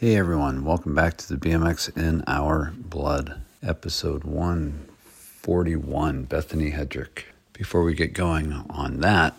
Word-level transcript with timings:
Hey 0.00 0.16
everyone, 0.16 0.64
welcome 0.64 0.94
back 0.94 1.18
to 1.18 1.28
the 1.28 1.36
BMX 1.36 1.94
in 1.94 2.24
Our 2.26 2.72
Blood, 2.74 3.38
episode 3.62 4.24
141, 4.24 6.22
Bethany 6.22 6.70
Hedrick. 6.70 7.24
Before 7.52 7.82
we 7.82 7.92
get 7.92 8.14
going 8.14 8.64
on 8.70 9.00
that, 9.00 9.36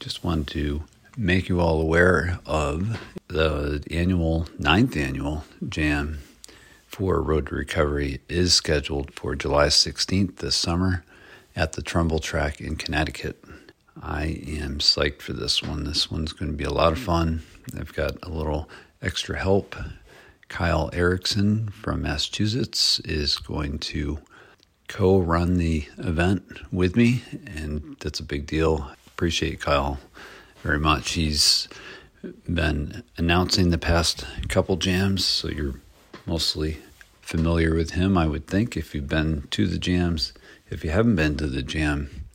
just 0.00 0.24
wanted 0.24 0.48
to 0.48 0.82
make 1.16 1.48
you 1.48 1.60
all 1.60 1.80
aware 1.80 2.40
of 2.44 3.00
the 3.28 3.84
annual, 3.92 4.48
ninth 4.58 4.96
annual 4.96 5.44
jam 5.68 6.18
for 6.88 7.22
Road 7.22 7.46
to 7.46 7.54
Recovery 7.54 8.22
is 8.28 8.54
scheduled 8.54 9.12
for 9.12 9.36
July 9.36 9.68
16th 9.68 10.38
this 10.38 10.56
summer 10.56 11.04
at 11.54 11.74
the 11.74 11.82
Trumbull 11.82 12.18
Track 12.18 12.60
in 12.60 12.74
Connecticut. 12.74 13.44
I 14.02 14.42
am 14.48 14.78
psyched 14.78 15.22
for 15.22 15.32
this 15.32 15.62
one. 15.62 15.84
This 15.84 16.10
one's 16.10 16.32
going 16.32 16.50
to 16.50 16.56
be 16.56 16.64
a 16.64 16.72
lot 16.72 16.90
of 16.90 16.98
fun. 16.98 17.44
I've 17.78 17.94
got 17.94 18.16
a 18.24 18.28
little 18.28 18.68
extra 19.02 19.38
help. 19.38 19.76
Kyle 20.48 20.90
Erickson 20.92 21.68
from 21.70 22.02
Massachusetts 22.02 23.00
is 23.00 23.38
going 23.38 23.78
to 23.78 24.18
co 24.88 25.18
run 25.18 25.56
the 25.56 25.86
event 25.98 26.44
with 26.72 26.96
me, 26.96 27.22
and 27.46 27.96
that's 28.00 28.20
a 28.20 28.24
big 28.24 28.46
deal. 28.46 28.90
Appreciate 29.06 29.60
Kyle 29.60 29.98
very 30.62 30.78
much. 30.78 31.12
He's 31.12 31.68
been 32.52 33.02
announcing 33.16 33.70
the 33.70 33.78
past 33.78 34.26
couple 34.48 34.76
jams, 34.76 35.24
so 35.24 35.48
you're 35.48 35.80
mostly 36.26 36.78
familiar 37.20 37.74
with 37.74 37.92
him, 37.92 38.18
I 38.18 38.26
would 38.26 38.46
think, 38.46 38.76
if 38.76 38.94
you've 38.94 39.08
been 39.08 39.48
to 39.52 39.66
the 39.66 39.78
jams. 39.78 40.32
If 40.70 40.84
you 40.84 40.90
haven't 40.90 41.16
been 41.16 41.36
to 41.38 41.46
the 41.46 41.62
jam, 41.62 42.26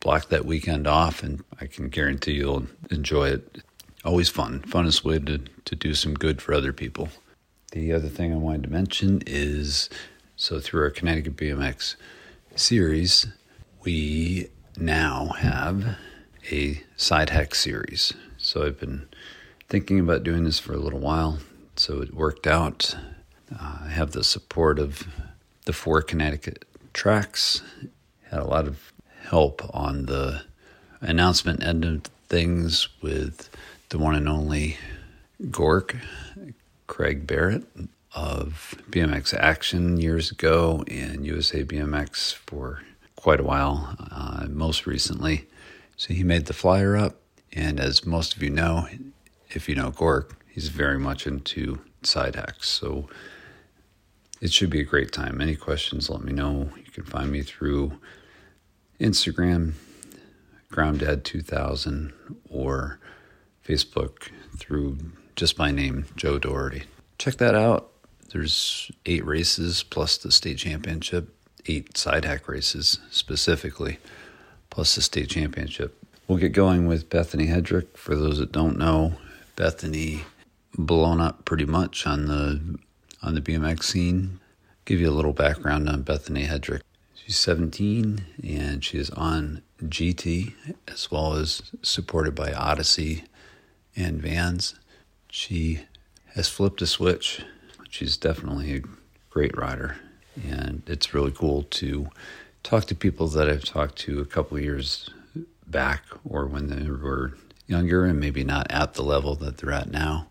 block 0.00 0.28
that 0.28 0.44
weekend 0.44 0.86
off, 0.86 1.22
and 1.22 1.42
I 1.60 1.66
can 1.66 1.88
guarantee 1.88 2.34
you'll 2.34 2.66
enjoy 2.90 3.30
it. 3.30 3.63
Always 4.04 4.28
fun, 4.28 4.60
funnest 4.66 5.02
way 5.02 5.18
to, 5.18 5.38
to 5.38 5.74
do 5.74 5.94
some 5.94 6.14
good 6.14 6.42
for 6.42 6.52
other 6.52 6.72
people. 6.74 7.08
The 7.72 7.92
other 7.92 8.08
thing 8.08 8.32
I 8.32 8.36
wanted 8.36 8.64
to 8.64 8.70
mention 8.70 9.22
is 9.26 9.88
so 10.36 10.60
through 10.60 10.82
our 10.82 10.90
Connecticut 10.90 11.36
BMX 11.36 11.96
series, 12.54 13.26
we 13.82 14.48
now 14.76 15.28
have 15.38 15.96
a 16.50 16.82
side 16.96 17.30
hack 17.30 17.54
series. 17.54 18.12
So 18.36 18.66
I've 18.66 18.78
been 18.78 19.08
thinking 19.68 19.98
about 20.00 20.22
doing 20.22 20.44
this 20.44 20.58
for 20.58 20.74
a 20.74 20.78
little 20.78 21.00
while, 21.00 21.38
so 21.76 22.02
it 22.02 22.12
worked 22.12 22.46
out. 22.46 22.94
Uh, 23.50 23.78
I 23.86 23.88
have 23.88 24.12
the 24.12 24.22
support 24.22 24.78
of 24.78 25.06
the 25.64 25.72
four 25.72 26.02
Connecticut 26.02 26.66
tracks. 26.92 27.62
Had 28.30 28.40
a 28.40 28.44
lot 28.44 28.66
of 28.66 28.92
help 29.22 29.62
on 29.74 30.06
the 30.06 30.42
announcement 31.00 31.62
end 31.62 31.84
of 31.84 32.02
things 32.28 32.88
with 33.00 33.48
the 33.94 34.00
one 34.00 34.16
and 34.16 34.28
only 34.28 34.76
Gork, 35.40 35.96
Craig 36.88 37.28
Barrett 37.28 37.62
of 38.12 38.74
BMX 38.90 39.32
Action 39.34 39.98
years 40.00 40.32
ago 40.32 40.82
and 40.88 41.24
USA 41.24 41.62
BMX 41.62 42.34
for 42.34 42.82
quite 43.14 43.38
a 43.38 43.44
while, 43.44 43.94
uh, 44.10 44.46
most 44.48 44.84
recently. 44.84 45.46
So 45.96 46.12
he 46.12 46.24
made 46.24 46.46
the 46.46 46.52
flyer 46.52 46.96
up, 46.96 47.20
and 47.52 47.78
as 47.78 48.04
most 48.04 48.34
of 48.34 48.42
you 48.42 48.50
know, 48.50 48.88
if 49.50 49.68
you 49.68 49.76
know 49.76 49.92
Gork, 49.92 50.32
he's 50.48 50.70
very 50.70 50.98
much 50.98 51.24
into 51.24 51.78
side 52.02 52.34
hacks. 52.34 52.68
So 52.68 53.08
it 54.40 54.52
should 54.52 54.70
be 54.70 54.80
a 54.80 54.84
great 54.84 55.12
time. 55.12 55.40
Any 55.40 55.54
questions, 55.54 56.10
let 56.10 56.24
me 56.24 56.32
know. 56.32 56.70
You 56.76 56.90
can 56.90 57.04
find 57.04 57.30
me 57.30 57.42
through 57.42 58.00
Instagram, 58.98 59.74
GroundDad2000, 60.72 62.12
or 62.50 62.98
Facebook 63.64 64.28
through 64.58 64.98
just 65.36 65.58
my 65.58 65.70
name, 65.70 66.06
Joe 66.16 66.38
Doherty. 66.38 66.84
Check 67.18 67.36
that 67.36 67.54
out. 67.54 67.90
There's 68.32 68.90
eight 69.06 69.24
races 69.24 69.82
plus 69.82 70.16
the 70.18 70.32
state 70.32 70.58
championship, 70.58 71.34
eight 71.66 71.96
side 71.96 72.24
hack 72.24 72.48
races 72.48 72.98
specifically, 73.10 73.98
plus 74.70 74.94
the 74.94 75.02
state 75.02 75.28
championship. 75.28 75.96
We'll 76.26 76.38
get 76.38 76.52
going 76.52 76.86
with 76.86 77.10
Bethany 77.10 77.46
Hedrick. 77.46 77.96
For 77.96 78.14
those 78.14 78.38
that 78.38 78.52
don't 78.52 78.78
know, 78.78 79.14
Bethany 79.56 80.24
blown 80.76 81.20
up 81.20 81.44
pretty 81.44 81.66
much 81.66 82.06
on 82.06 82.26
the 82.26 82.78
on 83.22 83.34
the 83.34 83.40
BMX 83.40 83.84
scene. 83.84 84.40
Give 84.84 85.00
you 85.00 85.08
a 85.08 85.12
little 85.12 85.32
background 85.32 85.88
on 85.88 86.02
Bethany 86.02 86.46
Hedrick. 86.46 86.80
She's 87.14 87.38
17 87.38 88.24
and 88.42 88.84
she 88.84 88.98
is 88.98 89.08
on 89.10 89.62
GT 89.82 90.52
as 90.88 91.10
well 91.10 91.34
as 91.34 91.62
supported 91.82 92.34
by 92.34 92.52
Odyssey 92.52 93.24
and 93.96 94.20
Vans. 94.20 94.74
She 95.30 95.80
has 96.34 96.48
flipped 96.48 96.82
a 96.82 96.86
switch. 96.86 97.42
She's 97.90 98.16
definitely 98.16 98.76
a 98.76 98.82
great 99.30 99.56
rider, 99.56 99.96
and 100.48 100.82
it's 100.86 101.14
really 101.14 101.30
cool 101.30 101.62
to 101.62 102.08
talk 102.62 102.86
to 102.86 102.94
people 102.94 103.28
that 103.28 103.48
I've 103.48 103.64
talked 103.64 103.96
to 104.00 104.20
a 104.20 104.24
couple 104.24 104.58
years 104.58 105.10
back 105.66 106.02
or 106.24 106.46
when 106.46 106.68
they 106.68 106.90
were 106.90 107.36
younger 107.66 108.04
and 108.04 108.20
maybe 108.20 108.44
not 108.44 108.66
at 108.70 108.94
the 108.94 109.02
level 109.02 109.34
that 109.36 109.58
they're 109.58 109.72
at 109.72 109.90
now. 109.90 110.26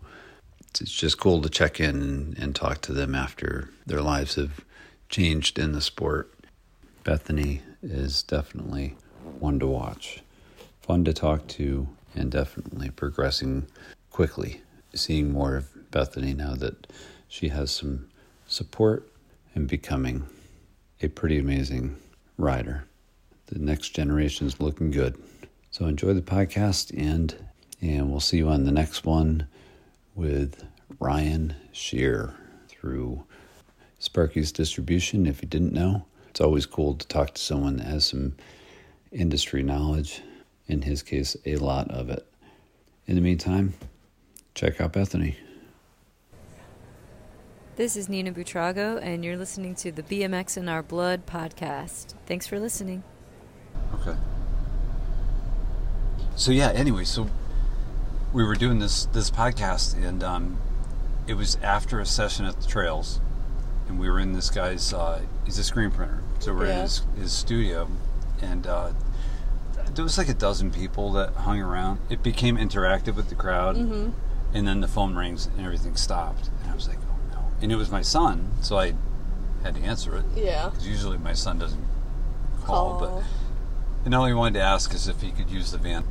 It's 0.80 0.92
just 0.92 1.18
cool 1.18 1.40
to 1.42 1.48
check 1.48 1.78
in 1.78 2.34
and, 2.38 2.54
talk 2.54 2.80
to 2.82 2.92
them 2.92 3.14
after 3.14 3.70
their 3.86 4.02
lives 4.02 4.34
have 4.34 4.64
changed 5.08 5.58
in 5.58 5.72
the 5.72 5.80
sport. 5.80 6.32
Bethany 7.04 7.62
is 7.82 8.22
definitely 8.22 8.96
one 9.38 9.60
to 9.60 9.66
watch, 9.66 10.22
fun 10.82 11.04
to 11.04 11.12
talk 11.12 11.46
to, 11.48 11.86
and 12.14 12.30
definitely 12.30 12.90
progressing 12.90 13.66
quickly. 14.10 14.62
Seeing 14.94 15.32
more 15.32 15.56
of 15.56 15.90
Bethany 15.90 16.34
now 16.34 16.54
that 16.54 16.86
she 17.28 17.48
has 17.48 17.70
some 17.70 18.08
support 18.46 19.10
and 19.54 19.66
becoming 19.66 20.26
a 21.02 21.08
pretty 21.08 21.38
amazing 21.38 21.96
rider. 22.38 22.84
The 23.46 23.58
next 23.58 23.90
generation 23.90 24.46
is 24.46 24.60
looking 24.60 24.90
good. 24.90 25.16
So 25.70 25.86
enjoy 25.86 26.14
the 26.14 26.22
podcast 26.22 26.96
and 26.96 27.34
and 27.80 28.10
we'll 28.10 28.20
see 28.20 28.38
you 28.38 28.48
on 28.48 28.64
the 28.64 28.72
next 28.72 29.04
one 29.04 29.46
with 30.14 30.64
Ryan 31.00 31.54
Shear 31.72 32.34
through 32.68 33.24
Sparky's 33.98 34.52
distribution. 34.52 35.26
If 35.26 35.42
you 35.42 35.48
didn't 35.48 35.72
know, 35.72 36.06
it's 36.30 36.40
always 36.40 36.66
cool 36.66 36.94
to 36.94 37.06
talk 37.06 37.34
to 37.34 37.42
someone 37.42 37.76
that 37.76 37.86
has 37.86 38.06
some 38.06 38.34
industry 39.12 39.62
knowledge. 39.62 40.22
In 40.66 40.82
his 40.82 41.02
case, 41.02 41.36
a 41.44 41.56
lot 41.56 41.90
of 41.90 42.08
it. 42.08 42.26
In 43.06 43.16
the 43.16 43.20
meantime, 43.20 43.74
check 44.54 44.80
out 44.80 44.92
Bethany. 44.92 45.36
This 47.76 47.96
is 47.96 48.08
Nina 48.08 48.32
Buitrago, 48.32 48.98
and 49.02 49.24
you're 49.24 49.36
listening 49.36 49.74
to 49.76 49.92
the 49.92 50.02
BMX 50.02 50.56
in 50.56 50.68
Our 50.68 50.82
Blood 50.82 51.26
podcast. 51.26 52.14
Thanks 52.24 52.46
for 52.46 52.58
listening. 52.58 53.02
Okay. 53.94 54.16
So 56.36 56.50
yeah. 56.50 56.70
Anyway, 56.70 57.04
so 57.04 57.28
we 58.32 58.42
were 58.44 58.54
doing 58.54 58.78
this 58.78 59.06
this 59.06 59.30
podcast, 59.30 60.02
and 60.02 60.22
um, 60.22 60.58
it 61.26 61.34
was 61.34 61.56
after 61.56 62.00
a 62.00 62.06
session 62.06 62.46
at 62.46 62.60
the 62.60 62.66
trails, 62.66 63.20
and 63.88 63.98
we 63.98 64.08
were 64.08 64.20
in 64.20 64.32
this 64.32 64.50
guy's. 64.50 64.94
Uh, 64.94 65.20
he's 65.44 65.58
a 65.58 65.64
screen 65.64 65.90
printer, 65.90 66.22
so 66.38 66.54
we're 66.54 66.66
in 66.66 66.80
his, 66.80 67.02
his 67.18 67.32
studio, 67.32 67.88
and 68.40 68.66
uh, 68.66 68.92
there 69.94 70.04
was 70.04 70.18
like 70.18 70.28
a 70.28 70.34
dozen 70.34 70.70
people 70.70 71.12
that 71.12 71.32
hung 71.34 71.60
around. 71.60 71.98
It 72.10 72.22
became 72.22 72.56
interactive 72.56 73.14
with 73.16 73.28
the 73.28 73.34
crowd, 73.34 73.76
Mm-hmm. 73.76 74.10
and 74.56 74.68
then 74.68 74.80
the 74.80 74.88
phone 74.88 75.14
rings 75.14 75.46
and 75.46 75.64
everything 75.64 75.96
stopped, 75.96 76.50
and 76.62 76.70
I 76.70 76.74
was 76.74 76.88
like, 76.88 76.98
oh 77.10 77.34
no! 77.34 77.44
And 77.62 77.70
it 77.72 77.76
was 77.76 77.90
my 77.90 78.02
son, 78.02 78.50
so 78.60 78.78
I 78.78 78.94
had 79.62 79.74
to 79.76 79.80
answer 79.82 80.16
it. 80.16 80.24
Yeah. 80.34 80.68
Because 80.70 80.86
usually 80.86 81.18
my 81.18 81.32
son 81.32 81.58
doesn't 81.58 81.84
call, 82.64 82.98
Call. 82.98 83.00
but 83.00 83.24
and 84.04 84.14
all 84.14 84.26
he 84.26 84.34
wanted 84.34 84.54
to 84.58 84.60
ask 84.64 84.92
is 84.94 85.08
if 85.08 85.20
he 85.22 85.30
could 85.30 85.48
use 85.50 85.72
the 85.72 85.78
van. 85.78 86.04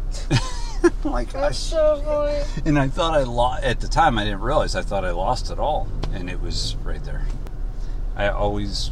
my 1.03 1.23
That's 1.25 1.33
gosh! 1.33 1.57
so 1.57 2.01
funny. 2.03 2.41
And 2.67 2.79
I 2.79 2.87
thought 2.87 3.13
I 3.13 3.23
lost 3.23 3.63
at 3.63 3.79
the 3.81 3.87
time. 3.87 4.17
I 4.17 4.23
didn't 4.23 4.41
realize. 4.41 4.75
I 4.75 4.81
thought 4.81 5.05
I 5.05 5.11
lost 5.11 5.51
it 5.51 5.59
all, 5.59 5.87
and 6.11 6.29
it 6.29 6.41
was 6.41 6.75
right 6.83 7.03
there. 7.03 7.25
I 8.15 8.29
always, 8.29 8.89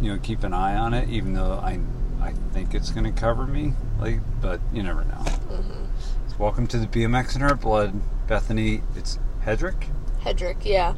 you 0.00 0.10
know, 0.12 0.18
keep 0.22 0.42
an 0.42 0.52
eye 0.54 0.74
on 0.76 0.94
it, 0.94 1.08
even 1.10 1.34
though 1.34 1.52
I, 1.62 1.80
I 2.24 2.32
think 2.54 2.74
it's 2.74 2.90
going 2.90 3.04
to 3.04 3.12
cover 3.12 3.46
me. 3.46 3.74
Like, 4.00 4.20
but 4.40 4.58
you 4.72 4.82
never 4.82 5.04
know. 5.04 5.12
Mm-hmm. 5.18 5.84
So 6.28 6.36
welcome 6.38 6.66
to 6.68 6.78
the 6.78 6.86
BMX 6.86 7.36
in 7.36 7.42
our 7.42 7.54
blood, 7.54 8.00
Bethany. 8.26 8.80
It's 8.96 9.18
Hedrick. 9.44 9.88
Hedrick, 10.22 10.64
yeah. 10.64 10.94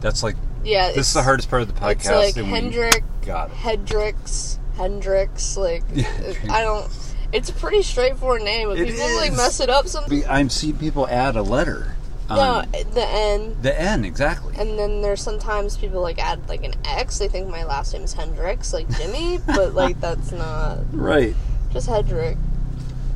That's 0.00 0.22
like 0.22 0.36
Yeah. 0.64 0.88
this 0.92 1.08
is 1.08 1.12
the 1.12 1.22
hardest 1.22 1.50
part 1.50 1.60
of 1.60 1.68
the 1.68 1.74
podcast. 1.78 2.28
It's 2.28 2.36
like 2.38 2.46
Hendrick, 2.46 3.04
got 3.26 3.50
it. 3.50 3.56
Hendrix, 3.56 4.58
Hendrix. 4.76 5.58
Like, 5.58 5.82
Yeah. 5.94 6.08
I 6.48 6.62
don't. 6.62 6.90
It's 7.32 7.50
a 7.50 7.52
pretty 7.52 7.82
straightforward 7.82 8.42
name, 8.42 8.68
but 8.68 8.78
It 8.78 8.88
people 8.88 9.14
like 9.16 9.32
mess 9.32 9.60
it 9.60 9.68
up 9.68 9.86
sometimes. 9.86 10.24
I'm 10.28 10.48
seeing 10.48 10.78
people 10.78 11.06
add 11.08 11.36
a 11.36 11.42
letter. 11.42 11.94
No, 12.36 12.62
the 12.92 13.06
N. 13.06 13.56
the 13.62 13.80
N 13.80 14.04
exactly. 14.04 14.54
And 14.56 14.78
then 14.78 15.02
there's 15.02 15.20
sometimes 15.20 15.76
people 15.76 16.00
like 16.00 16.18
add 16.18 16.48
like 16.48 16.64
an 16.64 16.74
X. 16.84 17.18
They 17.18 17.28
think 17.28 17.48
my 17.48 17.64
last 17.64 17.92
name 17.92 18.02
is 18.02 18.12
Hendrix, 18.12 18.72
like 18.72 18.86
Jimi, 18.88 19.44
but 19.54 19.74
like 19.74 20.00
that's 20.00 20.32
not. 20.32 20.78
Right. 20.92 21.34
Just 21.72 21.88
Hedrick. 21.88 22.38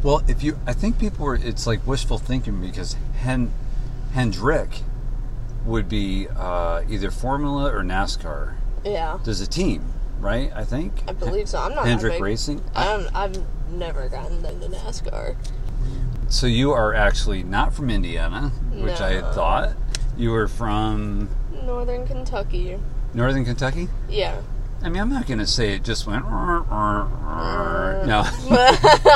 Well, 0.03 0.23
if 0.29 0.43
you, 0.43 0.59
I 0.67 0.73
think 0.73 0.99
people 0.99 1.25
were. 1.25 1.37
It's 1.37 1.67
like 1.67 1.87
wishful 1.87 2.19
thinking 2.19 2.61
because 2.61 2.97
Hen, 3.21 3.53
Hendrick 4.13 4.83
would 5.65 5.89
be 5.89 6.29
uh, 6.29 6.83
either 6.89 7.11
Formula 7.11 7.73
or 7.73 7.83
NASCAR. 7.83 8.55
Yeah, 8.85 9.19
There's 9.25 9.41
a 9.41 9.47
team, 9.47 9.83
right? 10.21 10.53
I 10.55 10.65
think. 10.65 10.93
I 11.09 11.13
believe 11.13 11.49
so. 11.49 11.59
I'm 11.59 11.75
not 11.75 11.87
Hendrick. 11.87 12.21
Racing. 12.21 12.63
I 12.75 12.85
don't. 12.85 13.17
I've 13.17 13.71
never 13.71 14.09
gotten 14.09 14.45
into 14.45 14.69
NASCAR. 14.69 15.37
So 16.35 16.49
you 16.49 16.73
are 16.73 16.93
actually 16.93 17.45
not 17.45 17.73
from 17.73 17.89
Indiana, 17.91 18.49
which 18.73 19.01
I 19.01 19.13
had 19.13 19.33
thought. 19.35 19.77
You 20.17 20.33
were 20.33 20.49
from 20.49 21.29
Northern 21.63 22.09
Kentucky. 22.09 22.77
Northern 23.15 23.45
Kentucky. 23.45 23.89
Yeah. 24.09 24.43
I 24.83 24.89
mean, 24.89 25.01
I'm 25.01 25.11
not 25.11 25.29
going 25.29 25.39
to 25.39 25.47
say 25.47 25.75
it 25.75 25.85
just 25.85 26.09
went. 26.09 26.25
Mm. 26.25 28.07
No, 28.07 28.23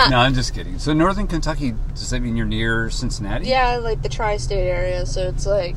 no, 0.11 0.17
I'm 0.17 0.33
just 0.33 0.55
kidding. 0.55 0.79
So 0.79 0.93
Northern 0.93 1.27
Kentucky, 1.27 1.75
does 1.95 2.09
that 2.11 2.21
mean 2.21 2.37
you're 2.37 2.47
near 2.47 2.89
Cincinnati? 2.89 3.47
yeah, 3.49 3.79
like 3.79 4.01
the 4.01 4.09
tri-state 4.09 4.69
area. 4.69 5.05
So 5.05 5.29
it's 5.29 5.45
like, 5.45 5.75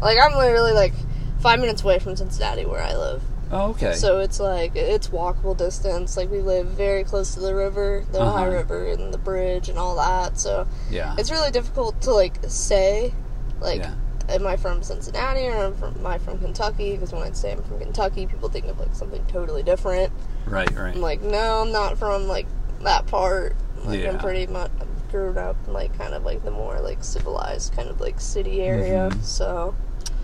like 0.00 0.18
I'm 0.22 0.38
literally 0.38 0.72
like 0.72 0.92
five 1.40 1.58
minutes 1.58 1.82
away 1.82 1.98
from 1.98 2.14
Cincinnati, 2.14 2.64
where 2.64 2.80
I 2.80 2.94
live. 2.94 3.22
Oh, 3.52 3.70
okay. 3.70 3.94
So 3.94 4.20
it's 4.20 4.38
like 4.38 4.76
it's 4.76 5.08
walkable 5.08 5.56
distance. 5.56 6.16
Like 6.16 6.30
we 6.30 6.40
live 6.40 6.68
very 6.68 7.02
close 7.04 7.34
to 7.34 7.40
the 7.40 7.54
river, 7.54 8.04
the 8.12 8.20
Ohio 8.22 8.46
Uh-huh. 8.48 8.56
River, 8.56 8.86
and 8.86 9.12
the 9.12 9.18
bridge 9.18 9.68
and 9.68 9.76
all 9.78 9.96
that. 9.96 10.38
So 10.38 10.66
yeah. 10.90 11.14
it's 11.18 11.30
really 11.30 11.50
difficult 11.50 12.00
to 12.02 12.12
like 12.12 12.36
say, 12.46 13.12
like, 13.60 13.80
Yeah. 13.80 13.94
am 14.28 14.46
I 14.46 14.56
from 14.56 14.82
Cincinnati 14.82 15.46
or 15.48 15.56
am, 15.56 15.74
from, 15.74 15.94
am 15.96 16.06
I 16.06 16.18
from 16.18 16.38
Kentucky? 16.38 16.92
Because 16.92 17.12
when 17.12 17.22
I 17.22 17.32
say 17.32 17.52
I'm 17.52 17.62
from 17.64 17.80
Kentucky, 17.80 18.26
people 18.26 18.48
think 18.48 18.66
of 18.66 18.78
like 18.78 18.94
something 18.94 19.24
totally 19.26 19.64
different. 19.64 20.12
Right. 20.46 20.70
Right. 20.76 20.94
I'm 20.94 21.00
like, 21.00 21.20
no, 21.22 21.62
I'm 21.62 21.72
not 21.72 21.98
from 21.98 22.28
like 22.28 22.46
that 22.82 23.06
part. 23.08 23.56
Like 23.84 24.00
Yeah. 24.00 24.10
I'm 24.10 24.18
pretty 24.18 24.46
much 24.46 24.70
grew 25.10 25.36
up 25.36 25.56
in 25.66 25.72
like 25.72 25.92
kind 25.98 26.14
of 26.14 26.22
like 26.22 26.44
the 26.44 26.52
more 26.52 26.78
like 26.80 27.02
civilized 27.02 27.72
kind 27.74 27.88
of 27.88 28.00
like 28.00 28.20
city 28.20 28.60
area. 28.62 29.08
Mhm. 29.12 29.24
So 29.24 29.74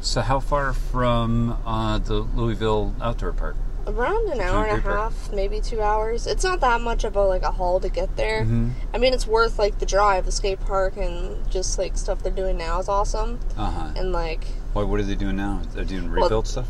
So 0.07 0.21
how 0.21 0.39
far 0.39 0.73
from 0.73 1.59
uh, 1.67 1.99
the 1.99 2.15
Louisville 2.21 2.95
Outdoor 3.03 3.33
Park? 3.33 3.57
around 3.89 4.29
an 4.31 4.41
hour 4.41 4.65
and 4.67 4.79
a 4.79 4.83
Park? 4.83 4.97
half, 5.13 5.33
maybe 5.33 5.61
two 5.61 5.81
hours. 5.81 6.27
It's 6.27 6.43
not 6.43 6.59
that 6.61 6.81
much 6.81 7.05
of 7.05 7.15
a 7.15 7.23
like 7.23 7.43
a 7.43 7.53
haul 7.53 7.79
to 7.81 7.89
get 7.89 8.17
there. 8.17 8.45
Mhm. 8.45 8.73
I 8.93 8.99
mean, 8.99 9.13
it's 9.15 9.27
worth 9.29 9.59
like 9.61 9.79
the 9.79 9.87
drive. 9.87 10.27
The 10.27 10.33
skate 10.33 10.59
park 10.61 10.97
and 10.97 11.49
just 11.51 11.79
like 11.79 11.97
stuff 11.97 12.21
they're 12.21 12.33
doing 12.33 12.57
now 12.57 12.81
is 12.81 12.89
awesome. 12.89 13.39
Uh 13.57 13.71
huh. 13.71 13.89
And 13.97 14.11
like, 14.13 14.45
What 14.73 14.89
What 14.89 14.99
are 14.99 15.05
they 15.05 15.15
doing 15.15 15.37
now? 15.37 15.61
They're 15.73 15.85
doing 15.85 16.11
Well, 16.11 16.23
rebuild 16.25 16.47
stuff. 16.49 16.67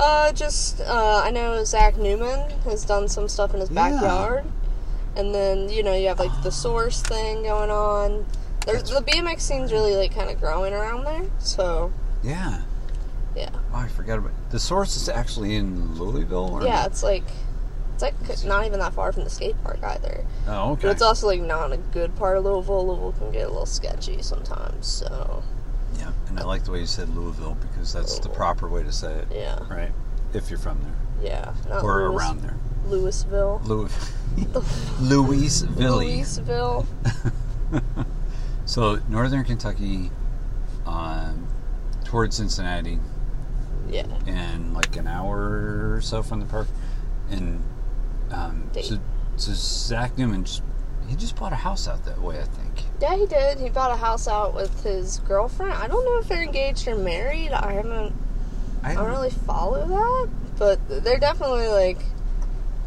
uh, 0.00 0.32
just 0.32 0.80
uh, 0.80 1.22
I 1.24 1.30
know 1.30 1.62
Zach 1.64 1.96
Newman 1.96 2.50
has 2.64 2.84
done 2.84 3.06
some 3.08 3.28
stuff 3.28 3.54
in 3.54 3.60
his 3.60 3.70
Yeah. 3.70 3.90
backyard, 3.90 4.44
and 5.16 5.32
then 5.34 5.68
you 5.68 5.82
know 5.84 5.94
you 5.94 6.08
have 6.08 6.18
like 6.18 6.42
the 6.42 6.50
Source 6.52 7.02
thing 7.02 7.42
going 7.44 7.70
on. 7.70 8.26
There's 8.66 8.90
the 8.90 9.00
BMX 9.00 9.42
scene's 9.42 9.72
really 9.72 9.94
like 9.94 10.12
kind 10.14 10.28
of 10.30 10.40
growing 10.40 10.72
around 10.74 11.04
there. 11.04 11.26
So 11.38 11.92
Yeah. 12.24 12.62
Yeah, 13.36 13.50
Oh, 13.72 13.76
I 13.78 13.88
forgot 13.88 14.18
about 14.18 14.32
the 14.50 14.58
source 14.58 14.96
is 14.96 15.08
actually 15.08 15.56
in 15.56 15.96
Louisville. 15.96 16.50
Or 16.54 16.62
yeah, 16.64 16.86
it's 16.86 17.02
like 17.02 17.24
it's 17.94 18.02
like 18.02 18.14
not 18.44 18.64
even 18.66 18.78
that 18.80 18.94
far 18.94 19.12
from 19.12 19.24
the 19.24 19.30
skate 19.30 19.60
park 19.62 19.82
either. 19.82 20.24
Oh, 20.46 20.72
okay. 20.72 20.82
But 20.82 20.90
it's 20.92 21.02
also 21.02 21.26
like 21.26 21.40
not 21.40 21.72
a 21.72 21.76
good 21.76 22.14
part 22.16 22.36
of 22.36 22.44
Louisville. 22.44 22.86
Louisville 22.86 23.12
can 23.12 23.32
get 23.32 23.46
a 23.46 23.48
little 23.48 23.66
sketchy 23.66 24.22
sometimes. 24.22 24.86
So 24.86 25.42
yeah, 25.98 26.12
and 26.28 26.38
I 26.38 26.44
like 26.44 26.64
the 26.64 26.72
way 26.72 26.80
you 26.80 26.86
said 26.86 27.08
Louisville 27.14 27.56
because 27.60 27.92
that's 27.92 28.18
the 28.18 28.28
proper 28.28 28.68
way 28.68 28.82
to 28.82 28.92
say 28.92 29.12
it, 29.12 29.28
yeah, 29.32 29.58
right? 29.68 29.92
If 30.32 30.50
you're 30.50 30.58
from 30.58 30.80
there 30.82 30.94
yeah, 31.30 31.54
not 31.68 31.82
or 31.82 32.08
Louis- 32.08 32.16
around 32.16 32.40
there, 32.42 32.56
Louisville. 32.86 33.60
Louis, 33.64 33.92
Louisville. 35.00 35.96
Louisville. 35.98 36.86
So 38.64 39.00
northern 39.08 39.44
Kentucky, 39.44 40.10
um, 40.84 41.48
towards 42.04 42.36
Cincinnati, 42.36 43.00
Yeah. 43.90 44.06
and 44.26 44.74
like 44.74 44.96
an 44.96 45.06
hour 45.06 45.94
or 45.94 46.00
so 46.00 46.22
from 46.22 46.40
the 46.40 46.46
park, 46.46 46.66
and 47.30 47.62
um, 48.30 48.70
so, 48.74 48.98
so 49.36 49.52
Zach 49.54 50.16
Newman 50.18 50.44
just, 50.44 50.62
he 51.08 51.16
just 51.16 51.36
bought 51.36 51.52
a 51.52 51.56
house 51.56 51.88
out 51.88 52.04
that 52.04 52.20
way, 52.20 52.38
I 52.40 52.44
think. 52.44 52.84
Yeah, 53.00 53.16
he 53.16 53.26
did. 53.26 53.58
He 53.58 53.70
bought 53.70 53.90
a 53.92 53.96
house 53.96 54.28
out 54.28 54.54
with 54.54 54.82
his 54.82 55.18
girlfriend. 55.20 55.72
I 55.72 55.86
don't 55.88 56.04
know 56.04 56.18
if 56.18 56.28
they're 56.28 56.42
engaged 56.42 56.86
or 56.88 56.96
married. 56.96 57.52
I 57.52 57.72
haven't. 57.72 58.14
I 58.82 58.92
I 58.92 58.94
don't 58.94 59.08
really 59.10 59.30
follow 59.30 59.86
that, 59.86 60.28
but 60.58 61.04
they're 61.04 61.18
definitely 61.18 61.68
like 61.68 61.98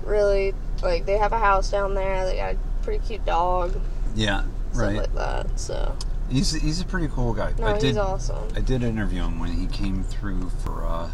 really 0.05 0.53
like 0.81 1.05
they 1.05 1.17
have 1.17 1.33
a 1.33 1.39
house 1.39 1.69
down 1.71 1.93
there. 1.95 2.25
They 2.25 2.37
got 2.37 2.55
a 2.55 2.57
pretty 2.83 3.05
cute 3.05 3.25
dog, 3.25 3.79
Yeah, 4.15 4.41
stuff 4.71 4.81
right. 4.87 4.95
like 4.97 5.13
that. 5.15 5.59
So 5.59 5.95
He's 6.31 6.51
he's 6.53 6.79
a 6.81 6.85
pretty 6.85 7.07
cool 7.09 7.33
guy. 7.33 7.53
no, 7.59 7.67
I 7.67 7.73
he's 7.73 7.81
did 7.83 7.97
awesome. 7.97 8.47
I 8.55 8.61
did 8.61 8.83
interview 8.83 9.21
him 9.23 9.39
when 9.39 9.51
he 9.51 9.67
came 9.67 10.03
through 10.03 10.49
for 10.63 10.85
uh 10.85 11.09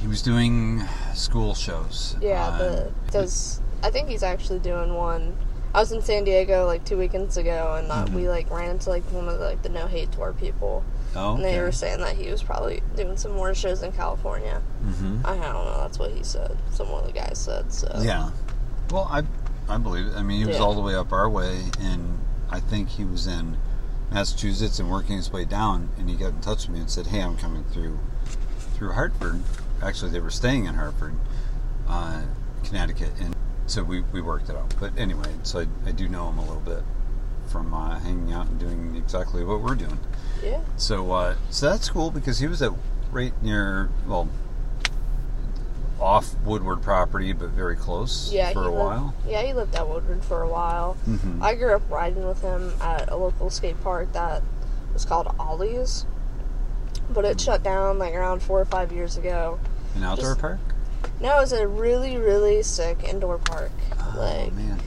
he 0.00 0.06
was 0.06 0.22
doing 0.22 0.82
school 1.14 1.54
shows. 1.54 2.16
Yeah, 2.20 2.46
Uh, 2.48 2.58
the 2.58 2.92
does 3.10 3.60
I 3.82 3.90
think 3.90 4.08
he's 4.08 4.22
actually 4.22 4.58
doing 4.60 4.94
one. 4.94 5.36
I 5.74 5.80
was 5.80 5.92
in 5.92 6.00
San 6.02 6.24
Diego 6.24 6.66
like 6.66 6.84
two 6.84 6.96
weekends 6.96 7.36
ago, 7.36 7.74
and 7.78 7.90
uh, 7.90 8.04
Mhm. 8.06 8.14
we 8.14 8.28
like 8.28 8.50
ran 8.50 8.70
into 8.70 8.90
like 8.90 9.04
one 9.12 9.28
of 9.28 9.38
the, 9.38 9.44
like 9.44 9.62
the 9.62 9.68
No 9.68 9.86
Hate 9.86 10.10
Tour 10.12 10.32
people, 10.32 10.82
oh, 11.14 11.34
and 11.36 11.44
they 11.44 11.60
were 11.60 11.72
saying 11.72 12.00
that 12.00 12.16
he 12.16 12.30
was 12.30 12.42
probably 12.42 12.82
doing 12.96 13.16
some 13.16 13.32
more 13.32 13.54
shows 13.54 13.82
in 13.82 13.92
California. 13.92 14.60
hmm 14.82 15.18
I 15.24 15.34
don't 15.36 15.64
know. 15.66 15.78
That's 15.80 15.98
what 15.98 16.10
he 16.10 16.22
said. 16.22 16.56
Some 16.72 16.88
of 16.88 17.06
the 17.06 17.12
guys 17.12 17.38
said. 17.38 17.72
So 17.72 17.88
Yeah. 18.00 18.30
Well, 18.90 19.08
I 19.10 19.22
I 19.68 19.76
believe 19.78 20.06
it. 20.06 20.14
I 20.16 20.22
mean, 20.22 20.38
he 20.40 20.46
was 20.46 20.56
Yeah. 20.56 20.62
all 20.62 20.74
the 20.74 20.80
way 20.80 20.94
up 20.94 21.12
our 21.12 21.28
way, 21.28 21.64
and 21.80 22.18
I 22.50 22.60
think 22.60 22.88
he 22.88 23.04
was 23.04 23.26
in 23.26 23.56
Massachusetts 24.10 24.78
and 24.78 24.90
working 24.90 25.16
his 25.16 25.30
way 25.32 25.44
down, 25.44 25.90
and 25.98 26.08
he 26.08 26.16
got 26.16 26.28
in 26.28 26.40
touch 26.40 26.66
with 26.66 26.70
me 26.70 26.80
and 26.80 26.90
said, 26.90 27.08
"Hey, 27.08 27.22
I'm 27.22 27.36
coming 27.36 27.64
through 27.64 27.98
through 28.74 28.92
Hartford." 28.92 29.42
Actually, 29.82 30.10
they 30.10 30.20
were 30.20 30.30
staying 30.30 30.64
in 30.64 30.74
Hartford, 30.74 31.14
uh, 31.88 32.22
Connecticut, 32.64 33.12
and 33.20 33.34
so 33.66 33.82
we, 33.82 34.00
we 34.12 34.20
worked 34.20 34.48
it 34.48 34.56
out. 34.56 34.74
But 34.80 34.96
anyway, 34.98 35.30
so 35.42 35.60
I, 35.60 35.88
I 35.88 35.92
do 35.92 36.08
know 36.08 36.28
him 36.30 36.38
a 36.38 36.42
little 36.42 36.60
bit 36.62 36.82
from 37.48 37.72
uh, 37.72 37.98
hanging 38.00 38.32
out 38.32 38.46
and 38.46 38.58
doing 38.58 38.96
exactly 38.96 39.44
what 39.44 39.60
we're 39.60 39.74
doing. 39.74 39.98
yeah, 40.42 40.60
So 40.76 41.12
uh, 41.12 41.36
so 41.50 41.70
that's 41.70 41.88
cool 41.88 42.10
because 42.10 42.38
he 42.38 42.46
was 42.46 42.60
at 42.62 42.72
right 43.10 43.32
near 43.42 43.90
well 44.06 44.28
off 46.00 46.34
Woodward 46.44 46.82
property, 46.82 47.32
but 47.32 47.48
very 47.50 47.76
close 47.76 48.32
yeah. 48.32 48.52
for 48.52 48.60
a 48.60 48.64
lived, 48.64 48.76
while. 48.76 49.14
Yeah, 49.26 49.42
he 49.42 49.52
lived 49.52 49.74
at 49.74 49.88
Woodward 49.88 50.24
for 50.24 50.42
a 50.42 50.48
while. 50.48 50.94
hmm 51.04 51.42
I 51.42 51.54
grew 51.54 51.74
up 51.74 51.82
riding 51.90 52.26
with 52.26 52.40
him 52.42 52.72
at 52.80 53.10
a 53.10 53.16
local 53.16 53.50
skate 53.50 53.80
park 53.82 54.12
that 54.12 54.42
was 54.92 55.04
called 55.04 55.34
Ollie's, 55.38 56.06
but 57.10 57.24
it 57.24 57.40
shut 57.40 57.62
down 57.62 57.98
like 57.98 58.14
around 58.14 58.42
four 58.42 58.60
or 58.60 58.64
five 58.64 58.92
years 58.92 59.16
ago. 59.16 59.58
An 59.94 60.04
outdoor 60.04 60.30
just- 60.30 60.40
park. 60.40 60.58
No, 61.20 61.36
it 61.38 61.40
was 61.40 61.52
a 61.52 61.66
really, 61.66 62.16
really 62.16 62.62
sick 62.62 63.02
indoor 63.04 63.38
park. 63.38 63.70
Oh 64.00 64.14
like, 64.16 64.52
man, 64.52 64.80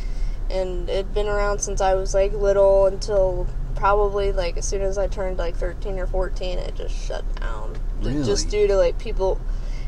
and 0.49 0.89
it'd 0.89 1.13
been 1.13 1.27
around 1.27 1.59
since 1.59 1.79
I 1.81 1.93
was 1.93 2.13
like 2.13 2.33
little 2.33 2.85
until 2.85 3.47
probably 3.75 4.31
like 4.31 4.57
as 4.57 4.65
soon 4.67 4.81
as 4.81 4.97
I 4.97 5.07
turned 5.07 5.37
like 5.37 5.55
13 5.55 5.97
or 5.97 6.05
14 6.05 6.59
it 6.59 6.75
just 6.75 6.93
shut 6.93 7.23
down 7.39 7.75
Really? 8.01 8.23
just 8.23 8.49
due 8.49 8.67
to 8.67 8.75
like 8.75 8.99
people 8.99 9.39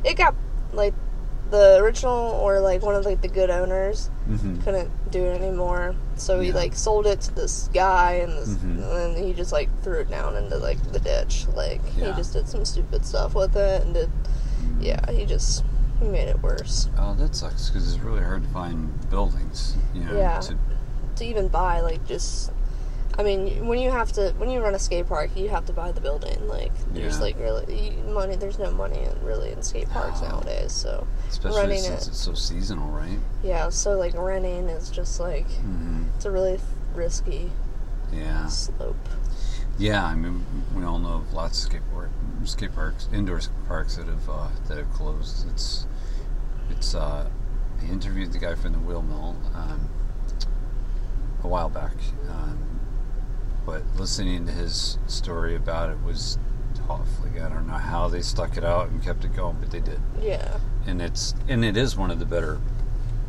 it 0.04 0.16
got 0.18 0.34
like 0.72 0.94
the 1.54 1.78
original 1.84 2.32
or 2.42 2.60
like 2.60 2.82
one 2.82 2.96
of 2.96 3.06
like 3.06 3.22
the 3.22 3.28
good 3.28 3.52
owners 3.52 4.10
hmm 4.26 4.60
couldn't 4.62 4.90
do 5.12 5.24
it 5.24 5.40
anymore 5.40 5.94
so 6.16 6.40
he 6.40 6.48
Yeah. 6.50 6.56
like 6.56 6.74
sold 6.76 7.06
it 7.06 7.22
to 7.22 7.36
this 7.36 7.70
guy 7.74 8.14
and 8.24 8.32
this 8.34 8.50
Mhm. 8.50 8.64
and 8.64 8.84
then 9.16 9.24
he 9.24 9.34
just 9.34 9.52
like 9.52 9.70
threw 9.84 10.00
it 10.00 10.10
down 10.10 10.36
into 10.36 10.58
like 10.58 10.80
the 10.92 11.00
ditch 11.00 11.46
like 11.56 11.80
Yeah. 11.96 12.08
he 12.08 12.14
just 12.14 12.34
did 12.34 12.50
some 12.50 12.66
stupid 12.66 13.06
stuff 13.06 13.36
with 13.36 13.56
it 13.56 13.84
and 13.84 13.94
did 13.94 14.10
yeah 14.80 15.00
he 15.12 15.26
just 15.26 15.64
he 16.02 16.08
made 16.08 16.28
it 16.28 16.42
worse 16.42 16.90
Oh, 16.98 17.14
that 17.20 17.36
sucks 17.36 17.70
because 17.70 17.94
it's 17.94 18.02
really 18.04 18.24
hard 18.24 18.42
to 18.44 18.50
find 18.50 18.90
buildings. 19.12 19.76
You 19.94 20.06
know, 20.06 20.18
Yeah. 20.18 20.40
to, 20.40 20.56
to 21.18 21.24
even 21.26 21.48
buy 21.50 21.82
like 21.82 22.04
just 22.08 22.52
I 23.18 23.24
mean 23.24 23.68
when 23.68 23.80
you 23.80 23.92
have 23.92 24.12
to 24.14 24.32
when 24.38 24.50
you 24.50 24.62
run 24.62 24.74
a 24.74 24.80
skate 24.80 25.08
park 25.08 25.30
you 25.36 25.50
have 25.50 25.66
to 25.68 25.74
buy 25.74 25.92
the 25.92 26.02
building 26.02 26.48
like 26.48 26.72
there's 26.94 27.16
Yeah. 27.18 27.22
like 27.22 27.40
really 27.40 27.96
money 28.08 28.36
there's 28.36 28.58
no 28.60 28.72
money 28.72 29.00
in, 29.00 29.26
really 29.26 29.52
in 29.52 29.62
skate 29.62 29.90
parks 29.90 30.22
No. 30.22 30.30
nowadays 30.30 30.72
so 30.72 31.06
especially 31.30 31.78
since 31.78 32.06
it. 32.06 32.10
it's 32.10 32.20
so 32.20 32.34
seasonal, 32.34 32.90
right? 32.90 33.20
yeah 33.44 33.70
so 33.70 33.98
like 33.98 34.14
renting 34.18 34.68
is 34.70 34.90
just 34.90 35.20
like 35.20 35.48
hmm 35.48 36.04
it's 36.16 36.26
a 36.26 36.32
really 36.32 36.60
risky 36.96 37.52
Yeah, 38.12 38.48
slope 38.48 38.96
yeah. 39.80 40.06
I 40.06 40.14
mean, 40.14 40.46
we 40.76 40.84
all 40.84 41.00
know 41.00 41.16
of 41.16 41.34
lots 41.34 41.66
of 41.66 41.72
skateboard 41.72 42.10
skate 42.46 42.76
parks, 42.76 43.10
indoor 43.12 43.42
skate 43.42 43.68
parks 43.68 43.96
that 43.96 44.06
have 44.06 44.30
uh, 44.30 44.50
that 44.68 44.78
have 44.78 44.92
closed. 44.94 45.48
It's 45.50 45.88
it's. 46.70 46.94
Uh, 46.94 47.28
I 47.82 47.86
interviewed 47.92 48.32
the 48.34 48.38
guy 48.38 48.54
from 48.54 48.74
the 48.74 48.80
wheel 48.80 49.02
mill 49.02 49.36
um, 49.56 49.90
a 51.44 51.48
while 51.48 51.70
back, 51.70 51.96
um, 52.30 52.73
but 53.66 53.82
listening 53.98 54.46
to 54.48 54.52
his 54.52 54.98
story 55.08 55.56
about 55.56 55.90
it 55.90 56.02
was 56.04 56.38
tough. 56.88 57.08
Like 57.24 57.42
I 57.42 57.50
don't 57.50 57.68
know 57.68 57.74
how 57.74 58.08
they 58.08 58.22
stuck 58.22 58.58
it 58.58 58.64
out 58.64 58.90
and 58.90 59.02
kept 59.04 59.24
it 59.26 59.36
going, 59.36 59.58
but 59.60 59.72
they 59.72 59.80
did. 59.80 60.00
yeah 60.22 60.60
and 60.86 61.02
it's 61.02 61.34
and 61.48 61.64
it 61.64 61.78
is 61.78 61.96
one 61.96 62.12
of 62.12 62.20
the 62.20 62.26
better 62.26 62.60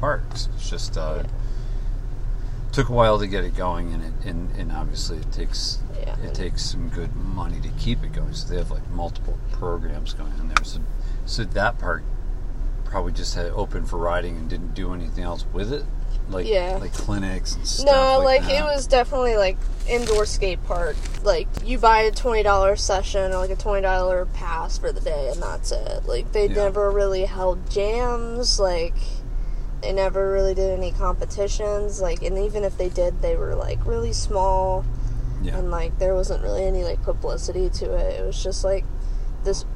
parks. 0.01 0.49
It's 0.55 0.69
just 0.69 0.97
uh, 0.99 1.23
Yeah. 1.23 1.31
took 2.73 2.89
a 2.89 2.93
while 2.93 3.19
to 3.21 3.27
get 3.29 3.45
it 3.45 3.55
going, 3.57 3.93
and 3.93 4.03
it 4.03 4.29
and, 4.29 4.51
and 4.57 4.73
obviously 4.73 5.19
it 5.19 5.31
takes 5.33 5.79
Yeah. 6.01 6.17
it 6.25 6.35
takes 6.35 6.65
some 6.65 6.89
good 6.89 7.15
money 7.15 7.61
to 7.61 7.69
keep 7.79 8.03
it 8.03 8.13
going. 8.13 8.35
So 8.35 8.49
they 8.49 8.57
have 8.59 8.71
like 8.71 8.89
multiple 8.91 9.39
programs 9.53 10.13
going 10.15 10.33
on 10.41 10.49
there. 10.49 10.65
So, 10.65 10.81
so 11.27 11.45
that 11.45 11.79
part 11.79 12.03
probably 12.85 13.13
just 13.13 13.35
had 13.35 13.47
it 13.47 13.53
open 13.55 13.85
for 13.87 13.99
riding 13.99 14.37
and 14.37 14.49
didn't 14.51 14.75
do 14.75 14.93
anything 14.95 15.25
else 15.25 15.45
with 15.53 15.73
it, 15.73 15.85
like 16.31 16.47
Yeah. 16.47 16.79
like 16.81 16.93
clinics 16.93 17.55
and 17.57 17.67
stuff. 17.67 17.87
No, 17.87 18.21
like, 18.25 18.43
that. 18.43 18.51
it 18.51 18.65
was 18.65 18.87
definitely 18.87 19.37
like 19.37 19.57
indoor 19.89 20.25
skate 20.27 20.63
park. 20.65 20.97
Like 21.23 21.49
you 21.65 21.79
buy 21.79 22.01
a 22.03 22.11
twenty 22.11 22.43
dollar 22.43 22.77
session 22.77 23.33
or 23.33 23.37
like 23.37 23.51
a 23.51 23.57
twenty 23.57 23.83
dollar 23.83 24.27
pass 24.27 24.79
for 24.79 24.93
the 24.93 25.01
day, 25.01 25.29
and 25.33 25.43
that's 25.43 25.73
it. 25.73 26.07
Like 26.07 26.33
they 26.33 26.47
Yeah. 26.49 26.55
never 26.65 26.91
really 26.91 27.25
held 27.25 27.71
jams. 27.71 28.59
Like 28.59 28.95
they 29.83 29.93
never 29.93 30.33
really 30.33 30.55
did 30.55 30.71
any 30.79 30.93
competitions. 30.93 32.01
Like 32.01 32.23
and 32.23 32.39
even 32.39 32.65
if 32.65 32.77
they 32.79 32.89
did, 32.89 33.21
they 33.23 33.37
were 33.37 33.55
like 33.55 33.85
really 33.85 34.13
small, 34.13 34.85
Yeah. 35.43 35.59
and 35.59 35.71
like 35.71 35.99
there 35.99 36.15
wasn't 36.15 36.43
really 36.43 36.65
any 36.65 36.85
like 36.85 37.03
publicity 37.03 37.69
to 37.71 37.93
it. 37.95 38.21
It 38.21 38.25
was 38.27 38.43
just 38.43 38.65
like 38.65 38.85
this 39.45 39.67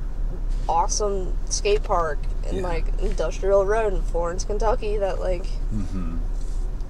awesome 0.69 1.33
skate 1.47 1.83
park 1.83 2.19
in 2.49 2.57
Yeah. 2.57 2.63
like 2.63 2.87
Industrial 3.01 3.65
Road 3.65 3.93
in 3.95 4.03
Florence, 4.03 4.45
Kentucky. 4.45 4.97
That 4.99 5.21
like 5.21 5.47
hmm 5.71 6.17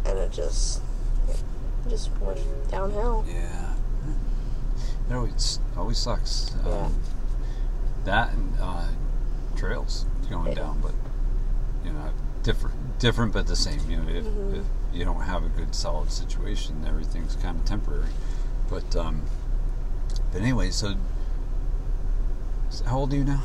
and 0.04 0.18
it 0.18 0.30
just 0.32 0.80
it 1.28 1.36
just 1.88 2.10
went 2.20 2.40
downhill. 2.70 3.24
Yeah. 3.28 3.74
It 5.10 5.14
always 5.14 5.58
always 5.76 5.98
sucks. 5.98 6.54
Yeah. 6.66 6.72
Um, 6.72 6.94
that 8.04 8.32
and 8.32 8.54
uh, 8.60 8.86
trails 9.56 10.04
going 10.30 10.48
Yeah. 10.48 10.54
down, 10.54 10.80
but 10.80 10.92
you 11.84 11.92
know, 11.92 12.10
different 12.42 12.98
different 12.98 13.32
but 13.32 13.46
the 13.46 13.56
same. 13.56 13.80
You 13.90 13.96
know, 13.98 14.08
if, 14.08 14.24
Mhm. 14.24 14.58
if 14.60 14.64
you 14.92 15.04
don't 15.04 15.20
have 15.22 15.44
a 15.44 15.48
good 15.48 15.74
solid 15.74 16.10
situation, 16.10 16.84
everything's 16.86 17.36
kind 17.36 17.58
of 17.58 17.64
temporary. 17.64 18.10
But 18.68 18.94
um, 18.96 19.22
but 20.32 20.40
anyway, 20.42 20.70
so 20.70 20.94
how 22.86 22.98
old 22.98 23.12
are 23.12 23.16
you 23.16 23.24
now? 23.24 23.42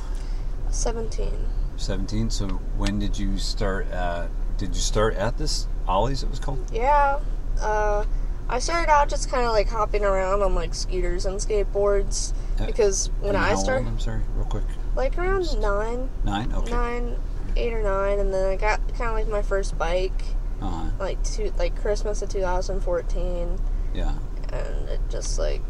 Seventeen. 0.73 1.37
Seventeen. 1.77 2.29
So 2.29 2.47
when 2.77 2.99
did 2.99 3.17
you 3.17 3.37
start 3.37 3.87
at? 3.91 4.29
Did 4.57 4.69
you 4.75 4.81
start 4.81 5.15
at 5.15 5.37
this 5.37 5.67
Ollie's? 5.87 6.23
It 6.23 6.29
was 6.29 6.39
called. 6.39 6.59
Yeah. 6.73 7.19
Uh, 7.61 8.05
I 8.49 8.59
started 8.59 8.91
out 8.91 9.09
just 9.09 9.29
kind 9.29 9.45
of 9.45 9.51
like 9.53 9.69
hopping 9.69 10.03
around 10.03 10.41
on 10.41 10.53
like 10.55 10.73
scooters 10.73 11.25
and 11.25 11.39
skateboards 11.39 12.33
Uh, 12.59 12.65
because 12.65 13.09
when 13.21 13.35
I 13.35 13.55
started, 13.55 13.87
I'm 13.87 13.99
sorry, 13.99 14.21
real 14.35 14.45
quick. 14.45 14.63
like 14.95 15.17
around 15.17 15.59
nine, 15.61 16.09
Nine. 16.23 16.51
Okay. 16.53 16.71
nine, 16.71 17.15
eight 17.55 17.73
or 17.73 17.81
nine, 17.83 18.19
and 18.19 18.33
then 18.33 18.49
I 18.49 18.55
got 18.55 18.79
kind 18.95 19.09
of 19.09 19.13
like 19.13 19.27
my 19.27 19.41
first 19.41 19.77
bike 19.77 20.23
Uh-huh. 20.61 20.89
like 20.99 21.23
two 21.23 21.53
like 21.57 21.75
Christmas 21.79 22.21
of 22.21 22.29
2014, 22.29 23.59
yeah. 23.93 24.13
and 24.51 24.89
it 24.89 24.99
just 25.09 25.39
like 25.39 25.61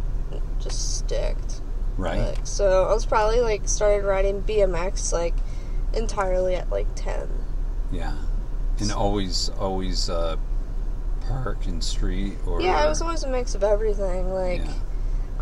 just 0.60 0.98
sticked. 0.98 1.62
Right. 1.98 2.20
Like, 2.36 2.48
so 2.48 2.86
I 2.90 2.94
was 2.94 3.06
probably 3.06 3.40
like 3.42 3.68
started 3.68 4.06
riding 4.06 4.42
BMX 4.42 5.14
like 5.14 5.36
entirely 5.94 6.56
at 6.56 6.70
like 6.70 6.88
ten. 6.96 7.30
Yeah, 7.92 8.16
and 8.80 8.92
always, 8.92 9.50
always 9.60 10.10
uh, 10.10 10.38
park 11.28 11.66
and 11.68 11.84
street 11.84 12.38
or 12.48 12.62
Yeah, 12.62 12.84
it 12.86 12.90
was 12.90 13.02
always 13.02 13.24
a 13.24 13.28
mix 13.30 13.54
of 13.56 13.64
everything. 13.64 14.34
Like, 14.34 14.62
Yeah. 14.66 14.74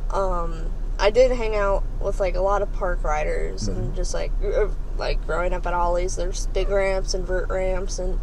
um, 0.10 0.72
I 1.00 1.10
did 1.10 1.32
hang 1.32 1.56
out 1.56 1.84
with 2.02 2.20
like 2.20 2.36
a 2.36 2.42
lot 2.42 2.62
of 2.62 2.72
park 2.74 3.04
riders 3.04 3.68
Mm-hmm. 3.70 3.80
and 3.80 3.96
just 3.96 4.14
like 4.14 4.32
uh, 4.44 4.68
like 4.98 5.26
growing 5.26 5.54
up 5.54 5.66
at 5.66 5.74
Ollie's, 5.74 6.16
there's 6.18 6.48
big 6.48 6.70
ramps 6.70 7.14
and 7.14 7.26
vert 7.26 7.50
ramps 7.50 7.98
and 7.98 8.20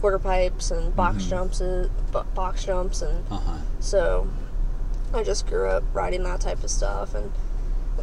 quarter 0.00 0.18
pipes 0.18 0.70
and 0.70 0.94
box 0.96 1.24
Mhm. 1.24 1.28
jumps 1.30 1.60
and 1.60 1.90
box 2.34 2.64
jumps 2.64 3.02
and 3.02 3.24
Uh 3.30 3.36
huh. 3.38 3.56
so 3.80 4.28
I 5.14 5.22
just 5.22 5.46
grew 5.46 5.68
up 5.68 5.84
riding 5.92 6.22
that 6.24 6.40
type 6.40 6.64
of 6.64 6.70
stuff 6.70 7.14
and 7.14 7.30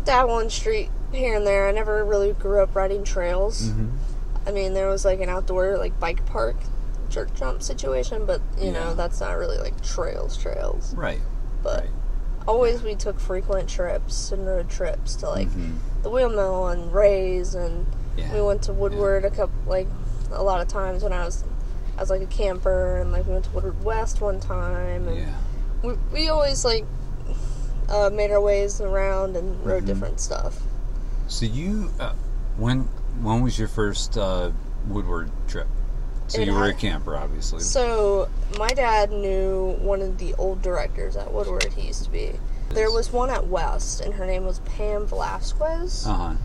dabble 0.10 0.40
in 0.40 0.50
street 0.50 0.90
here 1.12 1.36
and 1.36 1.46
there. 1.46 1.68
I 1.68 1.72
never 1.72 2.04
really 2.04 2.34
grew 2.34 2.62
up 2.64 2.76
riding 2.76 3.04
trails. 3.04 3.70
Mm-hmm. 3.70 3.90
I 4.48 4.52
mean, 4.52 4.74
there 4.74 4.88
was 4.88 5.06
like 5.06 5.20
an 5.20 5.30
outdoor 5.30 5.78
like 5.78 6.00
bike 6.00 6.26
park 6.26 6.56
jerk 7.10 7.34
jump 7.36 7.62
situation, 7.62 8.26
but 8.26 8.42
you 8.58 8.68
Yeah. 8.68 8.72
know 8.74 8.94
that's 8.96 9.20
not 9.20 9.38
really 9.38 9.60
like 9.60 9.80
trails 9.84 10.36
trails. 10.36 10.96
Right. 10.96 11.22
But 11.62 11.82
right. 11.82 11.90
always 12.48 12.82
we 12.82 12.96
took 12.96 13.20
frequent 13.20 13.70
trips 13.70 14.32
and 14.32 14.48
road 14.48 14.68
trips 14.70 15.16
to 15.18 15.30
like 15.30 15.50
Mhm. 15.50 15.76
the 16.02 16.10
wheel 16.10 16.30
mill 16.30 16.68
and 16.70 16.92
Ray's 16.92 17.54
and 17.54 17.86
Yeah. 18.18 18.34
we 18.34 18.42
went 18.42 18.64
to 18.64 18.74
Woodward 18.74 19.26
a 19.26 19.30
couple 19.30 19.54
like 19.68 19.88
a 20.32 20.42
lot 20.42 20.60
of 20.62 20.68
times 20.68 21.04
when 21.04 21.14
I 21.14 21.24
was 21.24 21.44
I 21.98 22.02
was 22.02 22.10
like 22.10 22.22
a 22.22 22.26
camper 22.28 22.98
and 22.98 23.12
like 23.12 23.28
we 23.28 23.34
went 23.34 23.46
to 23.46 23.52
Woodward 23.52 23.84
West 23.84 24.22
one 24.22 24.40
time 24.40 25.08
and 25.08 25.18
Yeah. 25.20 25.34
we 25.84 25.94
we 26.12 26.30
always 26.30 26.66
like 26.66 26.86
uh, 27.90 28.10
made 28.12 28.32
our 28.32 28.42
ways 28.42 28.80
around 28.82 29.36
and 29.36 29.64
rode 29.66 29.84
Mhm. 29.84 29.88
different 29.88 30.20
stuff. 30.20 30.62
So 31.28 31.46
you, 31.46 31.90
uh, 32.00 32.14
when 32.58 32.88
when 33.22 33.42
was 33.42 33.60
your 33.60 33.68
first 33.68 34.18
uh, 34.18 34.52
Woodward 34.88 35.30
trip? 35.48 35.68
So 36.28 36.40
It 36.42 36.48
you 36.48 36.54
were 36.54 36.66
a 36.68 36.74
camper, 36.74 37.16
obviously. 37.18 37.60
So 37.62 38.30
my 38.58 38.70
dad 38.70 39.12
knew 39.12 39.76
one 39.82 40.02
of 40.02 40.18
the 40.20 40.36
old 40.38 40.62
directors 40.62 41.16
at 41.16 41.34
Woodward. 41.34 41.66
He 41.74 41.88
used 41.88 42.04
to 42.06 42.10
be. 42.12 42.34
There 42.70 42.92
was 42.92 43.12
one 43.12 43.32
at 43.32 43.48
West, 43.48 44.00
and 44.00 44.14
her 44.14 44.26
name 44.28 44.46
was 44.46 44.60
Pam 44.60 45.08
Velasquez. 45.08 46.06
Uh 46.08 46.36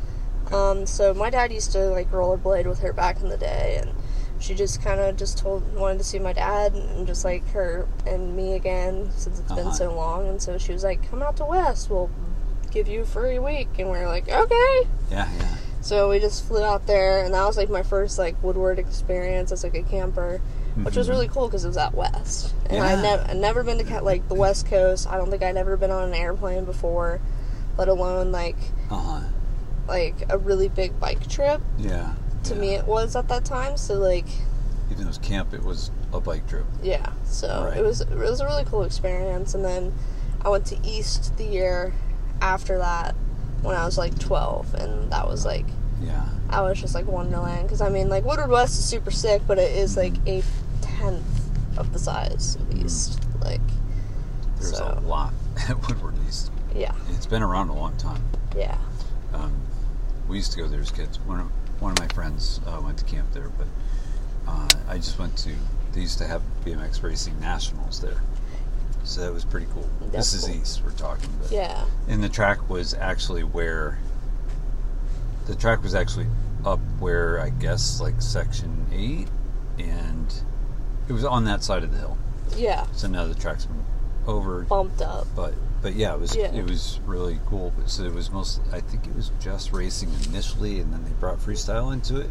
huh. 0.48 0.56
Um, 0.56 0.86
so 0.86 1.12
my 1.14 1.28
dad 1.30 1.52
used 1.52 1.72
to 1.72 1.86
like 1.90 2.10
rollerblade 2.10 2.66
with 2.66 2.80
her 2.80 2.92
back 2.94 3.20
in 3.20 3.28
the 3.28 3.36
day, 3.36 3.78
and 3.80 3.90
she 4.44 4.54
just 4.54 4.82
kind 4.82 5.00
of 5.00 5.16
just 5.16 5.38
told 5.38 5.62
wanted 5.74 5.96
to 5.98 6.04
see 6.04 6.18
my 6.18 6.34
dad 6.34 6.74
and 6.74 7.06
just 7.06 7.24
like 7.24 7.46
her 7.52 7.88
and 8.06 8.36
me 8.36 8.54
again 8.54 9.08
since 9.16 9.38
it's 9.40 9.48
been 9.52 9.66
Uh-huh. 9.66 9.72
so 9.72 9.94
long, 9.94 10.28
and 10.28 10.42
so 10.42 10.58
she 10.58 10.72
was 10.72 10.84
like, 10.84 11.08
"Come 11.10 11.22
out 11.22 11.36
to 11.38 11.46
West, 11.46 11.88
we'll 11.88 12.10
give 12.70 12.86
you 12.86 13.00
a 13.02 13.04
free 13.06 13.38
week," 13.38 13.68
and 13.78 13.90
we 13.90 13.96
are 13.96 14.06
like, 14.06 14.28
"Okay." 14.28 14.88
Yeah. 15.10 15.28
Yeah. 15.38 15.48
So 15.80 16.10
we 16.10 16.18
just 16.18 16.44
flew 16.44 16.62
out 16.62 16.86
there, 16.86 17.24
and 17.24 17.32
that 17.32 17.44
was 17.46 17.56
like 17.56 17.70
my 17.70 17.82
first 17.82 18.18
like 18.18 18.36
Woodward 18.42 18.78
experience 18.78 19.50
as 19.50 19.64
like 19.64 19.74
a 19.74 19.82
camper, 19.82 20.40
which 20.82 20.96
was 20.96 21.06
Mhm. 21.06 21.10
really 21.10 21.28
cool 21.28 21.46
because 21.46 21.64
it 21.64 21.68
was 21.68 21.76
out 21.78 21.94
west, 21.94 22.52
and 22.66 22.78
Yeah. 22.78 22.84
I 22.84 23.00
never 23.00 23.24
I'd 23.30 23.36
never 23.38 23.62
been 23.62 23.78
to 23.78 24.00
like 24.02 24.28
the 24.28 24.34
West 24.34 24.66
Coast. 24.66 25.06
I 25.10 25.16
don't 25.16 25.30
think 25.30 25.42
I'd 25.42 25.56
ever 25.56 25.76
been 25.78 25.90
on 25.90 26.04
an 26.08 26.14
airplane 26.14 26.64
before, 26.66 27.20
let 27.78 27.88
alone 27.88 28.30
like 28.32 28.56
Uh 28.90 28.96
huh. 28.96 29.20
like 29.88 30.26
a 30.28 30.36
really 30.36 30.68
big 30.68 30.98
bike 31.00 31.26
trip. 31.28 31.60
Yeah. 31.78 32.12
To 32.44 32.54
me, 32.54 32.74
it 32.74 32.86
was 32.86 33.16
at 33.16 33.28
that 33.28 33.44
time. 33.44 33.76
So 33.76 33.94
like 33.94 34.26
even 34.90 34.98
though 34.98 35.04
it 35.04 35.06
was 35.08 35.18
camp, 35.18 35.54
it 35.54 35.62
was 35.64 35.90
a 36.12 36.20
bike 36.20 36.46
trip. 36.46 36.66
yeah, 36.82 37.12
so 37.24 37.64
Right. 37.66 37.78
it 37.78 37.82
was 37.82 38.00
it 38.02 38.14
was 38.14 38.40
a 38.40 38.44
really 38.44 38.64
cool 38.64 38.82
experience. 38.82 39.54
And 39.54 39.64
then 39.64 39.92
I 40.44 40.48
went 40.50 40.66
to 40.66 40.76
East 40.86 41.36
the 41.38 41.44
year 41.44 41.92
after 42.42 42.78
that 42.78 43.14
when 43.62 43.74
I 43.76 43.84
was 43.84 43.96
like 43.96 44.18
twelve, 44.18 44.74
and 44.74 45.10
that 45.10 45.26
was 45.26 45.44
like 45.46 45.66
Yeah. 46.02 46.26
I 46.50 46.60
was 46.60 46.78
just 46.80 46.94
like 46.94 47.06
wonderland 47.06 47.62
because 47.64 47.80
I 47.80 47.88
mean 47.88 48.08
like 48.10 48.24
Woodward 48.24 48.50
West 48.50 48.78
is 48.78 48.84
super 48.84 49.10
sick, 49.10 49.42
but 49.46 49.58
it 49.58 49.72
is 49.74 49.96
like 49.96 50.14
a 50.26 50.42
tenth 50.82 51.24
of 51.78 51.92
the 51.92 51.98
size 51.98 52.56
of 52.56 52.74
East. 52.84 53.20
Like 53.40 53.60
There's 54.58 54.76
So- 54.76 54.98
a 54.98 55.00
lot 55.06 55.32
at 55.68 55.76
Woodward 55.88 56.14
East. 56.28 56.50
yeah, 56.74 56.92
It's 57.10 57.26
been 57.26 57.42
around 57.42 57.70
a 57.70 57.74
long 57.74 57.96
time. 57.96 58.22
yeah, 58.56 58.76
Um, 59.32 59.52
we 60.28 60.36
used 60.36 60.52
to 60.52 60.58
go 60.58 60.68
there 60.68 60.80
as 60.80 60.90
kids. 60.90 61.18
One 61.20 61.40
of 61.40 61.46
one 61.80 61.92
of 61.92 61.98
my 61.98 62.08
friends 62.08 62.60
uh, 62.66 62.80
went 62.82 62.98
to 62.98 63.04
camp 63.04 63.32
there, 63.32 63.48
but 63.50 63.66
uh, 64.48 64.68
I 64.88 64.96
just 64.96 65.18
went 65.18 65.36
to. 65.38 65.50
They 65.92 66.00
used 66.00 66.18
to 66.18 66.26
have 66.26 66.42
BMX 66.64 67.02
racing 67.02 67.38
nationals 67.40 68.00
there, 68.00 68.20
so 69.04 69.20
that 69.22 69.32
was 69.32 69.44
pretty 69.44 69.66
cool. 69.72 69.88
That's 70.00 70.32
this 70.32 70.44
is 70.48 70.50
east 70.50 70.82
we're 70.84 70.90
talking, 70.92 71.30
but 71.40 71.50
yeah, 71.52 71.84
and 72.08 72.22
the 72.22 72.28
track 72.28 72.68
was 72.68 72.94
actually 72.94 73.44
where. 73.44 73.98
The 75.46 75.54
track 75.54 75.82
was 75.82 75.94
actually 75.94 76.26
up 76.64 76.80
where 76.98 77.38
I 77.38 77.50
guess 77.50 78.00
like 78.00 78.20
section 78.22 78.86
eight, 78.92 79.28
and 79.78 80.32
it 81.06 81.12
was 81.12 81.24
on 81.24 81.44
that 81.44 81.62
side 81.62 81.82
of 81.82 81.92
the 81.92 81.98
hill. 81.98 82.16
yeah, 82.56 82.86
So 82.92 83.08
now 83.08 83.26
the 83.26 83.34
track's 83.34 83.66
been 83.66 83.84
over 84.26 84.62
bumped 84.62 85.02
up. 85.02 85.26
but 85.36 85.52
but 85.84 85.94
yeah, 85.94 86.14
it 86.14 86.18
was 86.20 86.34
Yeah. 86.34 86.46
it 86.52 86.64
was 86.68 86.98
really 87.06 87.38
cool. 87.46 87.72
But 87.78 87.88
so 87.90 88.02
it 88.02 88.12
was 88.14 88.32
most 88.32 88.60
I 88.72 88.80
think 88.80 89.06
it 89.06 89.14
was 89.14 89.30
just 89.38 89.72
racing 89.72 90.10
initially, 90.28 90.80
and 90.80 90.92
then 90.92 91.04
they 91.04 91.10
brought 91.20 91.38
freestyle 91.38 91.92
into 91.92 92.18
it. 92.20 92.30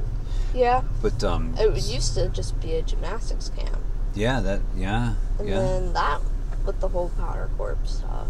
Yeah, 0.53 0.81
But 1.01 1.23
um, 1.23 1.55
it 1.57 1.73
used 1.87 2.13
to 2.15 2.27
just 2.29 2.59
be 2.59 2.73
a 2.73 2.81
gymnastics 2.81 3.49
camp, 3.55 3.79
yeah, 4.13 4.39
that 4.41 4.59
yeah 4.75 5.13
and 5.39 5.47
yeah 5.47 5.59
then 5.59 5.93
that 5.93 6.19
with 6.65 6.79
the 6.81 6.87
whole 6.89 7.09
POWDR 7.17 7.49
Corp 7.57 7.87
stuff. 7.87 8.27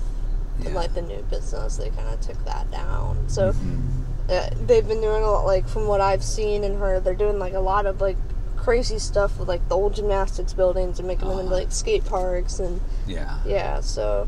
yeah. 0.59 0.67
And 0.67 0.75
like 0.75 0.93
the 0.93 1.01
new 1.01 1.21
business, 1.29 1.77
they 1.77 1.89
kind 1.89 2.09
of 2.13 2.19
took 2.21 2.43
that 2.45 2.69
down. 2.71 3.17
So 3.27 3.53
Mhm. 3.53 3.81
uh, 4.29 4.49
they've 4.67 4.87
been 4.87 5.01
doing 5.01 5.23
a 5.23 5.31
lot, 5.31 5.45
like 5.45 5.67
from 5.67 5.87
what 5.87 5.99
I've 6.01 6.23
seen 6.23 6.63
and 6.63 6.77
heard, 6.79 7.03
they're 7.03 7.13
doing 7.25 7.39
like 7.39 7.53
a 7.53 7.59
lot 7.59 7.85
of 7.85 7.99
like 8.01 8.17
crazy 8.55 8.99
stuff 8.99 9.37
with 9.37 9.47
like 9.49 9.67
the 9.67 9.75
old 9.75 9.93
gymnastics 9.93 10.53
buildings 10.53 10.99
and 10.99 11.07
making 11.07 11.27
them 11.27 11.39
into 11.39 11.51
Uh-huh. 11.51 11.61
like 11.63 11.71
skate 11.73 12.05
parks 12.05 12.59
and 12.59 12.79
yeah 13.07 13.39
yeah. 13.45 13.81
So 13.81 14.27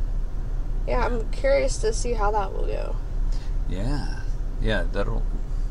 yeah, 0.88 1.06
I'm 1.06 1.30
curious 1.32 1.78
to 1.80 1.94
see 1.94 2.14
how 2.14 2.32
that 2.32 2.54
will 2.54 2.68
go. 2.68 2.96
yeah 3.70 4.20
yeah 4.62 4.84
that'll 4.92 5.24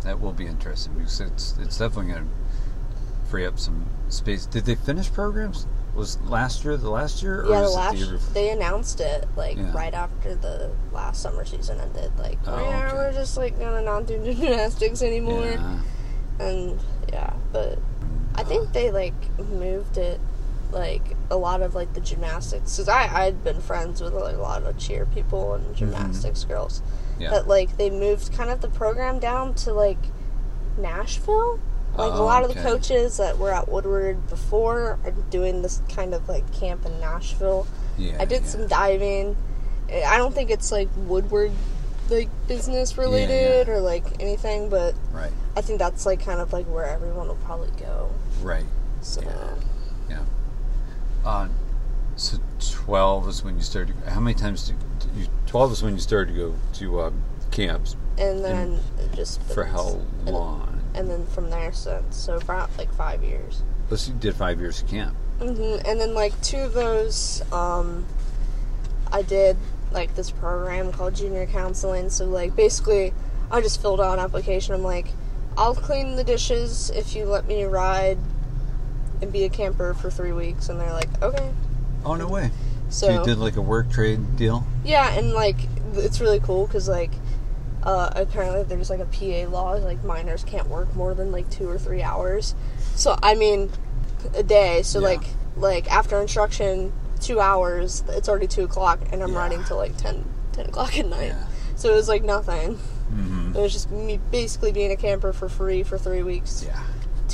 that 0.03 0.21
will 0.21 0.33
be 0.33 0.47
interesting 0.47 0.93
because 0.95 1.21
it's 1.21 1.57
it's 1.59 1.79
definitely 1.79 2.13
going 2.13 2.25
to 2.27 3.31
free 3.31 3.47
up 3.47 3.59
some 3.59 3.87
space. 4.11 4.45
Did 4.47 4.65
they 4.67 4.75
finish 4.75 5.11
programs 5.13 5.67
was 5.95 6.21
last 6.23 6.65
year 6.65 6.77
the 6.77 6.91
last 6.91 7.23
year 7.23 7.43
or 7.43 7.51
yeah, 7.51 7.61
the 7.63 7.69
last 7.71 7.93
the 7.99 7.99
year 8.07 8.19
they 8.35 8.51
announced 8.51 9.01
it 9.01 9.27
like 9.37 9.57
Yeah. 9.57 9.73
right 9.73 9.95
after 9.95 10.35
the 10.35 10.71
last 10.93 11.23
summer 11.23 11.45
season 11.45 11.81
ended. 11.81 12.11
Like, 12.19 12.39
Oh, 12.47 12.59
yeah, 12.59 12.89
okay. 12.89 12.97
we're 12.97 13.13
just 13.13 13.37
like 13.37 13.59
gonna 13.59 13.81
not 13.83 14.07
do 14.07 14.23
gymnastics 14.35 15.03
anymore. 15.03 15.47
Yeah. 15.47 15.79
and 16.41 16.81
yeah 17.13 17.33
but 17.53 17.79
i 18.35 18.43
think 18.43 18.73
they 18.73 18.91
like 18.91 19.15
moved 19.39 19.97
it 19.97 20.21
like 20.75 21.17
a 21.31 21.37
lot 21.37 21.63
of 21.63 21.75
like 21.75 21.93
the 21.95 22.01
gymnastics 22.01 22.77
because 22.77 22.89
i 22.89 23.05
i'd 23.25 23.43
been 23.45 23.61
friends 23.61 24.01
with 24.03 24.13
like 24.13 24.35
a 24.35 24.39
lot 24.41 24.63
of 24.63 24.77
cheer 24.77 25.07
people 25.07 25.55
and 25.55 25.75
gymnastics 25.77 26.45
girls 26.45 26.81
Mm-hmm. 27.15 27.23
Yeah. 27.23 27.31
but 27.31 27.47
like 27.47 27.77
they 27.77 27.91
moved 27.91 28.33
kind 28.33 28.51
of 28.51 28.61
the 28.61 28.69
program 28.69 29.21
down 29.21 29.55
to 29.55 29.73
like 29.73 29.99
nashville 30.79 31.61
like 31.97 32.11
a 32.13 32.17
Oh, 32.17 32.25
lot 32.25 32.43
of 32.43 32.53
the 32.53 32.61
coaches 32.61 33.19
that 33.19 33.39
were 33.39 33.53
at 33.55 33.69
woodward 33.69 34.29
before 34.29 34.99
are 35.05 35.13
doing 35.31 35.63
this 35.63 35.81
kind 35.89 36.13
of 36.13 36.29
like 36.29 36.53
camp 36.53 36.85
in 36.85 36.99
nashville 37.01 37.67
yeah, 37.97 38.17
i 38.19 38.25
did 38.25 38.43
yeah. 38.43 38.49
some 38.49 38.67
diving 38.67 39.37
i 40.07 40.17
don't 40.17 40.35
think 40.35 40.51
it's 40.51 40.73
like 40.73 40.89
woodward 40.97 41.53
like 42.11 42.29
business 42.49 42.99
related 42.99 43.69
or 43.69 43.81
like 43.81 44.05
anything 44.21 44.69
but 44.69 44.95
right, 45.13 45.31
I 45.57 45.61
think 45.63 45.79
that's 45.79 46.05
like 46.05 46.21
kind 46.23 46.41
of 46.41 46.53
like 46.53 46.67
where 46.67 46.85
everyone 46.85 47.29
will 47.29 47.37
probably 47.37 47.71
go. 47.81 48.11
right. 48.43 48.67
So 49.01 49.23
Yeah. 49.23 49.29
Yeah. 49.29 49.55
Uh, 51.25 51.49
so 52.17 52.39
twelve 52.59 53.29
is 53.29 53.43
when 53.45 53.57
you 53.57 53.63
started. 53.63 53.97
How 54.07 54.21
many 54.21 54.35
times 54.35 54.67
did 54.69 54.77
you? 55.17 55.27
Twelve 55.47 55.73
is 55.73 55.83
when 55.83 55.95
you 55.95 56.01
started 56.01 56.35
to 56.35 56.39
go 56.39 56.55
to 56.75 57.01
um, 57.03 57.23
camps. 57.51 57.97
and 58.19 58.45
then 58.45 58.79
it 58.99 59.13
just 59.15 59.43
For 59.43 59.65
how 59.65 60.01
and- 60.27 60.31
long? 60.31 60.81
And 60.95 61.11
then 61.11 61.27
from 61.27 61.51
there 61.51 61.73
since 61.73 62.17
so 62.17 62.39
for 62.39 62.53
about 62.55 62.71
like 62.79 62.93
five 62.95 63.25
years. 63.25 63.63
Let's 63.91 64.07
you 64.09 64.15
did 64.15 64.37
five 64.37 64.61
years 64.61 64.81
of 64.83 64.89
camp. 64.89 65.17
hmm 65.41 65.77
And 65.85 66.01
then 66.01 66.15
like 66.15 66.41
two 66.41 66.59
of 66.59 66.73
those, 66.73 67.43
um, 67.53 68.07
I 69.11 69.23
did 69.23 69.57
like 69.91 70.15
this 70.15 70.31
program 70.31 70.93
called 70.93 71.15
junior 71.17 71.47
counseling. 71.47 72.11
So 72.11 72.27
like 72.27 72.55
basically, 72.55 73.13
I 73.51 73.61
just 73.61 73.83
filled 73.83 74.01
out 74.01 74.19
an 74.19 74.25
application. 74.25 74.75
I'm 74.75 74.85
like, 74.85 75.09
I'll 75.57 75.75
clean 75.75 76.15
the 76.15 76.23
dishes 76.25 76.91
if 76.91 77.17
you 77.17 77.25
let 77.25 77.49
me 77.49 77.65
ride 77.65 78.19
and 79.25 79.33
be 79.33 79.45
a 79.45 79.49
camper 79.49 79.95
for 79.95 80.11
three 80.11 80.33
weeks. 80.33 80.69
And 80.69 80.79
they're 80.81 80.93
like, 80.93 81.09
okay. 81.23 81.51
Oh 82.05 82.15
no 82.15 82.29
way! 82.29 82.51
So, 82.91 83.07
So 83.09 83.19
you 83.19 83.25
did 83.25 83.39
like 83.39 83.57
a 83.57 83.63
work 83.63 83.91
trade 83.91 84.37
deal. 84.37 84.65
Yeah, 84.85 85.11
and 85.19 85.33
like 85.33 85.57
it's 85.95 86.21
really 86.21 86.39
cool 86.41 86.67
because 86.67 86.87
like 86.89 87.11
uh, 87.83 88.11
apparently 88.15 88.63
there's 88.63 88.91
like 88.91 89.01
a 89.01 89.07
PA 89.07 89.51
law 89.51 89.73
like 89.73 90.05
minors 90.05 90.45
can't 90.45 90.69
work 90.69 90.95
more 90.95 91.15
than 91.15 91.33
like 91.33 91.49
two 91.51 91.69
or 91.69 91.79
three 91.79 92.03
hours. 92.03 92.55
So 92.95 93.17
I 93.23 93.35
mean, 93.35 93.71
a 94.35 94.43
day. 94.43 94.83
So 94.83 95.01
Yeah. 95.01 95.09
like 95.09 95.23
like 95.57 95.91
after 95.91 96.21
instruction, 96.21 96.93
two 97.21 97.41
hours. 97.41 98.05
It's 98.11 98.29
already 98.29 98.47
two 98.49 98.65
o'clock, 98.65 99.01
and 99.11 99.23
I'm 99.23 99.33
Yeah. 99.33 99.39
riding 99.39 99.65
till 99.65 99.79
like 99.79 99.97
10, 99.97 100.25
10 100.53 100.67
o'clock 100.67 100.99
at 100.99 101.07
night. 101.07 101.29
Yeah. 101.29 101.45
So 101.77 101.91
it 101.91 101.95
was 101.97 102.09
like 102.09 102.23
nothing. 102.23 102.75
Mm-hmm. 103.13 103.57
It 103.57 103.61
was 103.61 103.73
just 103.73 103.91
me 103.91 104.19
basically 104.31 104.73
being 104.73 104.91
a 104.93 104.97
camper 104.97 105.33
for 105.33 105.49
free 105.49 105.83
for 105.85 105.97
three 105.99 106.23
weeks 106.23 106.65
Yeah. 106.67 106.79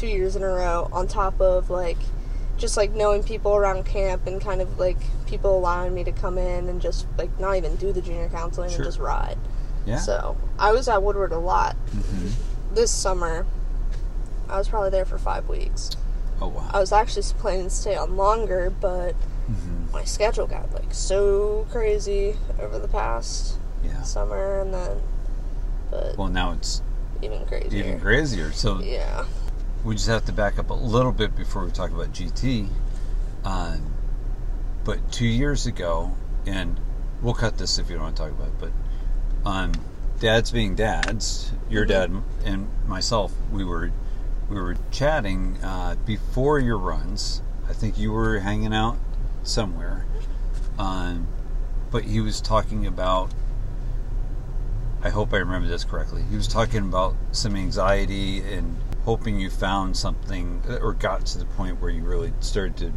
Two 0.00 0.06
years 0.06 0.34
in 0.34 0.42
a 0.42 0.48
row 0.48 0.88
on 0.92 1.06
top 1.06 1.38
of 1.42 1.68
like 1.68 1.98
just 2.56 2.76
like 2.76 2.90
knowing 2.92 3.22
people 3.22 3.54
around 3.54 3.84
camp 3.84 4.26
and 4.26 4.40
kind 4.40 4.60
of 4.62 4.78
like 4.78 4.96
people 5.26 5.56
allowing 5.58 5.94
me 5.94 6.02
to 6.04 6.12
come 6.12 6.38
in 6.38 6.68
and 6.68 6.80
just 6.80 7.06
like 7.18 7.38
not 7.38 7.56
even 7.56 7.76
do 7.76 7.92
the 7.92 8.00
junior 8.00 8.28
counseling 8.30 8.68
Sure. 8.70 8.76
and 8.78 8.84
just 8.84 8.98
ride. 8.98 9.38
Yeah. 9.86 9.98
So 9.98 10.36
I 10.58 10.72
was 10.72 10.88
at 10.88 11.02
Woodward 11.02 11.32
a 11.32 11.38
lot 11.38 11.74
hmm 11.92 12.28
this 12.74 12.90
summer. 12.90 13.46
I 14.48 14.56
was 14.58 14.68
probably 14.68 14.90
there 14.90 15.04
for 15.04 15.18
five 15.18 15.48
weeks. 15.48 15.90
Oh 16.40 16.48
wow. 16.48 16.70
I 16.72 16.80
was 16.80 16.92
actually 16.92 17.24
planning 17.38 17.64
to 17.64 17.70
stay 17.70 17.94
on 17.96 18.16
longer, 18.16 18.70
but 18.80 19.12
hmm 19.12 19.92
my 19.92 20.04
schedule 20.04 20.46
got 20.46 20.72
like 20.72 20.94
so 20.94 21.66
crazy 21.70 22.36
over 22.58 22.78
the 22.78 22.88
past 22.88 23.58
Yeah. 23.84 24.02
summer, 24.02 24.60
and 24.60 24.72
then 24.72 25.02
but 25.90 26.16
Well, 26.16 26.28
now 26.28 26.52
it's 26.52 26.80
even 27.22 27.44
crazier. 27.46 27.78
even 27.84 28.00
crazier. 28.00 28.52
So 28.52 28.78
Yeah. 28.80 29.24
We 29.84 29.94
just 29.94 30.08
have 30.08 30.24
to 30.26 30.32
back 30.32 30.58
up 30.58 30.70
a 30.70 30.74
little 30.74 31.12
bit 31.12 31.34
before 31.36 31.64
we 31.64 31.70
talk 31.70 31.90
about 31.90 32.12
GT. 32.12 32.68
Um, 33.44 33.94
but 34.84 35.10
two 35.12 35.26
years 35.26 35.66
ago, 35.66 36.14
and 36.46 36.78
we'll 37.22 37.34
cut 37.34 37.58
this 37.58 37.78
if 37.78 37.88
you 37.88 37.96
don't 37.96 38.04
want 38.04 38.16
to 38.16 38.22
talk 38.22 38.32
about 38.32 38.48
it, 38.48 38.54
but 38.58 39.48
um, 39.50 39.72
dads 40.18 40.50
being 40.50 40.74
dads, 40.74 41.52
your 41.68 41.84
Mhm. 41.84 41.88
dad 41.88 42.22
and 42.44 42.68
myself, 42.86 43.32
we 43.50 43.64
were 43.64 43.90
we 44.48 44.56
were 44.60 44.76
chatting 44.90 45.56
uh, 45.62 45.94
before 46.04 46.58
your 46.58 46.76
runs. 46.76 47.40
I 47.68 47.72
think 47.72 47.96
you 47.96 48.10
were 48.10 48.40
hanging 48.40 48.74
out 48.74 48.98
somewhere, 49.44 50.04
um, 50.76 51.28
but 51.90 52.02
he 52.04 52.20
was 52.20 52.40
talking 52.40 52.86
about. 52.86 53.30
I 55.02 55.08
hope 55.08 55.32
I 55.32 55.38
remember 55.38 55.66
this 55.68 55.84
correctly. 55.84 56.22
He 56.28 56.36
was 56.36 56.46
talking 56.48 56.80
about 56.80 57.14
some 57.32 57.56
anxiety 57.56 58.42
and 58.42 58.76
hoping 59.04 59.40
you 59.40 59.50
found 59.50 59.96
something 59.96 60.62
uh, 60.68 60.76
or 60.76 60.92
got 60.92 61.24
to 61.26 61.38
the 61.38 61.44
point 61.46 61.80
where 61.80 61.90
you 61.90 62.02
really 62.02 62.32
started 62.40 62.76
to 62.78 62.92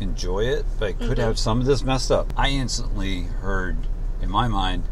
enjoy 0.00 0.40
it, 0.44 0.64
but 0.78 0.88
I 0.88 0.92
could 0.92 1.18
Mhm. 1.18 1.22
have 1.22 1.38
some 1.38 1.60
of 1.60 1.66
this 1.66 1.82
messed 1.82 2.10
up. 2.10 2.32
I 2.36 2.50
instantly 2.50 3.22
heard, 3.24 3.76
in 4.20 4.30
my 4.30 4.46
mind, 4.48 4.84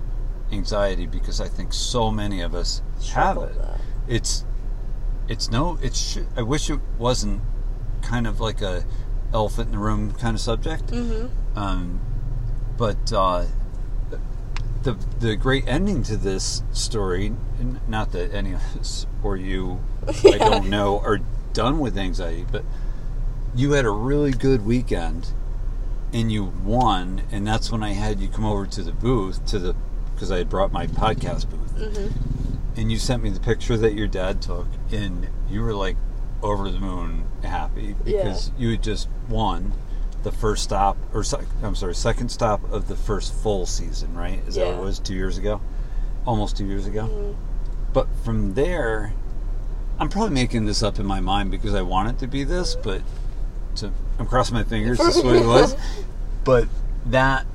anxiety 0.51 1.07
because 1.07 1.41
I 1.41 1.49
think 1.49 1.73
so 1.73 2.11
many 2.11 2.41
of 2.41 2.55
us 2.55 2.83
have 3.13 3.37
it. 3.39 3.55
that. 3.61 3.81
It's, 4.09 4.45
it's 5.29 5.51
no, 5.51 5.79
it's. 5.83 6.19
I 6.37 6.43
wish 6.43 6.71
it 6.71 6.81
wasn't 6.99 7.41
kind 8.03 8.27
of 8.27 8.41
like 8.41 8.63
a 8.63 8.85
elephant 9.35 9.67
in 9.69 9.73
the 9.73 9.79
room 9.79 10.13
kind 10.13 10.35
of 10.37 10.41
subject. 10.41 10.87
Mhm. 10.89 11.31
Um, 11.57 12.01
but 12.77 13.13
uh, 13.13 13.45
the 14.87 14.97
the 15.21 15.37
great 15.37 15.67
ending 15.67 16.03
to 16.05 16.17
this 16.17 16.63
story, 16.73 17.33
not 17.89 18.13
that 18.13 18.33
any 18.33 18.53
of 18.55 18.63
us 18.79 19.07
or 19.23 19.37
you, 19.37 19.81
I 20.07 20.13
don't 20.39 20.71
know, 20.71 21.01
are 21.01 21.19
done 21.53 21.79
with 21.81 21.99
anxiety, 21.99 22.47
but 22.51 22.65
you 23.55 23.73
had 23.73 23.85
a 23.85 23.91
really 23.91 24.31
good 24.31 24.65
weekend 24.65 25.33
and 26.13 26.31
you 26.31 26.45
won, 26.45 27.23
and 27.33 27.47
that's 27.47 27.71
when 27.73 27.83
I 27.83 27.93
had 27.93 28.21
you 28.21 28.29
come 28.29 28.45
over 28.45 28.65
to 28.67 28.83
the 28.83 28.93
booth 28.93 29.45
to 29.47 29.59
the 29.59 29.75
because 30.15 30.31
I 30.33 30.39
had 30.39 30.49
brought 30.49 30.73
my 30.73 30.87
podcast 30.87 31.51
booth, 31.51 31.75
Mhm. 31.77 32.13
and 32.77 32.91
you 32.93 32.99
sent 32.99 33.23
me 33.23 33.29
the 33.31 33.41
picture 33.41 33.77
that 33.77 33.93
your 33.95 34.07
dad 34.09 34.41
took, 34.41 34.67
and 34.91 35.29
you 35.51 35.61
were 35.63 35.75
like 35.75 35.97
over 36.43 36.71
the 36.71 36.79
moon 36.81 37.25
happy 37.43 37.95
because 38.05 38.51
you 38.59 38.71
had 38.71 38.83
just 38.83 39.09
won 39.29 39.73
the 40.27 40.33
first 40.33 40.65
stop, 40.65 40.97
or 41.15 41.23
sec- 41.23 41.47
I'm 41.63 41.77
sorry, 41.77 41.95
second 41.95 42.31
stop 42.31 42.61
of 42.73 42.89
the 42.89 42.97
first 42.97 43.33
full 43.33 43.65
season, 43.65 44.13
right? 44.13 44.41
Is 44.49 44.57
that 44.57 44.67
what 44.67 44.75
it 44.75 44.81
was? 44.81 44.99
Two 44.99 45.15
years 45.15 45.39
ago, 45.39 45.61
almost 46.27 46.57
two 46.57 46.67
years 46.67 46.85
ago. 46.85 47.03
Mhm. 47.07 47.35
But 47.93 48.09
from 48.25 48.55
there, 48.55 49.13
I'm 50.01 50.09
probably 50.09 50.35
making 50.35 50.65
this 50.65 50.83
up 50.83 50.99
in 50.99 51.07
my 51.07 51.21
mind 51.21 51.53
because 51.53 51.77
I 51.77 51.83
want 51.83 52.09
it 52.09 52.19
to 52.19 52.27
be 52.27 52.43
this, 52.43 52.75
but 52.75 53.03
to, 53.77 53.93
I'm 54.19 54.27
crossing 54.27 54.55
my 54.55 54.65
fingers. 54.65 54.99
This 54.99 55.17
is 55.17 55.23
what 55.23 55.37
it 55.37 55.47
was. 55.57 55.77
But 56.43 56.67
that 57.07 57.47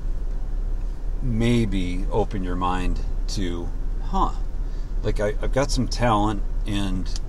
maybe 1.22 2.06
opened 2.10 2.46
your 2.46 2.56
mind 2.56 3.02
to, 3.30 3.68
huh? 4.06 4.32
Like 5.04 5.20
I, 5.20 5.36
I've 5.42 5.52
got 5.52 5.72
some 5.72 5.90
talent, 5.90 6.42
and 6.66 7.20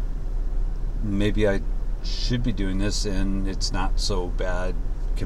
maybe 1.02 1.48
I 1.48 1.62
should 2.04 2.44
be 2.44 2.52
doing 2.52 2.78
this, 2.78 3.04
and 3.04 3.48
it's 3.48 3.72
not 3.72 3.98
so 3.98 4.28
bad 4.28 4.76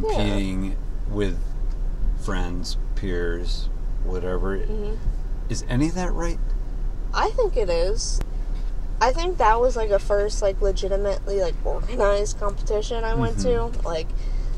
competing 0.00 0.76
with 1.10 1.38
friends, 2.22 2.76
peers, 2.94 3.68
whatever. 4.04 4.58
Mhm. 4.58 4.96
Is 5.48 5.64
any 5.68 5.88
of 5.88 5.94
that 5.94 6.12
right? 6.12 6.38
I 7.14 7.30
think 7.30 7.56
it 7.56 7.70
is. 7.70 8.20
I 9.00 9.12
think 9.12 9.38
that 9.38 9.60
was 9.60 9.76
like 9.76 9.90
a 9.90 9.98
first 9.98 10.42
like 10.42 10.60
legitimately 10.60 11.40
like 11.40 11.54
organized 11.64 12.38
competition 12.40 13.04
I 13.04 13.14
went 13.14 13.38
to. 13.40 13.48
Mm-hmm. 13.48 13.86
Like 13.86 14.08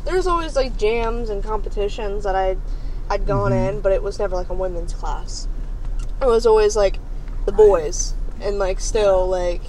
there's 0.05 0.27
always 0.27 0.57
like 0.57 0.77
jams 0.77 1.29
and 1.29 1.43
competitions 1.43 2.25
that 2.25 2.35
I 2.35 2.57
I'd 3.11 3.27
gone 3.27 3.53
Mhm. 3.53 3.69
in, 3.69 3.81
but 3.81 3.93
it 3.93 4.03
was 4.03 4.19
never 4.19 4.37
like 4.37 4.49
a 4.49 4.55
women's 4.55 4.93
class. 4.95 5.49
It 6.23 6.27
was 6.27 6.47
always 6.47 6.77
like 6.77 6.99
the 7.47 7.53
boys 7.53 8.15
and 8.41 8.59
like 8.59 8.81
still 8.81 9.27
like 9.29 9.63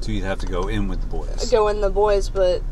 So 0.00 0.12
you'd 0.12 0.24
have 0.24 0.40
to 0.40 0.46
go 0.46 0.68
in 0.68 0.88
with 0.88 1.00
the 1.00 1.06
boys. 1.06 1.50
go 1.50 1.68
in 1.68 1.80
the 1.80 1.90
boys, 1.90 2.28
but 2.28 2.62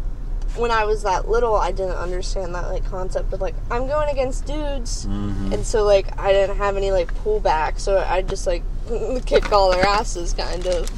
when 0.56 0.70
I 0.70 0.84
was 0.84 1.02
that 1.04 1.28
little, 1.28 1.54
I 1.56 1.72
didn't 1.72 1.96
understand 1.96 2.54
that 2.54 2.68
like 2.68 2.84
concept 2.84 3.32
of 3.32 3.40
like 3.40 3.54
I'm 3.70 3.86
going 3.86 4.08
against 4.10 4.46
dudes, 4.46 5.06
Mhm. 5.06 5.52
and 5.54 5.66
so 5.66 5.84
like 5.84 6.18
I 6.20 6.32
didn't 6.32 6.56
have 6.58 6.76
any 6.76 6.90
like 6.92 7.12
pullback, 7.24 7.78
so 7.78 7.98
I 7.98 8.22
just 8.22 8.46
like 8.46 8.62
kick 9.26 9.50
all 9.52 9.70
their 9.70 9.84
asses, 9.86 10.32
kind 10.32 10.66
of. 10.66 10.90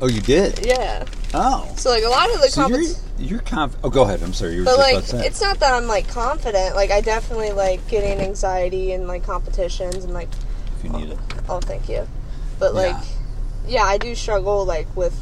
Oh, 0.00 0.08
you 0.08 0.20
did. 0.20 0.64
Yeah. 0.66 1.04
Oh, 1.32 1.66
So 1.76 1.88
like 1.90 2.04
a 2.04 2.08
lot 2.08 2.32
of 2.34 2.40
the 2.42 2.48
so 2.48 2.66
you're 2.68 2.82
you're 3.18 3.38
conf- 3.40 3.76
Oh, 3.82 3.88
go 3.88 4.02
ahead. 4.02 4.22
I'm 4.22 4.34
sorry. 4.34 4.52
You 4.54 4.58
were 4.60 4.64
but 4.66 4.90
just 5.00 5.12
like 5.14 5.24
it's 5.26 5.40
not 5.40 5.58
that 5.60 5.72
I'm 5.72 5.86
like 5.86 6.06
confident. 6.08 6.74
Like 6.76 6.90
I 6.90 7.00
definitely 7.00 7.52
like 7.52 7.86
getting 7.88 8.18
anxiety 8.20 8.92
in 8.92 9.06
like 9.06 9.24
competitions 9.24 10.04
and 10.04 10.12
like 10.12 10.28
if 10.78 10.84
you 10.84 10.90
need 10.90 11.10
it. 11.12 11.18
oh 11.48 11.60
thank 11.60 11.88
you, 11.88 12.06
but 12.58 12.74
like 12.74 12.90
Yeah. 12.94 13.02
yeah, 13.68 13.82
I 13.84 13.96
do 13.96 14.14
struggle 14.14 14.66
like 14.66 14.86
with 14.94 15.18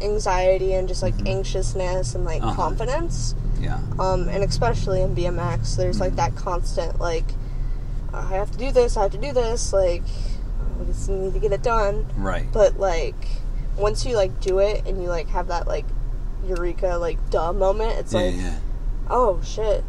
anxiety 0.00 0.72
and 0.74 0.88
just 0.88 1.02
like 1.02 1.14
anxiousness 1.26 2.14
and 2.14 2.24
like 2.24 2.40
Mm-hmm. 2.40 2.48
Uh-huh. 2.50 2.62
confidence. 2.62 3.34
Yeah. 3.60 3.80
Um, 3.98 4.28
and 4.28 4.44
especially 4.44 5.00
in 5.00 5.14
BMX, 5.16 5.76
there's 5.76 6.00
like 6.00 6.16
that 6.16 6.36
constant 6.36 7.00
like, 7.00 7.24
I 8.12 8.22
have 8.34 8.50
to 8.52 8.58
do 8.58 8.70
this, 8.70 8.96
I 8.96 9.02
have 9.02 9.12
to 9.12 9.18
do 9.18 9.32
this, 9.32 9.72
like, 9.72 10.02
I 10.80 10.84
just 10.84 11.08
need 11.08 11.32
to 11.32 11.38
get 11.40 11.52
it 11.52 11.62
done. 11.62 12.06
Right. 12.16 12.46
But 12.52 12.78
like, 12.78 13.14
once 13.78 14.04
you 14.06 14.16
like 14.16 14.40
do 14.40 14.58
it 14.58 14.86
and 14.86 15.02
you 15.02 15.08
like 15.08 15.28
have 15.28 15.48
that 15.48 15.66
like 15.66 15.84
eureka 16.46 16.96
like 16.98 17.18
duh 17.30 17.52
moment, 17.52 17.98
it's 17.98 18.12
yeah, 18.12 18.20
like, 18.20 18.36
yeah. 18.36 18.58
oh 19.10 19.40
shit, 19.42 19.84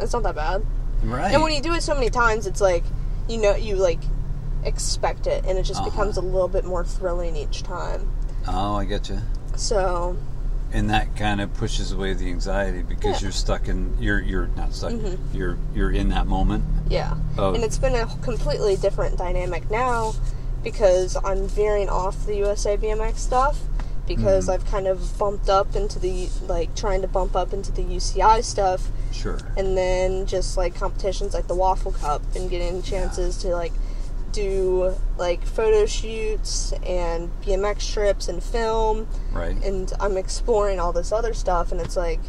it's 0.00 0.12
not 0.12 0.22
that 0.22 0.34
bad. 0.34 0.64
Right. 1.02 1.32
And 1.32 1.42
when 1.42 1.52
you 1.52 1.62
do 1.62 1.72
it 1.72 1.82
so 1.82 1.94
many 1.94 2.10
times, 2.10 2.46
it's 2.46 2.60
like, 2.60 2.84
you 3.28 3.38
know, 3.38 3.54
you 3.54 3.76
like 3.76 4.00
expect 4.64 5.26
it, 5.26 5.44
and 5.46 5.58
it 5.58 5.62
just 5.64 5.80
Uh-huh. 5.80 5.90
becomes 5.90 6.16
a 6.16 6.20
little 6.20 6.48
bit 6.48 6.64
more 6.64 6.84
thrilling 6.84 7.36
each 7.36 7.62
time. 7.62 8.08
oh, 8.48 8.74
I 8.76 8.84
get 8.84 9.08
you. 9.10 9.20
So 9.56 10.16
and 10.72 10.88
that 10.88 11.14
kind 11.16 11.40
of 11.40 11.52
pushes 11.54 11.90
away 11.92 12.14
the 12.14 12.28
anxiety 12.28 12.82
because 12.82 13.04
Yeah. 13.04 13.12
Mm-hmm. 13.14 13.24
you're 13.24 13.32
stuck 13.32 13.68
in 13.68 13.96
you're 14.00 14.20
you're 14.20 14.46
not 14.56 14.72
stuck 14.72 14.92
you're 15.34 15.58
you're 15.74 15.90
in 15.90 16.08
that 16.10 16.26
moment 16.28 16.64
Yeah. 16.88 17.14
Oh. 17.36 17.54
And 17.54 17.64
it's 17.64 17.76
been 17.78 17.94
a 17.96 18.06
completely 18.22 18.76
different 18.76 19.18
dynamic 19.18 19.68
now 19.70 20.14
because 20.62 21.16
I'm 21.24 21.48
veering 21.48 21.88
off 21.88 22.24
the 22.26 22.36
USA 22.36 22.76
BMX 22.76 23.16
stuff 23.18 23.58
because 24.06 24.44
Mm-hmm. 24.46 24.52
I've 24.52 24.64
kind 24.70 24.86
of 24.86 25.18
bumped 25.18 25.48
up 25.48 25.74
into 25.76 25.98
the 25.98 26.28
like 26.46 26.74
trying 26.76 27.02
to 27.02 27.08
bump 27.08 27.34
up 27.36 27.52
into 27.52 27.72
the 27.72 27.82
UCI 27.82 28.42
stuff 28.44 28.88
sure 29.12 29.38
and 29.56 29.76
then 29.76 30.24
just 30.26 30.56
like 30.56 30.74
competitions 30.76 31.34
like 31.34 31.48
the 31.48 31.54
Waffle 31.54 31.92
Cup 31.92 32.22
and 32.36 32.48
getting 32.48 32.80
chances 32.82 33.36
to 33.38 33.48
like 33.48 33.72
do 34.32 34.94
like 35.18 35.44
photo 35.46 35.86
shoots 35.86 36.72
and 36.86 37.30
BMX 37.42 37.92
trips 37.92 38.28
and 38.28 38.42
film 38.42 39.06
right 39.32 39.56
and 39.64 39.92
I'm 40.00 40.16
exploring 40.16 40.78
all 40.80 40.92
this 40.92 41.12
other 41.12 41.34
stuff, 41.34 41.72
and 41.72 41.80
it's 41.80 41.96
like 41.96 42.20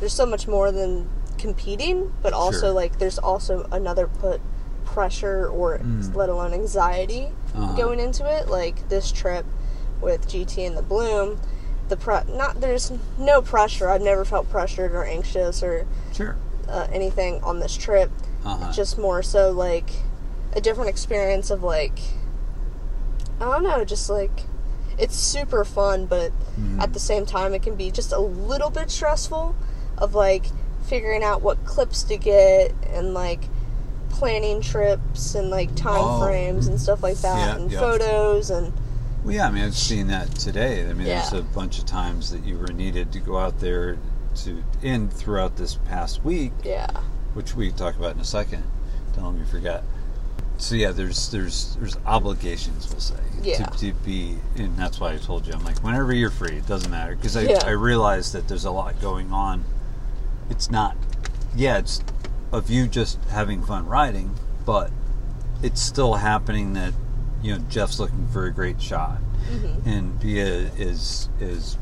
there's 0.00 0.12
so 0.12 0.26
much 0.26 0.46
more 0.46 0.70
than 0.70 1.08
competing, 1.38 2.12
but 2.22 2.32
also 2.32 2.60
Sure. 2.66 2.70
like 2.72 2.98
there's 2.98 3.18
also 3.18 3.66
another 3.72 4.06
put 4.06 4.40
pressure 4.84 5.46
or 5.48 5.80
let 6.14 6.28
alone 6.28 6.52
anxiety 6.54 7.32
Mm. 7.54 7.62
Uh-huh. 7.62 7.76
going 7.76 8.00
into 8.00 8.24
it. 8.26 8.48
Like 8.48 8.88
this 8.88 9.10
trip 9.10 9.44
with 10.00 10.28
GT 10.28 10.66
and 10.66 10.76
the 10.76 10.82
Bloom, 10.82 11.40
the 11.88 11.96
pre- 11.96 12.24
not 12.34 12.60
there's 12.60 12.92
no 13.18 13.40
pressure. 13.42 13.88
I've 13.88 14.02
never 14.02 14.24
felt 14.24 14.50
pressured 14.50 14.92
or 14.92 15.04
anxious 15.04 15.62
or 15.62 15.86
sure 16.12 16.36
uh, 16.68 16.86
anything 16.92 17.42
on 17.42 17.58
this 17.60 17.76
trip. 17.76 18.10
uh-huh 18.44 18.72
Just 18.72 18.98
more 18.98 19.22
so 19.22 19.50
like 19.50 19.90
a 20.54 20.60
different 20.60 20.90
experience 20.90 21.50
of 21.50 21.62
like 21.62 21.98
I 23.40 23.44
don't 23.44 23.62
know, 23.62 23.84
just 23.84 24.10
like 24.10 24.44
it's 24.98 25.16
super 25.16 25.64
fun, 25.64 26.06
but 26.06 26.32
Mm-hmm. 26.58 26.80
at 26.80 26.92
the 26.92 26.98
same 26.98 27.24
time 27.24 27.54
it 27.54 27.62
can 27.62 27.76
be 27.76 27.92
just 27.92 28.10
a 28.12 28.18
little 28.18 28.68
bit 28.70 28.90
stressful 28.90 29.54
of 29.96 30.12
like 30.16 30.46
figuring 30.88 31.22
out 31.22 31.40
what 31.40 31.64
clips 31.64 32.02
to 32.02 32.16
get 32.16 32.74
and 32.92 33.14
like 33.14 33.44
planning 34.08 34.60
trips 34.60 35.36
and 35.36 35.50
like 35.50 35.72
time 35.76 36.00
Oh. 36.02 36.20
frames 36.20 36.66
and 36.66 36.80
stuff 36.80 37.00
like 37.00 37.18
that 37.18 37.36
Yeah, 37.38 37.56
and 37.62 37.70
yeah. 37.70 37.78
photos 37.78 38.50
and 38.50 38.72
well 39.22 39.34
yeah 39.36 39.46
i 39.46 39.50
mean 39.52 39.62
i've 39.62 39.76
seen 39.76 40.08
that 40.08 40.34
today 40.34 40.88
i 40.88 40.92
mean 40.94 41.06
there's 41.06 41.32
a 41.32 41.42
bunch 41.42 41.78
of 41.78 41.86
times 41.86 42.32
that 42.32 42.42
you 42.44 42.58
were 42.58 42.72
needed 42.72 43.12
to 43.12 43.20
go 43.20 43.38
out 43.38 43.60
there 43.60 43.98
to 44.36 44.64
in 44.82 45.08
throughout 45.08 45.56
this 45.56 45.76
past 45.76 46.24
week 46.24 46.50
yeah 46.64 46.88
which 47.34 47.54
we 47.54 47.70
talk 47.70 47.96
about 47.96 48.16
in 48.16 48.20
a 48.20 48.24
second 48.24 48.64
don't 49.14 49.26
let 49.26 49.34
me 49.34 49.46
forget 49.46 49.84
so 50.58 50.74
yeah 50.74 50.90
there's 50.90 51.30
there's 51.30 51.76
there's 51.76 51.96
obligations 52.04 52.88
we'll 52.90 53.00
say 53.00 53.14
Yeah. 53.42 53.64
to, 53.66 53.78
to 53.78 53.92
be 54.04 54.36
and 54.56 54.76
that's 54.76 54.98
why 55.00 55.12
i 55.12 55.16
told 55.16 55.46
you 55.46 55.52
i'm 55.54 55.64
like 55.64 55.78
whenever 55.84 56.12
you're 56.12 56.30
free 56.30 56.56
it 56.56 56.66
doesn't 56.66 56.90
matter 56.90 57.14
because 57.16 57.36
I, 57.36 57.42
Yeah. 57.42 57.62
I 57.64 57.70
realize 57.70 58.32
that 58.32 58.48
there's 58.48 58.64
a 58.64 58.70
lot 58.70 59.00
going 59.00 59.32
on 59.32 59.64
it's 60.50 60.70
not 60.70 60.96
yeah 61.54 61.78
it's 61.78 62.02
of 62.52 62.70
you 62.70 62.86
just 62.88 63.22
having 63.30 63.62
fun 63.62 63.86
riding 63.86 64.34
but 64.66 64.90
it's 65.62 65.80
still 65.80 66.14
happening 66.14 66.72
that 66.74 66.92
you 67.42 67.52
know 67.54 67.64
jeff's 67.68 67.98
looking 68.00 68.26
for 68.28 68.46
a 68.46 68.52
great 68.52 68.80
shot 68.82 69.18
Mm-hmm. 69.48 69.88
and 69.88 70.20
Bea 70.20 70.40
is 70.40 71.30
is 71.40 71.78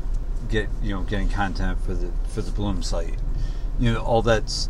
get 0.47 0.69
you 0.81 0.93
know 0.93 1.01
getting 1.01 1.27
content 1.27 1.77
for 1.81 1.93
the 1.93 2.11
for 2.29 2.41
the 2.41 2.51
Bloom 2.51 2.81
site. 2.81 3.15
You 3.77 3.91
know 3.93 3.99
all 4.01 4.21
that's 4.21 4.69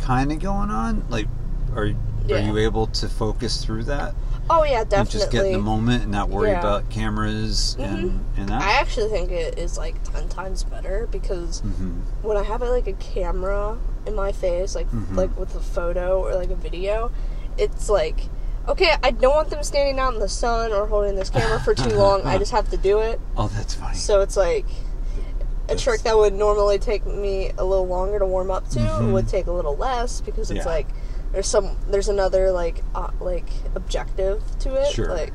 kind 0.00 0.30
of 0.30 0.40
going 0.40 0.68
on. 0.68 1.06
Like, 1.08 1.28
are 1.74 1.90
are 2.30 2.38
you 2.40 2.58
able 2.58 2.86
to 2.88 3.08
focus 3.08 3.64
through 3.64 3.84
that 3.84 4.12
oh 4.50 4.64
yeah 4.64 4.82
definitely 4.84 4.98
and 4.98 5.10
just 5.10 5.30
get 5.30 5.46
in 5.46 5.52
the 5.52 5.58
moment 5.58 6.02
and 6.04 6.12
not 6.12 6.28
worry 6.28 6.50
Yeah. 6.50 6.58
about 6.60 6.88
cameras 6.90 7.76
and 7.78 8.24
and 8.36 8.48
that? 8.48 8.62
I 8.62 8.72
actually 8.80 9.10
think 9.10 9.30
it 9.30 9.58
is 9.58 9.76
like 9.78 9.94
ten 10.12 10.28
times 10.28 10.62
better 10.64 11.08
because 11.10 11.62
Mhm. 11.62 12.00
when 12.22 12.36
I 12.36 12.42
have 12.44 12.60
like 12.62 12.86
a 12.86 12.92
camera 12.94 13.76
in 14.06 14.14
my 14.14 14.32
face, 14.32 14.74
like 14.74 14.90
Mm-hmm. 14.90 15.16
like 15.16 15.36
with 15.38 15.54
a 15.54 15.60
photo 15.60 16.20
or 16.22 16.34
like 16.34 16.50
a 16.50 16.54
video, 16.56 17.10
it's 17.58 17.88
like 17.88 18.28
okay, 18.68 18.94
I 19.02 19.12
don't 19.12 19.32
want 19.34 19.50
them 19.50 19.62
standing 19.62 20.00
out 20.00 20.14
in 20.14 20.18
the 20.20 20.28
sun 20.28 20.72
or 20.72 20.86
holding 20.88 21.14
this 21.14 21.30
camera 21.30 21.60
for 21.60 21.72
too 21.74 21.90
long. 21.96 22.22
I 22.22 22.36
just 22.38 22.50
have 22.50 22.68
to 22.70 22.76
do 22.76 22.98
it. 22.98 23.20
Oh, 23.36 23.46
that's 23.48 23.74
funny. 23.74 23.96
So 23.96 24.20
it's 24.22 24.36
like 24.36 24.64
a 24.66 25.68
That's- 25.68 25.82
trick 25.82 26.02
that 26.02 26.16
would 26.16 26.34
normally 26.34 26.78
take 26.78 27.06
me 27.06 27.52
a 27.58 27.64
little 27.64 27.86
longer 27.86 28.18
to 28.20 28.26
warm 28.26 28.50
up 28.50 28.68
to 28.70 29.08
would 29.12 29.28
take 29.28 29.46
a 29.46 29.52
little 29.52 29.76
less 29.76 30.20
because 30.20 30.50
it's 30.50 30.60
Mm-hmm. 30.60 30.68
Yeah. 30.68 30.74
like 30.74 30.88
there's 31.36 31.48
some 31.48 31.76
there's 31.90 32.08
another 32.08 32.50
like 32.50 32.82
uh, 32.94 33.10
like 33.20 33.44
objective 33.74 34.42
to 34.60 34.74
it. 34.74 34.90
Sure. 34.90 35.10
Like 35.10 35.34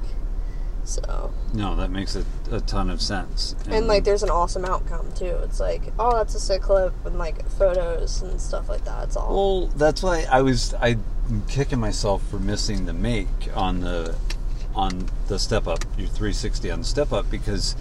so 0.84 1.32
no, 1.54 1.76
that 1.76 1.92
makes 1.92 2.16
a, 2.16 2.26
a 2.52 2.60
ton 2.60 2.90
of 2.90 3.04
sense. 3.04 3.56
and 3.70 3.86
like 3.86 4.04
there's 4.04 4.24
an 4.24 4.32
awesome 4.32 4.66
outcome 4.66 5.12
too. 5.12 5.38
It's 5.44 5.60
like, 5.60 5.94
oh, 6.00 6.18
that's 6.18 6.34
a 6.34 6.40
sick 6.40 6.64
clip 6.64 6.92
and 7.06 7.20
like 7.20 7.48
photos 7.52 8.24
and 8.24 8.42
stuff 8.42 8.68
like 8.68 8.84
that. 8.86 9.04
It's 9.04 9.16
all 9.16 9.60
Well, 9.60 9.68
that's 9.76 10.02
why 10.02 10.26
I 10.28 10.42
was 10.42 10.74
I'm 10.82 11.04
kicking 11.48 11.80
myself 11.80 12.28
for 12.30 12.40
missing 12.40 12.88
the 12.88 12.94
make 12.94 13.28
on 13.56 13.82
the 13.82 14.16
on 14.74 15.06
the 15.28 15.38
step 15.38 15.68
up, 15.68 15.84
your 16.00 16.08
360 16.08 16.72
on 16.72 16.80
the 16.80 16.86
step 16.86 17.14
up 17.14 17.30
because 17.30 17.76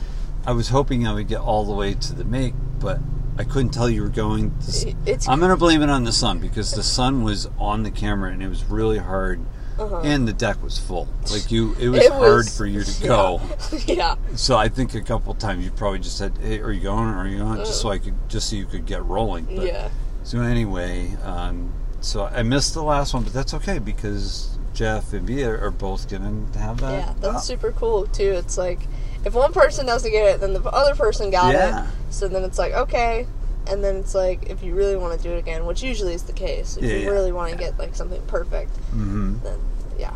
I 0.44 0.52
was 0.52 0.68
hoping 0.68 1.06
I 1.06 1.14
would 1.14 1.28
get 1.28 1.40
all 1.40 1.64
the 1.64 1.72
way 1.72 1.94
to 1.94 2.12
the 2.12 2.24
make, 2.24 2.52
but 2.80 2.98
I 3.40 3.44
couldn't 3.44 3.70
tell 3.70 3.88
you 3.88 4.02
were 4.02 4.08
going. 4.10 4.52
To, 4.70 4.88
It's- 5.06 5.26
I'm 5.26 5.40
gonna 5.40 5.56
blame 5.56 5.80
it 5.80 5.88
on 5.88 6.04
the 6.04 6.12
sun 6.12 6.40
because 6.40 6.72
the 6.72 6.82
sun 6.82 7.22
was 7.22 7.48
on 7.58 7.82
the 7.84 7.90
camera 7.90 8.30
and 8.32 8.42
it 8.42 8.48
was 8.48 8.64
really 8.64 8.98
hard, 8.98 9.40
and 9.78 10.28
the 10.28 10.34
deck 10.34 10.62
was 10.62 10.78
full. 10.78 11.08
Like 11.32 11.50
you, 11.50 11.74
it 11.80 11.88
was 11.88 12.00
Uh-huh. 12.06 12.16
It 12.16 12.18
hard 12.18 12.36
was- 12.44 12.56
for 12.56 12.66
you 12.66 12.84
to 12.84 13.02
go. 13.06 13.40
yeah. 13.86 14.16
So 14.36 14.58
I 14.58 14.68
think 14.68 14.94
a 14.94 15.00
couple 15.00 15.32
times 15.34 15.64
you 15.64 15.70
probably 15.70 16.00
just 16.00 16.18
said, 16.18 16.32
"Hey, 16.42 16.60
are 16.60 16.70
you 16.70 16.82
going? 16.82 17.08
Or 17.08 17.16
are 17.20 17.26
you 17.26 17.38
going?" 17.38 17.56
Just 17.60 17.80
so 17.80 17.88
I 17.88 17.96
could, 17.98 18.14
just 18.28 18.50
so 18.50 18.56
you 18.56 18.66
could 18.66 18.84
get 18.84 19.02
rolling. 19.06 19.46
But, 19.46 19.64
Yeah. 19.66 19.88
So 20.22 20.42
anyway, 20.42 21.16
um, 21.24 21.72
so 22.02 22.26
I 22.26 22.42
missed 22.42 22.74
the 22.74 22.82
last 22.82 23.14
one, 23.14 23.22
but 23.22 23.32
that's 23.32 23.54
okay 23.54 23.78
because 23.78 24.58
Jeff 24.74 25.14
and 25.14 25.24
Bea 25.24 25.44
are 25.44 25.70
both 25.70 26.10
gonna 26.10 26.44
have 26.58 26.78
that. 26.82 26.92
Yeah, 26.92 27.14
that's 27.20 27.36
up. 27.36 27.42
super 27.42 27.72
cool 27.72 28.06
too. 28.06 28.32
It's 28.32 28.58
like 28.58 28.80
if 29.24 29.34
one 29.34 29.52
person 29.52 29.86
doesn't 29.86 30.10
get 30.10 30.34
it, 30.34 30.40
then 30.40 30.52
the 30.54 30.62
other 30.64 30.94
person 30.94 31.30
got 31.30 31.52
Yeah. 31.54 31.84
it. 31.86 31.90
So 32.10 32.28
then 32.28 32.42
it's 32.44 32.58
like 32.58 32.72
okay, 32.72 33.26
and 33.66 33.84
then 33.84 33.96
it's 33.96 34.14
like 34.14 34.48
if 34.50 34.62
you 34.62 34.74
really 34.74 34.96
want 34.96 35.16
to 35.16 35.22
do 35.22 35.32
it 35.34 35.38
again, 35.38 35.66
which 35.66 35.82
usually 35.82 36.14
is 36.14 36.24
the 36.24 36.32
case, 36.32 36.76
if 36.76 36.84
Yeah, 36.84 36.92
you 36.94 36.98
yeah, 37.04 37.10
really 37.10 37.32
want 37.32 37.52
to 37.52 37.58
get 37.58 37.78
like 37.78 37.94
something 37.94 38.22
perfect, 38.26 38.72
Mhm. 38.94 39.42
then 39.42 39.58
yeah, 39.98 40.12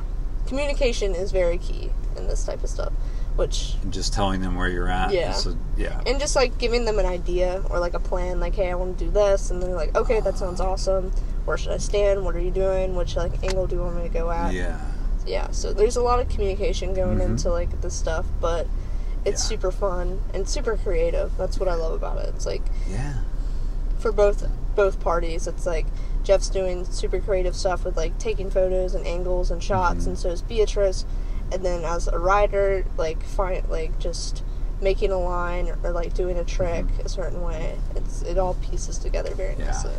communication 0.46 1.14
is 1.14 1.30
very 1.32 1.58
key 1.58 1.90
in 2.16 2.26
this 2.28 2.44
type 2.44 2.62
of 2.62 2.70
stuff. 2.70 2.92
Which 3.36 3.74
And 3.82 3.92
just 3.92 4.12
telling 4.12 4.40
them 4.42 4.54
where 4.54 4.68
you're 4.68 4.88
at. 4.88 5.12
Yeah. 5.12 5.32
So 5.32 5.56
yeah. 5.76 6.00
and 6.06 6.20
just 6.20 6.36
like 6.36 6.56
giving 6.56 6.84
them 6.84 7.00
an 7.00 7.06
idea 7.06 7.62
or 7.68 7.80
like 7.80 7.94
a 7.94 7.98
plan, 7.98 8.38
like 8.38 8.54
hey, 8.54 8.70
I 8.70 8.74
want 8.76 8.96
to 8.98 9.04
do 9.06 9.10
this, 9.10 9.50
and 9.50 9.60
they're 9.62 9.74
like 9.74 9.96
okay, 9.96 10.20
that 10.20 10.38
sounds 10.38 10.60
awesome. 10.60 11.10
Where 11.44 11.56
should 11.58 11.72
I 11.72 11.78
stand? 11.78 12.24
What 12.24 12.36
are 12.36 12.40
you 12.40 12.52
doing? 12.52 12.94
Which 12.94 13.16
like 13.16 13.32
angle 13.42 13.66
do 13.66 13.76
you 13.76 13.82
want 13.82 13.96
me 13.96 14.02
to 14.04 14.08
go 14.08 14.30
at? 14.30 14.54
yeah. 14.54 14.78
yeah 15.26 15.48
so 15.50 15.72
there's 15.72 15.96
a 15.96 16.02
lot 16.02 16.20
of 16.20 16.28
communication 16.28 16.92
going 16.94 17.18
into 17.20 17.48
like 17.50 17.80
this 17.80 17.94
stuff 17.94 18.26
but 18.42 18.66
it's 19.24 19.42
Yeah. 19.42 19.48
super 19.56 19.70
fun 19.72 20.20
and 20.32 20.48
super 20.48 20.76
creative 20.76 21.36
that's 21.36 21.58
what 21.58 21.68
i 21.68 21.74
love 21.74 21.92
about 21.92 22.18
it 22.18 22.28
it's 22.34 22.46
like 22.46 22.62
Yeah. 22.88 23.14
for 23.98 24.12
both 24.12 24.46
both 24.74 25.00
parties 25.00 25.46
it's 25.46 25.66
like 25.66 25.86
jeff's 26.22 26.48
doing 26.48 26.84
super 26.84 27.20
creative 27.20 27.54
stuff 27.54 27.84
with 27.84 27.96
like 27.96 28.18
taking 28.18 28.50
photos 28.50 28.94
and 28.94 29.06
angles 29.06 29.50
and 29.50 29.62
shots 29.62 30.00
mm-hmm. 30.00 30.10
and 30.10 30.18
so 30.18 30.30
is 30.30 30.42
beatrice 30.42 31.04
and 31.52 31.64
then 31.64 31.84
as 31.84 32.08
a 32.08 32.18
rider 32.18 32.84
like 32.96 33.22
find 33.22 33.68
like 33.68 33.98
just 33.98 34.42
making 34.80 35.12
a 35.12 35.18
line 35.18 35.68
or, 35.68 35.78
or 35.84 35.92
like 35.92 36.12
doing 36.14 36.36
a 36.38 36.44
trick 36.44 36.84
mm-hmm. 36.86 37.06
a 37.06 37.08
certain 37.08 37.40
way 37.42 37.76
it's 37.94 38.22
it 38.22 38.36
all 38.38 38.54
pieces 38.54 38.98
together 38.98 39.34
very 39.34 39.54
Yeah. 39.58 39.66
nicely 39.66 39.94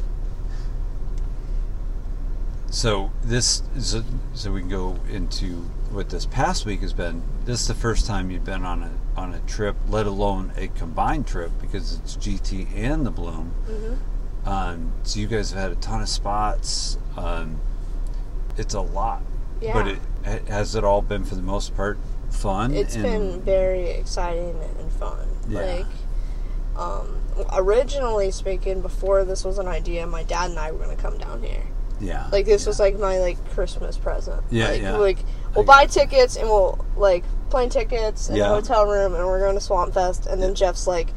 So 2.69 3.11
this 3.23 3.63
is 3.75 3.93
a, 3.93 4.03
so 4.33 4.51
we 4.51 4.59
can 4.59 4.69
go 4.69 4.97
into 5.09 5.69
what 5.95 6.09
this 6.09 6.25
past 6.25 6.65
week 6.65 6.81
has 6.81 6.93
been. 6.93 7.23
This 7.45 7.61
is 7.61 7.67
the 7.67 7.73
first 7.73 8.05
time 8.05 8.29
you've 8.29 8.45
been 8.45 8.63
on 8.65 8.83
a 8.83 8.91
on 9.19 9.33
a 9.33 9.39
trip, 9.41 9.75
let 9.87 10.05
alone 10.05 10.51
a 10.57 10.67
combined 10.67 11.25
trip, 11.25 11.51
because 11.61 11.99
it's 11.99 12.17
GT 12.17 12.67
and 12.75 13.05
the 13.05 13.11
Bloom. 13.11 13.53
Mm-hmm. 13.67 14.49
Um, 14.49 14.91
so 15.03 15.19
you 15.19 15.27
guys 15.27 15.51
have 15.51 15.61
had 15.61 15.71
a 15.71 15.75
ton 15.75 16.01
of 16.01 16.09
spots. 16.09 16.97
Um, 17.17 17.59
it's 18.57 18.73
a 18.73 18.81
lot, 18.81 19.21
yeah 19.61 19.73
but 19.73 19.87
it 19.87 20.47
has 20.47 20.75
it 20.75 20.83
all 20.83 21.01
been 21.01 21.23
for 21.25 21.35
the 21.35 21.41
most 21.41 21.75
part 21.75 21.97
fun. 22.29 22.73
It's 22.73 22.95
been 22.95 23.41
very 23.41 23.89
exciting 23.89 24.55
and 24.79 24.91
fun. 24.93 25.27
Yeah. 25.47 25.59
Like, 25.59 25.85
um, 26.77 27.21
originally 27.53 28.31
speaking, 28.31 28.81
before 28.81 29.23
this 29.23 29.43
was 29.45 29.57
an 29.59 29.67
idea, 29.67 30.05
my 30.05 30.23
dad 30.23 30.49
and 30.51 30.59
I 30.59 30.71
were 30.71 30.79
gonna 30.79 30.95
come 30.95 31.17
down 31.17 31.41
here. 31.41 31.63
yeah. 31.99 32.27
Like 32.31 32.45
this 32.45 32.63
yeah. 32.63 32.69
was 32.69 32.79
like 32.79 32.99
my 32.99 33.19
like 33.19 33.43
Christmas 33.51 33.97
present. 33.97 34.43
Yeah, 34.51 34.69
like, 34.69 34.81
yeah. 34.81 34.97
Like 34.97 35.19
we'll 35.55 35.65
buy 35.65 35.85
tickets 35.85 36.35
and 36.35 36.47
we'll 36.47 36.83
like 36.97 37.23
plane 37.49 37.69
tickets 37.69 38.29
and 38.29 38.37
Yeah. 38.37 38.45
a 38.45 38.49
hotel 38.49 38.85
room 38.85 39.13
and 39.15 39.25
we're 39.25 39.39
going 39.39 39.55
to 39.55 39.61
Swamp 39.61 39.93
Fest 39.93 40.25
and 40.27 40.41
then 40.41 40.55
Jeff's 40.55 40.87
like, 40.87 41.09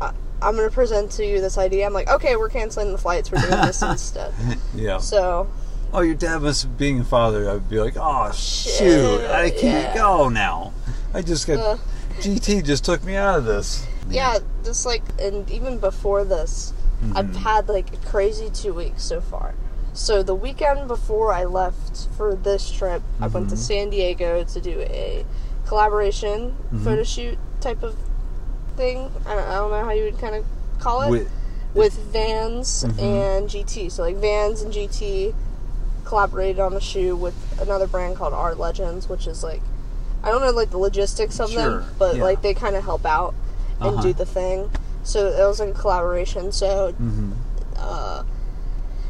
I- 0.00 0.12
I'm 0.42 0.56
gonna 0.56 0.70
present 0.70 1.10
to 1.12 1.24
you 1.26 1.40
this 1.40 1.56
idea. 1.56 1.86
I'm 1.86 1.92
like, 1.94 2.08
okay, 2.10 2.36
we're 2.36 2.50
canceling 2.50 2.92
the 2.92 2.98
flights. 2.98 3.30
We're 3.32 3.40
doing 3.40 3.62
this 3.62 3.80
instead. 3.82 4.32
yeah. 4.74 4.98
So 4.98 5.48
Oh, 5.92 6.00
your 6.00 6.16
dad 6.16 6.42
must 6.42 6.76
being 6.76 7.00
a 7.00 7.04
father. 7.04 7.48
I'd 7.48 7.68
be 7.70 7.78
like, 7.80 7.94
oh 7.96 8.30
shoot, 8.32 9.20
I 9.30 9.50
can't 9.50 9.62
yeah. 9.62 9.94
go 9.94 10.28
now. 10.28 10.72
I 11.14 11.22
just 11.22 11.46
got 11.46 11.58
Uh. 11.58 11.76
GT 12.20 12.64
just 12.64 12.84
took 12.84 13.02
me 13.04 13.14
out 13.16 13.38
of 13.38 13.44
this. 13.44 13.86
yeah, 14.10 14.38
just 14.64 14.84
like 14.86 15.02
and 15.20 15.48
even 15.50 15.78
before 15.78 16.24
this, 16.24 16.72
I've 17.14 17.26
Mm-hmm. 17.26 17.34
had 17.38 17.68
like 17.68 17.92
a 17.94 17.96
crazy 18.08 18.50
two 18.50 18.74
weeks 18.74 19.02
so 19.04 19.20
far. 19.20 19.54
So 19.94 20.22
the 20.22 20.34
weekend 20.34 20.88
before 20.88 21.32
I 21.32 21.44
left 21.44 22.08
for 22.16 22.34
this 22.34 22.70
trip, 22.70 23.02
I 23.20 23.28
went 23.28 23.46
Mm-hmm. 23.46 23.54
to 23.54 23.56
San 23.56 23.90
Diego 23.90 24.44
to 24.44 24.60
do 24.60 24.80
a 24.80 25.24
collaboration 25.66 26.50
Mm-hmm. 26.72 26.84
photo 26.84 27.02
shoot 27.04 27.38
type 27.60 27.82
of 27.82 27.96
thing. 28.76 29.10
I 29.24 29.34
don't, 29.36 29.48
I 29.48 29.54
don't 29.54 29.70
know 29.70 29.84
how 29.84 29.92
you 29.92 30.04
would 30.04 30.18
kind 30.18 30.34
of 30.34 30.44
call 30.80 31.02
it 31.02 31.10
With, 31.10 31.30
with 31.74 31.94
Vans 32.12 32.84
Mm-hmm. 32.84 33.00
and 33.00 33.48
GT. 33.48 33.90
So 33.90 34.02
like 34.02 34.16
Vans 34.16 34.62
and 34.62 34.72
GT 34.74 35.32
collaborated 36.04 36.60
on 36.60 36.74
a 36.74 36.80
shoe 36.80 37.16
with 37.16 37.34
another 37.62 37.86
brand 37.86 38.16
called 38.16 38.34
Art 38.34 38.58
Legends, 38.58 39.08
which 39.08 39.26
is 39.26 39.42
like 39.44 39.62
I 40.22 40.30
don't 40.30 40.40
know 40.40 40.50
like 40.50 40.70
the 40.70 40.78
logistics 40.78 41.38
of 41.38 41.50
Sure, 41.50 41.80
them, 41.80 41.84
but 41.98 42.16
yeah. 42.16 42.22
like 42.24 42.42
they 42.42 42.52
kind 42.54 42.74
of 42.76 42.82
help 42.84 43.04
out 43.06 43.34
and 43.80 43.94
Uh-huh. 43.94 44.02
do 44.02 44.12
the 44.12 44.26
thing. 44.26 44.70
So 45.04 45.28
it 45.28 45.46
was 45.46 45.60
like 45.60 45.68
a 45.70 45.72
collaboration. 45.78 46.50
So 46.50 46.92
hmm 46.92 47.32
uh, 47.76 48.22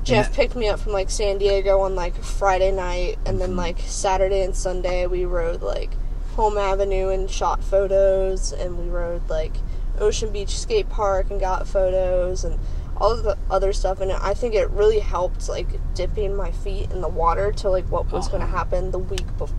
Jeff 0.04 0.28
that- 0.30 0.36
picked 0.36 0.56
me 0.56 0.68
up 0.68 0.78
from 0.80 0.92
like 0.92 1.10
San 1.10 1.38
Diego 1.38 1.80
on 1.80 1.94
like 1.94 2.14
Friday 2.22 2.70
night, 2.70 3.18
and 3.26 3.26
Mm-hmm. 3.26 3.38
then 3.38 3.56
like 3.56 3.78
Saturday 3.80 4.42
and 4.42 4.54
Sunday 4.54 5.06
we 5.06 5.24
rode 5.24 5.62
like 5.62 5.90
Home 6.36 6.58
Avenue 6.58 7.08
and 7.08 7.30
shot 7.30 7.62
photos, 7.62 8.52
and 8.52 8.78
we 8.78 8.88
rode 8.88 9.28
like 9.30 9.52
Ocean 9.98 10.30
Beach 10.32 10.58
Skate 10.58 10.88
Park 10.88 11.30
and 11.30 11.40
got 11.40 11.66
photos 11.68 12.44
and 12.44 12.58
all 12.96 13.12
of 13.12 13.22
the 13.24 13.36
other 13.50 13.72
stuff. 13.72 14.00
And 14.00 14.12
I 14.12 14.34
think 14.34 14.54
it 14.54 14.68
really 14.70 14.98
helped 15.00 15.48
like 15.48 15.68
dipping 15.94 16.34
my 16.36 16.50
feet 16.50 16.90
in 16.90 17.00
the 17.00 17.08
water 17.08 17.50
to 17.52 17.70
like 17.70 17.86
what 17.90 18.10
was 18.12 18.28
going 18.28 18.40
to 18.40 18.46
Uh-huh. 18.46 18.56
happen 18.58 18.90
the 18.90 18.98
week 18.98 19.26
before, 19.38 19.56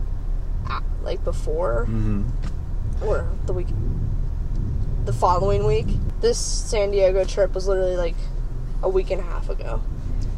like 1.02 1.22
before 1.24 1.84
hmm 1.86 2.24
or 3.04 3.28
the 3.46 3.52
week 3.52 3.66
the 5.04 5.12
following 5.12 5.66
week. 5.66 5.86
This 6.20 6.38
San 6.38 6.90
Diego 6.90 7.24
trip 7.24 7.54
was 7.54 7.68
literally 7.68 7.96
like 7.96 8.16
a 8.82 8.88
week 8.88 9.10
and 9.10 9.20
a 9.20 9.24
half 9.24 9.48
ago. 9.48 9.80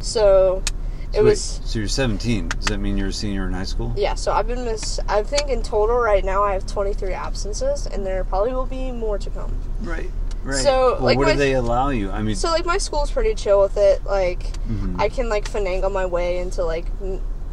So 0.01 0.63
it 1.11 1.15
so, 1.15 1.23
wait, 1.23 1.29
was 1.29 1.61
so 1.65 1.79
you're 1.79 1.87
17. 1.87 2.49
Does 2.49 2.65
that 2.65 2.77
mean 2.79 2.97
you're 2.97 3.07
a 3.09 3.13
senior 3.13 3.47
in 3.47 3.53
high 3.53 3.63
school? 3.63 3.93
yeah, 3.97 4.13
so 4.15 4.31
I've 4.31 4.47
been 4.47 4.63
miss 4.65 4.99
I 5.07 5.23
think 5.23 5.49
in 5.49 5.63
total 5.63 5.97
right 5.97 6.23
now 6.23 6.43
I 6.43 6.53
have 6.53 6.65
23 6.67 7.13
absences 7.13 7.85
and 7.87 8.05
there 8.05 8.23
probably 8.23 8.53
will 8.53 8.65
be 8.65 8.91
more 8.91 9.17
to 9.17 9.29
come. 9.29 9.51
Right. 9.81 10.09
Right. 10.43 10.55
So, 10.63 10.93
well, 10.93 11.01
like, 11.01 11.17
what 11.17 11.27
my- 11.27 11.33
do 11.33 11.39
they 11.39 11.53
allow 11.53 11.89
you? 11.89 12.11
I 12.11 12.21
mean, 12.21 12.35
So 12.35 12.49
like 12.49 12.65
my 12.65 12.77
school's 12.77 13.11
pretty 13.11 13.33
chill 13.35 13.59
with 13.61 13.75
it. 13.77 14.05
Like 14.05 14.41
Mhm. 14.69 14.99
I 14.99 15.09
can 15.09 15.27
like 15.29 15.49
finagle 15.51 15.91
my 15.91 16.05
way 16.05 16.37
into 16.37 16.63
like 16.63 16.85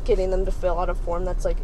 getting 0.05 0.31
them 0.31 0.45
to 0.45 0.53
fill 0.53 0.79
out 0.79 0.89
a 0.89 0.95
form 0.95 1.25
that's 1.25 1.45
like 1.45 1.57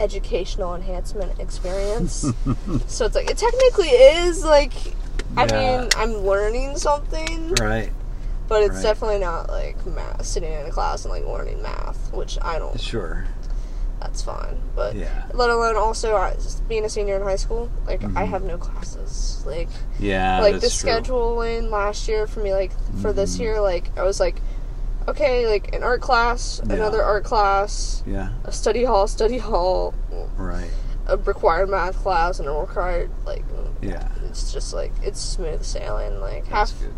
educational 0.00 0.74
enhancement 0.74 1.38
experience. 1.38 2.24
so 2.86 3.04
it's 3.04 3.14
like 3.14 3.30
it 3.30 3.36
technically 3.36 3.88
is 3.90 4.42
like 4.44 4.72
I 5.36 5.44
Yeah. 5.44 5.80
mean 5.82 5.88
I'm 5.96 6.16
learning 6.26 6.76
something, 6.78 7.54
right. 7.60 7.92
But 8.50 8.62
it's 8.64 8.74
right. 8.74 8.82
definitely 8.82 9.18
not 9.20 9.48
like 9.48 9.86
math, 9.86 10.26
sitting 10.26 10.52
in 10.52 10.66
a 10.66 10.70
class 10.70 11.04
and 11.06 11.12
like 11.14 11.24
learning 11.24 11.62
math, 11.62 12.12
which 12.12 12.36
I 12.42 12.58
don't. 12.58 12.78
Sure. 12.78 13.24
That's 14.00 14.22
fine, 14.22 14.60
but 14.74 14.96
Yeah. 14.96 15.24
let 15.34 15.50
alone 15.50 15.76
also 15.76 16.16
I, 16.16 16.34
being 16.68 16.84
a 16.84 16.88
senior 16.88 17.16
in 17.16 17.22
high 17.22 17.36
school, 17.36 17.70
like 17.86 18.02
I 18.02 18.06
Mhm. 18.24 18.26
have 18.28 18.42
no 18.42 18.58
classes. 18.58 19.42
Like 19.46 19.68
Yeah. 19.98 20.40
like 20.40 20.54
the 20.54 20.60
that's 20.60 20.80
true. 20.80 20.90
scheduling 20.90 21.70
last 21.70 22.08
year 22.08 22.26
for 22.26 22.40
me 22.40 22.52
like 22.52 22.72
for 23.00 23.12
this 23.12 23.36
Mhm. 23.36 23.40
year 23.40 23.60
like 23.60 23.90
i 23.96 24.02
was 24.02 24.18
like 24.20 24.40
okay 25.08 25.46
like 25.46 25.74
an 25.74 25.82
art 25.82 26.00
class 26.02 26.60
Yeah. 26.66 26.74
another 26.74 27.02
art 27.02 27.24
class 27.24 28.02
Yeah. 28.06 28.30
a 28.44 28.52
study 28.52 28.84
hall 28.84 29.06
study 29.06 29.38
hall 29.38 29.94
Right. 30.36 30.70
a 31.06 31.16
required 31.16 31.68
math 31.70 31.96
class 32.02 32.38
and 32.38 32.48
a 32.48 32.52
required 32.52 33.10
like 33.24 33.44
Yeah. 33.80 34.08
it's 34.28 34.52
just 34.52 34.74
like 34.74 34.92
it's 35.02 35.20
smooth 35.20 35.62
sailing 35.64 36.20
like 36.20 36.44
That's 36.50 36.72
half 36.72 36.80
good. 36.80 36.94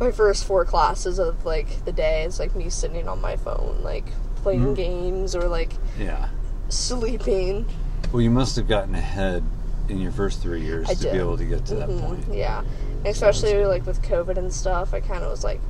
My 0.00 0.10
first 0.10 0.46
four 0.46 0.64
classes 0.64 1.18
of 1.18 1.44
like 1.44 1.84
the 1.84 1.92
day 1.92 2.24
is 2.24 2.40
like 2.40 2.56
me 2.56 2.70
sitting 2.70 3.06
on 3.06 3.20
my 3.20 3.36
phone 3.36 3.78
like 3.82 4.06
playing 4.36 4.62
Mhm. 4.68 4.74
games 4.74 5.36
or 5.36 5.46
like 5.46 5.74
Yeah. 5.98 6.28
sleeping 6.70 7.66
Well, 8.10 8.22
you 8.22 8.30
must 8.30 8.56
have 8.56 8.66
gotten 8.66 8.94
ahead 8.94 9.44
in 9.88 10.00
your 10.00 10.10
first 10.10 10.40
three 10.40 10.62
years 10.62 10.88
I 10.88 10.94
to 10.94 11.00
did. 11.02 11.12
be 11.12 11.18
able 11.18 11.36
to 11.36 11.44
get 11.44 11.66
to 11.66 11.74
that 11.76 11.90
Mhm, 11.90 12.00
point. 12.00 12.24
yeah 12.32 12.62
especially 13.04 13.64
like 13.66 13.86
with 13.86 14.00
covid 14.02 14.36
and 14.38 14.52
stuff 14.52 14.92
i 14.94 15.00
kind 15.00 15.22
of 15.22 15.30
was 15.30 15.44
like 15.44 15.60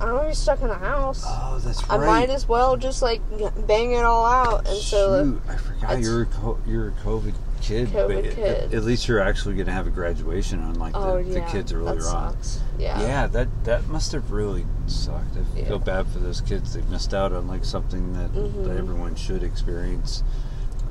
i 0.00 0.04
don't 0.04 0.14
want 0.14 0.24
to 0.24 0.28
be 0.30 0.34
stuck 0.34 0.60
in 0.62 0.70
a 0.70 0.74
house 0.78 1.22
Oh, 1.26 1.58
that's 1.64 1.88
I 1.90 1.96
might 1.98 2.30
as 2.30 2.48
well 2.48 2.76
just 2.76 3.02
like 3.02 3.20
bang 3.66 3.92
it 3.92 4.04
all 4.04 4.24
out, 4.24 4.66
and 4.68 4.76
so 4.78 5.12
uh, 5.12 5.24
Shoot, 5.24 5.42
I 5.48 5.56
forgot 5.56 6.00
you're 6.00 6.22
a 6.22 6.26
co- 6.26 6.58
you're 6.66 6.88
a 6.88 6.92
COVID 6.92 7.34
kid. 7.60 7.88
COVID 7.88 8.06
but 8.14 8.24
at- 8.26 8.34
kid. 8.36 8.74
At, 8.74 8.84
least 8.84 9.08
you're 9.08 9.18
actually 9.20 9.54
going 9.56 9.66
to 9.66 9.72
have 9.72 9.86
a 9.88 9.90
graduation 9.90 10.60
unlike 10.62 10.92
oh 10.96 11.22
the, 11.22 11.28
yeah, 11.30 11.44
the 11.44 11.50
kids 11.52 11.72
earlier 11.72 11.96
that 11.96 12.04
on. 12.14 12.32
sucks. 12.34 12.60
Yeah, 12.78 13.00
Yeah, 13.00 13.26
that 13.28 13.48
that 13.64 13.88
must 13.88 14.12
have 14.12 14.30
really 14.30 14.64
sucked. 14.86 15.36
I 15.36 15.58
Yeah. 15.58 15.64
feel 15.66 15.78
bad 15.80 16.06
for 16.06 16.20
those 16.20 16.40
kids. 16.40 16.74
They 16.74 16.82
missed 16.82 17.12
out 17.12 17.32
on 17.32 17.48
like 17.48 17.64
something 17.64 18.12
that, 18.12 18.32
Mhm. 18.32 18.64
that 18.64 18.76
everyone 18.76 19.16
should 19.16 19.42
experience. 19.42 20.22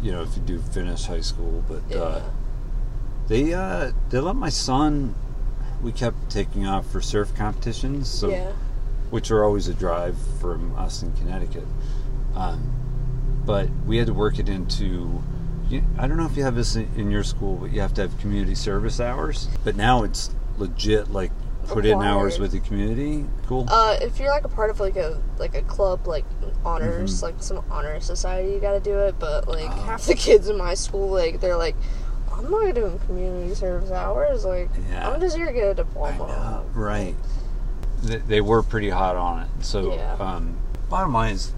You 0.01 0.11
know, 0.11 0.21
if 0.23 0.35
you 0.35 0.41
do 0.43 0.59
finish 0.59 1.05
high 1.05 1.21
school, 1.21 1.63
but 1.69 1.81
yeah. 1.89 1.97
uh, 1.99 2.21
they 3.27 3.53
uh, 3.53 3.91
they 4.09 4.19
let 4.19 4.35
my 4.35 4.49
son. 4.49 5.15
We 5.81 5.91
kept 5.91 6.29
taking 6.29 6.65
off 6.67 6.85
for 6.91 7.01
surf 7.01 7.33
competitions, 7.35 8.09
so 8.09 8.29
yeah. 8.29 8.51
Which 9.09 9.31
are 9.31 9.43
always 9.43 9.67
a 9.67 9.73
drive 9.73 10.17
from 10.39 10.75
us 10.75 11.01
in 11.03 11.11
Connecticut. 11.13 11.65
Um, 12.35 12.73
but 13.45 13.69
we 13.85 13.97
had 13.97 14.07
to 14.07 14.13
work 14.13 14.39
it 14.39 14.49
into. 14.49 15.23
you- 15.69 15.83
I 15.97 16.07
don't 16.07 16.17
know 16.17 16.25
if 16.25 16.35
you 16.37 16.43
have 16.43 16.55
this 16.55 16.75
in, 16.75 16.89
in 16.95 17.11
your 17.11 17.23
school, 17.23 17.55
but 17.55 17.71
you 17.71 17.81
have 17.81 17.93
to 17.95 18.01
have 18.01 18.17
community 18.19 18.55
service 18.55 18.99
hours. 18.99 19.47
But 19.63 19.75
now 19.75 20.03
it's 20.03 20.29
legit, 20.57 21.11
like 21.11 21.31
put 21.67 21.85
in 21.85 22.01
hours 22.01 22.39
with 22.39 22.51
the 22.51 22.59
community. 22.61 23.25
Cool. 23.47 23.65
Uh, 23.69 23.97
if 24.01 24.19
you're 24.19 24.29
like 24.29 24.45
a 24.45 24.49
part 24.49 24.69
of 24.69 24.79
like 24.79 24.95
a 24.95 25.21
like 25.37 25.55
a 25.55 25.61
club 25.63 26.07
like 26.07 26.23
honors 26.63 27.19
Mhm. 27.19 27.23
like 27.23 27.35
some 27.43 27.63
honor 27.69 27.99
society, 27.99 28.53
you 28.53 28.59
got 28.59 28.73
to 28.73 28.79
do 28.79 28.97
it. 28.99 29.15
But 29.19 29.47
like 29.47 29.69
Oh. 29.69 29.81
half 29.83 30.03
the 30.05 30.15
kids 30.15 30.47
in 30.49 30.57
my 30.57 30.73
school, 30.73 31.09
like 31.09 31.41
they're 31.41 31.57
like, 31.57 31.75
I'm 32.31 32.49
not 32.49 32.73
doing 32.75 32.99
community 32.99 33.53
service 33.55 33.91
hours. 33.91 34.45
Like 34.45 34.69
Yeah. 34.89 35.09
I'm 35.09 35.19
just 35.19 35.35
here 35.35 35.45
to 35.47 35.53
get 35.53 35.69
a 35.69 35.73
diploma. 35.73 36.17
know, 36.17 36.65
right? 36.73 37.15
They, 38.03 38.17
they 38.17 38.41
were 38.41 38.61
pretty 38.63 38.89
hot 38.89 39.15
on 39.15 39.43
it. 39.43 39.49
So, 39.61 39.93
Yeah. 39.93 40.13
um, 40.19 40.57
bottom 40.89 41.13
line 41.13 41.33
is, 41.33 41.51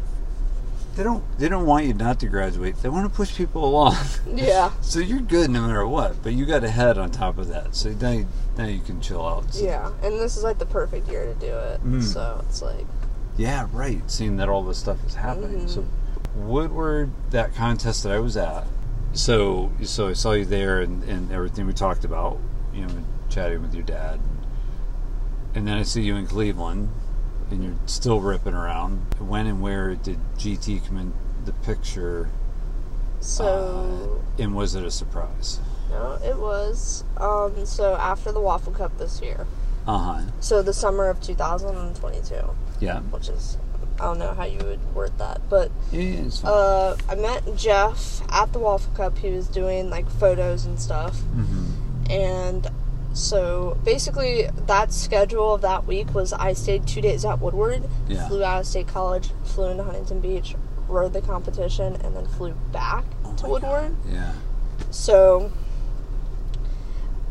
they 0.95 1.03
don't 1.03 1.23
they 1.37 1.47
don't 1.47 1.65
want 1.65 1.85
you 1.85 1.93
not 1.93 2.19
to 2.21 2.27
graduate. 2.27 2.75
They 2.81 2.89
want 2.89 3.09
to 3.09 3.15
push 3.15 3.33
people 3.35 3.63
along. 3.63 3.95
Yeah, 4.35 4.71
So 4.81 4.99
you're 4.99 5.19
good 5.21 5.49
no 5.49 5.61
matter 5.61 5.87
what, 5.87 6.21
but 6.23 6.33
you 6.33 6.45
got 6.45 6.63
a 6.63 6.69
head 6.69 6.97
on 6.97 7.09
top 7.11 7.37
of 7.37 7.47
that. 7.49 7.75
So 7.75 7.89
now 7.91 8.11
you, 8.11 8.27
now 8.57 8.65
you 8.65 8.79
can 8.81 8.99
chill 8.99 9.25
out. 9.25 9.53
So- 9.53 9.63
yeah. 9.63 9.91
And 10.03 10.19
this 10.19 10.35
is 10.35 10.43
like 10.43 10.57
the 10.59 10.65
perfect 10.65 11.07
year 11.07 11.25
to 11.25 11.33
do 11.35 11.47
it. 11.47 11.83
Mm. 11.85 12.03
So 12.03 12.43
it's 12.49 12.61
like 12.61 12.85
Yeah, 13.37 13.67
right. 13.71 14.01
Seeing 14.11 14.35
that 14.37 14.49
all 14.49 14.63
this 14.63 14.77
stuff 14.77 14.97
is 15.05 15.15
happening. 15.15 15.67
Mhm. 15.67 15.69
So 15.69 15.85
Woodward, 16.35 17.11
that 17.31 17.55
contest 17.55 18.03
that 18.03 18.11
I 18.11 18.19
was 18.19 18.35
at. 18.37 18.65
So 19.13 19.71
so 19.83 20.09
I 20.09 20.13
saw 20.13 20.33
you 20.33 20.45
there 20.45 20.81
and, 20.81 21.03
and 21.03 21.31
everything 21.31 21.65
we 21.65 21.73
talked 21.73 22.03
about. 22.03 22.39
You 22.73 22.85
know, 22.87 22.93
chatting 23.29 23.61
with 23.61 23.73
your 23.73 23.83
dad, 23.83 24.19
and 25.55 25.67
then 25.67 25.77
I 25.77 25.83
see 25.83 26.01
you 26.01 26.15
in 26.15 26.27
Cleveland, 26.27 26.89
and 27.51 27.63
you're 27.63 27.75
still 27.85 28.19
ripping 28.21 28.53
around. 28.53 29.13
When 29.19 29.47
and 29.47 29.61
where 29.61 29.95
did 29.95 30.17
GT 30.37 30.85
come 30.87 30.97
in 30.97 31.13
the 31.45 31.53
picture? 31.53 32.29
so. 33.21 34.19
uh, 34.37 34.41
and 34.41 34.55
was 34.55 34.75
it 34.75 34.83
a 34.83 34.91
surprise? 34.91 35.59
No, 35.89 36.17
it 36.23 36.37
was. 36.37 37.03
Um, 37.17 37.65
so 37.65 37.95
after 37.95 38.31
the 38.31 38.39
Waffle 38.39 38.71
Cup 38.73 38.97
this 38.97 39.21
year, 39.21 39.45
Uh 39.87 39.97
huh. 39.97 40.21
so 40.39 40.61
the 40.61 40.71
summer 40.73 41.09
of 41.09 41.19
2022, 41.21 42.35
Yeah. 42.79 42.99
which 43.01 43.27
is 43.29 43.57
I 43.99 44.03
don't 44.05 44.19
know 44.19 44.33
how 44.33 44.45
you 44.45 44.59
would 44.59 44.95
word 44.95 45.11
that, 45.17 45.41
but 45.49 45.71
Yeah, 45.91 46.29
uh, 46.45 46.95
I 47.09 47.15
met 47.15 47.43
Jeff 47.57 48.21
at 48.31 48.53
the 48.53 48.59
Waffle 48.59 48.93
Cup. 48.93 49.17
He 49.17 49.31
was 49.31 49.47
doing 49.49 49.89
like 49.89 50.09
photos 50.09 50.65
and 50.65 50.79
stuff, 50.79 51.19
hmm 51.19 51.65
and 52.09 52.65
so 53.13 53.77
basically 53.83 54.47
that 54.67 54.93
schedule 54.93 55.53
of 55.55 55.61
that 55.61 55.85
week 55.85 56.13
was 56.13 56.31
I 56.33 56.53
stayed 56.53 56.87
two 56.87 57.01
days 57.01 57.25
at 57.25 57.39
Woodward, 57.41 57.83
Yeah. 58.07 58.27
flew 58.27 58.43
out 58.43 58.61
of 58.61 58.67
State 58.67 58.87
College, 58.87 59.29
flew 59.43 59.65
into 59.69 59.83
Huntington 59.83 60.19
Beach, 60.19 60.55
rode 60.87 61.13
the 61.13 61.21
competition, 61.21 61.95
and 62.03 62.15
then 62.15 62.25
flew 62.27 62.53
back 62.71 63.03
Oh 63.25 63.33
to 63.35 63.47
Woodward. 63.47 63.95
God. 64.05 64.13
Yeah. 64.13 64.31
So 64.91 65.51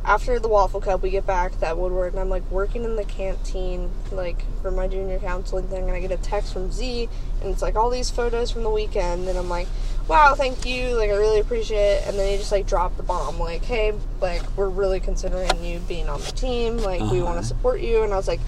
after 0.04 0.38
the 0.38 0.48
Waffle 0.48 0.80
Cup, 0.80 1.02
we 1.02 1.10
get 1.10 1.26
back 1.26 1.58
that 1.60 1.76
Woodward, 1.76 2.12
and 2.14 2.20
I'm 2.20 2.30
like 2.30 2.48
working 2.50 2.84
in 2.84 2.96
the 2.96 3.04
canteen, 3.04 3.90
like 4.10 4.42
for 4.62 4.70
my 4.70 4.88
junior 4.88 5.18
counseling 5.18 5.68
thing, 5.68 5.84
and 5.84 5.92
I 5.92 6.00
get 6.00 6.10
a 6.10 6.16
text 6.16 6.52
from 6.52 6.72
Z, 6.72 7.08
and 7.42 7.50
it's 7.50 7.60
like 7.62 7.76
all 7.76 7.90
these 7.90 8.08
photos 8.10 8.50
from 8.50 8.62
the 8.62 8.70
weekend, 8.70 9.28
and 9.28 9.38
I'm 9.38 9.48
like, 9.50 9.68
wow, 10.08 10.34
thank 10.34 10.64
you, 10.66 10.96
like 10.96 11.10
I 11.10 11.14
really 11.14 11.40
appreciate 11.40 11.78
it, 11.78 12.06
and 12.06 12.18
then 12.18 12.30
he 12.30 12.36
just 12.38 12.50
like 12.52 12.66
dropped 12.66 12.96
the 12.96 13.02
bomb, 13.02 13.38
like, 13.38 13.62
hey, 13.64 13.92
like 14.20 14.42
we're 14.56 14.68
really 14.68 15.00
considering 15.00 15.62
you 15.62 15.78
being 15.80 16.08
on 16.08 16.20
the 16.20 16.32
team, 16.32 16.78
like 16.78 17.00
we 17.00 17.20
want 17.22 17.34
Uh-huh. 17.38 17.40
to 17.40 17.46
support 17.46 17.80
you, 17.80 18.02
and 18.02 18.12
I 18.12 18.16
was 18.16 18.28
like, 18.28 18.40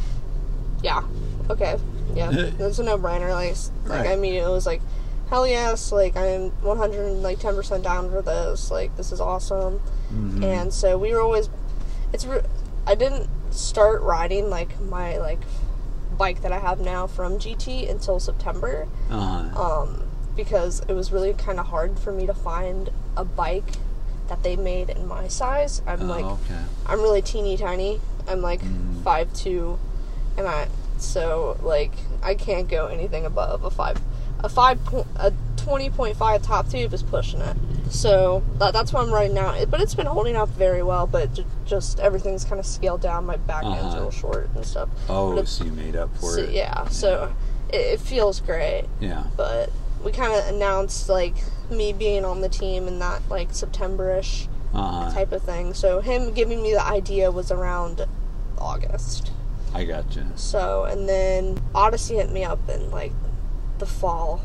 yeah, 0.82 1.02
okay, 1.50 1.76
yeah, 2.14 2.30
that's 2.58 2.78
a 2.78 2.82
no-brainer, 2.84 3.30
like, 3.32 3.56
like 3.86 4.06
I 4.08 4.16
mean, 4.16 4.34
it 4.34 4.48
was 4.48 4.66
like, 4.66 4.80
hell 5.28 5.46
yes, 5.46 5.92
like 5.92 6.16
I'm 6.16 6.50
100 6.62 7.22
like 7.22 7.38
10 7.38 7.54
percent 7.54 7.84
down 7.84 8.10
for 8.10 8.22
this, 8.22 8.70
like 8.70 8.96
this 8.96 9.12
is 9.12 9.20
awesome. 9.20 9.80
Mhm. 10.12 10.42
And 10.42 10.72
so 10.74 10.98
we 10.98 11.12
were 11.14 11.20
always. 11.20 11.48
It's. 12.12 12.24
Re- 12.26 12.42
I 12.86 12.96
didn't 12.96 13.28
start 13.52 14.02
riding 14.02 14.50
like 14.50 14.80
my 14.80 15.18
like 15.18 15.38
bike 16.18 16.42
that 16.42 16.50
I 16.50 16.58
have 16.58 16.80
now 16.80 17.06
from 17.06 17.38
GT 17.38 17.88
until 17.88 18.18
September, 18.18 18.88
Uh-huh. 19.08 19.82
um, 19.82 19.99
because 20.36 20.80
it 20.88 20.92
was 20.92 21.12
really 21.12 21.32
kind 21.34 21.58
of 21.60 21.66
hard 21.66 21.98
for 21.98 22.12
me 22.12 22.26
to 22.26 22.34
find 22.34 22.90
a 23.16 23.24
bike 23.24 23.64
that 24.28 24.42
they 24.42 24.56
made 24.56 24.90
in 24.90 25.06
my 25.06 25.28
size. 25.28 25.82
I'm 25.86 26.02
oh, 26.02 26.04
like, 26.04 26.24
okay. 26.24 26.60
I'm 26.86 27.00
really 27.00 27.22
teeny 27.22 27.56
tiny. 27.56 28.00
I'm 28.28 28.40
like 28.40 28.60
Mm. 28.60 29.02
five 29.02 29.32
two, 29.34 29.78
and 30.36 30.46
I 30.46 30.68
so 30.98 31.58
like 31.62 31.92
I 32.22 32.34
can't 32.34 32.68
go 32.68 32.86
anything 32.86 33.24
above 33.26 33.64
a 33.64 33.70
five, 33.70 34.00
a 34.40 34.48
five 34.48 34.84
point 34.84 35.06
a 35.16 35.32
twenty 35.56 35.90
point 35.90 36.16
five 36.16 36.42
top 36.42 36.68
tube 36.68 36.92
is 36.94 37.02
pushing 37.02 37.40
it. 37.40 37.56
So 37.90 38.44
that, 38.58 38.72
that's 38.72 38.92
what 38.92 39.02
I'm 39.04 39.12
riding 39.12 39.34
now. 39.34 39.52
It, 39.54 39.68
but 39.68 39.80
it's 39.80 39.96
been 39.96 40.06
holding 40.06 40.36
up 40.36 40.48
very 40.50 40.82
well. 40.82 41.08
But 41.08 41.34
j- 41.34 41.44
just 41.66 41.98
everything's 41.98 42.44
kind 42.44 42.60
of 42.60 42.66
scaled 42.66 43.00
down. 43.00 43.26
My 43.26 43.36
back 43.36 43.64
end's 43.64 43.78
Uh-huh. 43.94 44.00
real 44.02 44.10
short 44.12 44.48
and 44.54 44.64
stuff. 44.64 44.88
Oh, 45.08 45.42
so 45.44 45.64
you 45.64 45.72
made 45.72 45.96
up 45.96 46.14
for 46.16 46.34
So, 46.34 46.40
it. 46.42 46.50
yeah. 46.50 46.86
So 46.88 47.32
it, 47.70 47.76
it 47.76 48.00
feels 48.00 48.38
great 48.40 48.84
Yeah. 49.00 49.24
but 49.36 49.70
we 50.04 50.12
kind 50.12 50.32
of 50.32 50.46
announced 50.54 51.08
like 51.08 51.34
me 51.70 51.92
being 51.92 52.24
on 52.24 52.40
the 52.40 52.48
team 52.48 52.88
in 52.88 52.98
that 53.00 53.22
like 53.28 53.52
September-ish 53.52 54.48
Uh-huh. 54.72 55.12
type 55.12 55.32
of 55.32 55.42
thing. 55.42 55.74
So 55.74 56.00
him 56.00 56.32
giving 56.32 56.62
me 56.62 56.72
the 56.72 56.84
idea 56.86 57.30
was 57.30 57.50
around 57.50 58.04
August. 58.58 59.30
I 59.74 59.84
gotcha. 59.84 60.26
So 60.36 60.84
and 60.84 61.08
then 61.08 61.60
Odyssey 61.74 62.16
hit 62.16 62.30
me 62.30 62.44
up 62.44 62.68
in 62.68 62.90
like 62.90 63.12
the 63.78 63.86
fall 63.86 64.42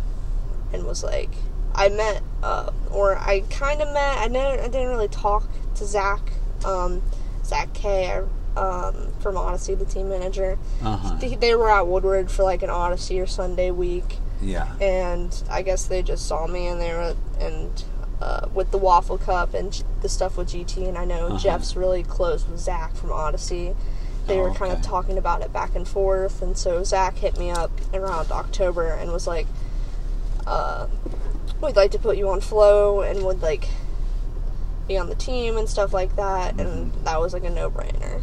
and 0.74 0.86
was 0.86 1.04
like 1.04 1.30
I 1.74 1.90
met 1.90 2.22
uh 2.44 2.72
or 2.92 3.18
I 3.18 3.42
kind 3.50 3.82
of 3.82 3.92
met 3.94 4.18
I 4.20 4.28
never 4.28 4.62
I 4.62 4.68
didn't 4.68 4.90
really 4.90 5.08
talk 5.10 5.48
to 5.76 5.86
Zach 5.86 6.22
um 6.64 7.02
Zach 7.44 7.74
K 7.74 8.22
um 8.56 9.12
from 9.20 9.36
Odyssey 9.38 9.76
the 9.76 9.86
team 9.86 10.10
manager 10.10 10.58
Uh-huh. 10.82 11.18
they, 11.20 11.36
they 11.36 11.56
were 11.56 11.70
at 11.70 11.88
Woodward 11.88 12.32
for 12.32 12.44
like 12.44 12.64
an 12.64 12.70
Odyssey 12.70 13.20
or 13.20 13.26
Sunday 13.28 13.72
week 13.72 14.20
Yeah. 14.46 14.76
and 14.80 15.44
I 15.50 15.62
guess 15.62 15.86
they 15.86 16.02
just 16.04 16.26
saw 16.28 16.48
me 16.48 16.68
and 16.68 16.80
they 16.80 16.92
were 16.94 17.16
and 17.40 17.84
uh, 18.22 18.48
with 18.54 18.72
the 18.72 18.78
Waffle 18.78 19.18
Cup 19.18 19.54
and 19.54 19.74
G- 19.74 19.84
the 20.02 20.08
stuff 20.10 20.38
with 20.38 20.50
GT 20.50 20.88
and 20.88 20.98
I 20.98 21.04
know 21.06 21.28
Uh-huh. 21.28 21.38
Jeff's 21.38 21.76
really 21.76 22.04
close 22.04 22.48
with 22.48 22.60
Zach 22.60 22.96
from 22.96 23.12
Odyssey. 23.12 23.76
They 24.28 24.40
Oh, 24.40 24.44
were 24.44 24.54
kind 24.54 24.72
of 24.72 24.82
talking 24.82 25.18
about 25.18 25.42
it 25.42 25.52
back 25.54 25.76
and 25.76 25.88
forth, 25.88 26.42
and 26.42 26.58
so 26.58 26.84
Zach 26.84 27.18
hit 27.18 27.38
me 27.38 27.52
up 27.52 27.70
around 27.94 28.32
October 28.32 28.88
and 28.88 29.12
was 29.12 29.28
like, 29.28 29.46
uh, 30.48 30.88
"We'd 31.62 31.76
like 31.76 31.92
to 31.92 32.00
put 32.00 32.18
you 32.18 32.30
on 32.30 32.42
Flow 32.42 33.02
and 33.02 33.24
would 33.24 33.42
like 33.44 33.68
be 34.88 34.98
on 34.98 35.10
the 35.10 35.16
team 35.16 35.58
and 35.58 35.68
stuff 35.70 35.94
like 35.94 36.16
that," 36.16 36.60
and 36.60 36.92
Mm-hmm. 36.92 37.04
that 37.04 37.20
was 37.20 37.34
like 37.34 37.44
a 37.44 37.50
no-brainer. 37.52 38.22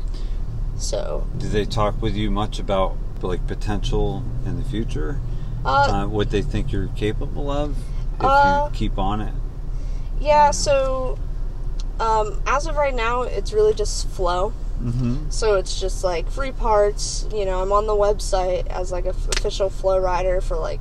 So, 0.76 1.26
Did 1.38 1.50
they 1.52 1.64
talk 1.64 2.00
with 2.02 2.16
you 2.16 2.30
much 2.30 2.58
about 2.58 2.96
like 3.20 3.46
potential 3.46 4.24
in 4.44 4.56
the 4.56 4.64
future? 4.68 5.20
Uh, 5.64 6.02
Uh, 6.02 6.06
what 6.06 6.30
they 6.30 6.42
think 6.42 6.72
you're 6.72 6.88
capable 6.96 7.50
of 7.50 7.76
if 8.18 8.24
Uh, 8.24 8.68
you 8.70 8.76
keep 8.76 8.98
on 8.98 9.20
it? 9.20 9.34
Yeah, 10.20 10.50
so 10.52 11.18
um, 12.00 12.40
as 12.46 12.66
of 12.66 12.76
right 12.76 12.94
now, 12.94 13.22
it's 13.22 13.52
really 13.52 13.74
just 13.74 14.08
flow. 14.08 14.52
Mm-hmm. 14.82 15.30
So 15.30 15.54
it's 15.56 15.78
just 15.80 16.02
like 16.02 16.28
free 16.28 16.50
parts. 16.52 17.26
You 17.32 17.44
know, 17.44 17.62
I'm 17.62 17.70
on 17.72 17.86
the 17.86 17.94
website 17.94 18.66
as 18.66 18.90
like 18.90 19.04
a 19.04 19.10
f- 19.10 19.28
official 19.38 19.70
flow 19.70 19.98
rider 19.98 20.40
for 20.40 20.56
like, 20.56 20.80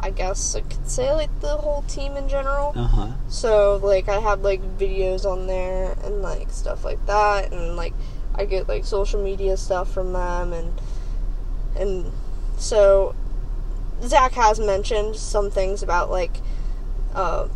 I 0.00 0.10
guess 0.10 0.54
I 0.54 0.60
could 0.60 0.88
say 0.88 1.12
like 1.12 1.30
the 1.40 1.56
whole 1.56 1.82
team 1.82 2.16
in 2.16 2.28
general. 2.28 2.72
Uh-huh. 2.76 3.08
So 3.28 3.80
like 3.82 4.08
I 4.08 4.20
have 4.20 4.42
like 4.42 4.60
videos 4.78 5.24
on 5.24 5.46
there 5.48 5.96
and 6.04 6.22
like 6.22 6.50
stuff 6.50 6.84
like 6.84 7.04
that, 7.06 7.52
and 7.52 7.76
like 7.76 7.94
I 8.34 8.44
get 8.44 8.68
like 8.68 8.84
social 8.84 9.22
media 9.22 9.56
stuff 9.56 9.92
from 9.92 10.12
them, 10.12 10.52
and 10.52 10.72
and 11.76 12.12
so 12.58 13.14
Zach 14.04 14.32
has 14.32 14.58
mentioned 14.60 15.16
some 15.16 15.50
things 15.50 15.82
about 15.82 16.10
like 16.10 16.36
uh, 17.14 17.48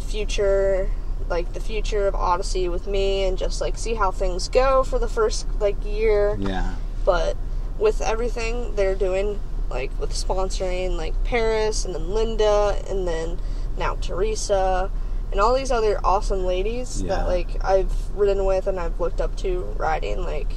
future, 0.00 0.90
like 1.28 1.52
the 1.52 1.60
future 1.60 2.06
of 2.06 2.14
Odyssey 2.14 2.68
with 2.68 2.86
me, 2.86 3.24
and 3.24 3.36
just 3.38 3.60
like 3.60 3.76
see 3.76 3.94
how 3.94 4.10
things 4.10 4.48
go 4.48 4.82
for 4.84 4.98
the 4.98 5.08
first 5.08 5.46
like 5.60 5.76
year 5.84 6.36
Yeah. 6.38 6.74
but 7.04 7.36
with 7.78 8.00
everything 8.00 8.74
they're 8.76 8.94
doing 8.94 9.40
like 9.70 9.90
with 9.98 10.10
sponsoring 10.12 10.96
like 10.96 11.12
paris 11.24 11.84
and 11.84 11.92
then 11.94 12.10
linda 12.10 12.80
and 12.88 13.08
then 13.08 13.38
now 13.76 13.96
teresa 13.96 14.90
and 15.32 15.40
all 15.40 15.54
these 15.54 15.72
other 15.72 15.98
awesome 16.04 16.44
ladies 16.44 17.02
Yeah. 17.02 17.16
that 17.16 17.26
like 17.26 17.64
i've 17.64 17.90
ridden 18.14 18.44
with 18.44 18.66
and 18.68 18.78
i've 18.78 19.00
looked 19.00 19.20
up 19.20 19.34
to 19.38 19.62
riding 19.76 20.22
like 20.22 20.52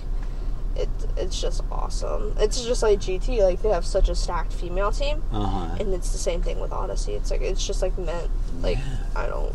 it, 0.78 0.90
it's 1.18 1.40
just 1.42 1.64
awesome 1.72 2.34
it's 2.40 2.64
just 2.64 2.84
like 2.84 3.00
gt 3.00 3.40
like 3.42 3.62
they 3.62 3.70
have 3.70 3.86
such 3.86 4.10
a 4.10 4.16
stacked 4.16 4.54
female 4.54 4.92
team 4.92 5.22
Uh-huh. 5.32 5.76
and 5.80 5.94
it's 5.94 6.12
the 6.12 6.18
same 6.18 6.42
thing 6.42 6.60
with 6.60 6.72
odyssey 6.72 7.14
it's 7.14 7.32
like 7.32 7.42
it's 7.42 7.66
just 7.66 7.82
like 7.82 7.98
meant 7.98 8.30
like 8.62 8.78
i 9.16 9.26
don't 9.28 9.54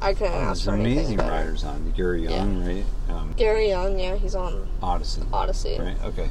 i 0.00 0.14
couldn't 0.14 0.32
Oh, 0.34 0.38
ask 0.50 0.64
for 0.64 0.72
anything 0.72 0.98
amazing 0.98 1.18
riders 1.18 1.62
on 1.64 1.92
Gary 1.96 2.22
Young, 2.24 2.64
right? 2.66 2.84
Um, 3.08 3.34
gary 3.36 3.68
young 3.68 3.98
yeah 3.98 4.16
he's 4.16 4.34
on 4.34 4.66
Odyssey. 4.82 5.22
odyssey 5.32 5.76
Right. 5.78 5.96
Okay. 6.04 6.30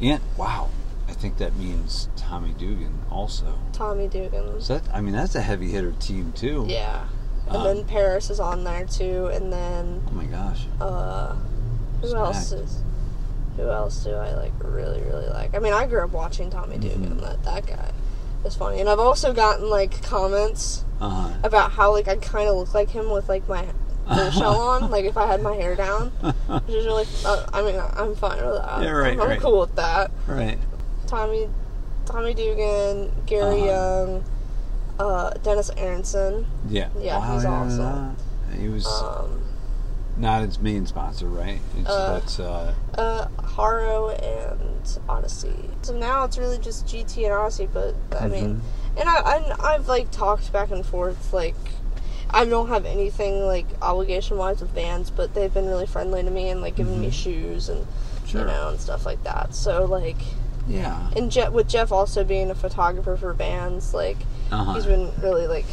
And 0.00 0.20
wow, 0.36 0.68
I 1.08 1.12
think 1.12 1.38
that 1.38 1.56
means 1.56 2.08
Tommy 2.16 2.54
Dugan 2.56 2.96
also. 3.10 3.58
tommy 3.72 4.06
dugan 4.08 4.60
So 4.60 4.78
that 4.78 4.94
I 4.94 5.00
mean 5.00 5.14
that's 5.14 5.34
a 5.34 5.40
heavy 5.42 5.70
hitter 5.70 5.92
team 5.98 6.32
too. 6.32 6.66
Yeah. 6.68 7.06
And 7.48 7.56
Um, 7.56 7.64
then 7.64 7.84
Perris 7.84 8.30
is 8.30 8.38
on 8.38 8.62
there 8.62 8.84
too, 8.86 9.26
and 9.32 9.50
then 9.52 10.02
Oh 10.06 10.12
my 10.12 10.26
gosh. 10.26 10.66
uh 10.80 11.34
who 12.02 12.14
else 12.14 12.52
is 12.52 12.82
who 13.58 13.68
else 13.70 14.04
do 14.04 14.12
I 14.14 14.32
like 14.34 14.52
really, 14.62 15.02
really 15.02 15.28
like? 15.28 15.54
I 15.54 15.58
mean 15.58 15.72
I 15.74 15.86
grew 15.86 16.02
up 16.02 16.12
watching 16.12 16.48
Tommy 16.50 16.78
Dugan, 16.78 17.16
Mhm. 17.16 17.20
that 17.20 17.42
that 17.44 17.66
guy 17.66 17.90
is 18.44 18.54
funny. 18.54 18.80
And 18.80 18.88
I've 18.88 19.00
also 19.00 19.32
gotten 19.34 19.68
like 19.68 20.00
comments 20.02 20.84
Uh 21.00 21.08
huh. 21.10 21.28
about 21.42 21.72
how 21.72 21.92
like 21.92 22.08
I 22.08 22.16
kinda 22.16 22.52
look 22.52 22.72
like 22.72 22.90
him 22.90 23.10
with 23.10 23.28
like 23.28 23.46
my 23.48 23.66
shell 24.30 24.58
on, 24.60 24.90
like 24.90 25.04
if 25.04 25.16
I 25.18 25.26
had 25.26 25.42
my 25.42 25.54
hair 25.54 25.74
down. 25.76 26.06
Which 26.66 26.74
is 26.76 26.86
really 26.86 27.04
uh, 27.24 27.46
I 27.52 27.62
mean 27.62 27.76
I'm 27.96 28.14
fine 28.14 28.44
with 28.46 28.56
that. 28.62 28.82
Yeah, 28.82 28.90
right, 28.90 29.12
I'm, 29.12 29.20
I'm 29.20 29.28
right. 29.28 29.40
cool 29.40 29.60
with 29.60 29.74
that. 29.76 30.10
right. 30.26 30.58
Tommy 31.06 31.48
Tommy 32.06 32.32
Dugan, 32.34 33.12
Gary 33.26 33.68
Uh-huh. 33.68 34.04
Young, 34.06 34.24
uh, 34.98 35.30
Dennis 35.42 35.70
Enarson. 35.76 36.46
Yeah. 36.68 36.88
Yeah, 36.98 37.34
he's 37.34 37.44
yeah, 37.44 37.50
awesome. 37.50 38.16
He 38.58 38.68
was 38.68 38.86
Um, 38.86 39.42
not 40.18 40.42
its 40.42 40.58
main 40.60 40.86
sponsor, 40.86 41.26
right? 41.28 41.60
It's, 41.78 41.88
Uh, 41.88 42.12
that's 42.18 42.40
uh, 42.40 42.74
uh, 42.96 43.28
Haro 43.42 44.10
and 44.10 44.98
Odyssey. 45.08 45.70
So 45.82 45.96
now 45.96 46.24
it's 46.24 46.36
really 46.38 46.58
just 46.58 46.86
GT 46.86 47.24
and 47.24 47.32
Odyssey, 47.32 47.68
but 47.72 47.94
I 48.20 48.28
mean, 48.28 48.56
Mm-hmm. 48.56 48.98
and 49.00 49.08
I, 49.08 49.14
I 49.20 49.74
I've 49.74 49.88
like 49.88 50.10
talked 50.10 50.52
back 50.52 50.70
and 50.70 50.84
forth. 50.84 51.32
Like, 51.32 51.54
I 52.30 52.44
don't 52.44 52.68
have 52.68 52.84
anything 52.84 53.40
like 53.46 53.66
obligation 53.80 54.36
wise 54.36 54.60
with 54.60 54.70
Vans, 54.70 55.10
but 55.10 55.34
they've 55.34 55.52
been 55.54 55.66
really 55.66 55.86
friendly 55.86 56.22
to 56.22 56.30
me 56.30 56.48
and 56.50 56.60
like 56.60 56.74
giving 56.76 57.00
me 57.00 57.08
Mhm. 57.08 57.12
shoes 57.12 57.68
and 57.68 57.86
Sure. 58.26 58.42
you 58.42 58.46
know 58.46 58.68
and 58.68 58.80
stuff 58.80 59.06
like 59.06 59.22
that. 59.24 59.54
So 59.54 59.84
like, 59.86 60.18
yeah. 60.66 61.08
and 61.16 61.30
Jeff 61.30 61.52
with 61.52 61.68
Jeff 61.68 61.90
also 61.92 62.24
being 62.24 62.50
a 62.50 62.54
photographer 62.54 63.16
for 63.16 63.32
Vans, 63.32 63.94
like 63.94 64.18
Uh-huh. 64.50 64.74
he's 64.74 64.84
been 64.86 65.10
really 65.22 65.46
like 65.46 65.64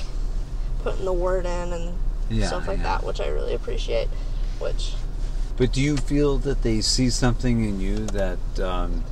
putting 0.84 1.04
the 1.06 1.12
word 1.14 1.46
in 1.46 1.74
and 1.74 1.96
Yeah, 2.30 2.48
stuff 2.48 2.68
like 2.68 2.78
yeah. 2.78 2.84
that, 2.84 3.04
which 3.04 3.20
I 3.20 3.28
really 3.28 3.54
appreciate. 3.54 4.08
Which 4.60 4.94
But 5.58 5.72
do 5.74 5.82
you 5.82 5.98
feel 5.98 6.38
that 6.40 6.62
they 6.64 6.82
see 6.82 7.10
something 7.10 7.64
in 7.64 7.80
you 7.80 8.06
that 8.08 8.60
um, 8.60 9.04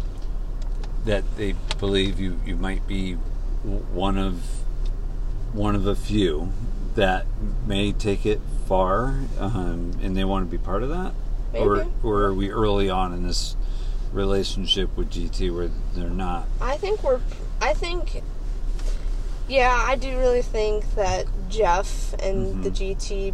that 1.05 1.23
they 1.37 1.55
believe 1.79 2.19
you, 2.19 2.39
you 2.45 2.55
might 2.55 2.87
be 2.87 3.13
one 3.13 4.17
of 4.17 4.41
one 5.53 5.75
of 5.75 5.85
a 5.85 5.95
few 5.95 6.51
that 6.95 7.25
may 7.67 7.91
take 7.91 8.25
it 8.25 8.39
far, 8.67 9.19
um, 9.39 9.97
and 10.01 10.15
they 10.15 10.23
want 10.23 10.45
to 10.49 10.51
be 10.51 10.61
part 10.63 10.83
of 10.83 10.89
that, 10.89 11.13
or 11.53 11.75
Maybe. 11.77 11.89
or 12.03 12.21
are 12.23 12.33
we 12.33 12.49
early 12.51 12.89
on 12.89 13.13
in 13.13 13.25
this 13.27 13.55
relationship 14.11 14.95
with 14.95 15.11
GT 15.11 15.53
where 15.53 15.69
they're 15.95 16.09
not? 16.09 16.47
I 16.61 16.77
think 16.77 17.03
we're. 17.03 17.19
I 17.61 17.73
think. 17.73 18.21
Yeah, 19.47 19.75
I 19.85 19.95
do 19.97 20.17
really 20.17 20.41
think 20.41 20.95
that 20.95 21.25
Jeff 21.49 22.13
and 22.19 22.63
the 22.63 22.69
Mhm. 22.71 22.75
GT 22.97 23.33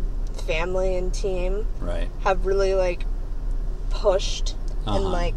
family 0.54 0.96
and 0.96 1.14
team 1.14 1.68
Right. 1.80 2.10
have 2.24 2.48
really 2.48 2.74
like 2.74 3.06
pushed 3.92 4.56
and 4.88 5.06
Uh-huh. 5.06 5.10
like 5.10 5.36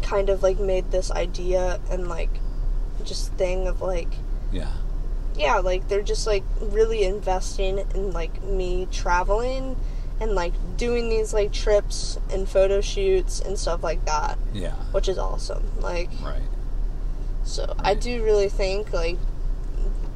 kind 0.00 0.30
of 0.30 0.42
like 0.42 0.58
made 0.58 0.90
this 0.90 1.10
idea 1.10 1.80
and 1.90 2.08
like 2.08 2.30
just 3.04 3.32
thing 3.34 3.68
of 3.68 3.82
like 3.82 4.08
Yeah. 4.52 4.70
yeah, 5.36 5.58
like 5.58 5.88
they're 5.88 6.00
just 6.14 6.26
like 6.26 6.44
really 6.60 7.04
investing 7.04 7.78
in 7.94 8.12
like 8.12 8.42
me 8.42 8.88
traveling 8.90 9.76
and 10.20 10.34
like 10.34 10.54
doing 10.78 11.10
these 11.10 11.34
like 11.34 11.52
trips 11.52 12.18
and 12.32 12.48
photo 12.48 12.80
shoots 12.80 13.40
and 13.40 13.58
stuff 13.58 13.82
like 13.82 14.02
that, 14.06 14.38
Yeah. 14.54 14.76
which 14.92 15.08
is 15.08 15.18
awesome. 15.18 15.64
Like 15.80 16.08
Right. 16.22 16.48
so 17.42 17.74
I 17.80 17.92
do 17.94 18.22
really 18.24 18.48
think 18.48 18.92
like 18.94 19.18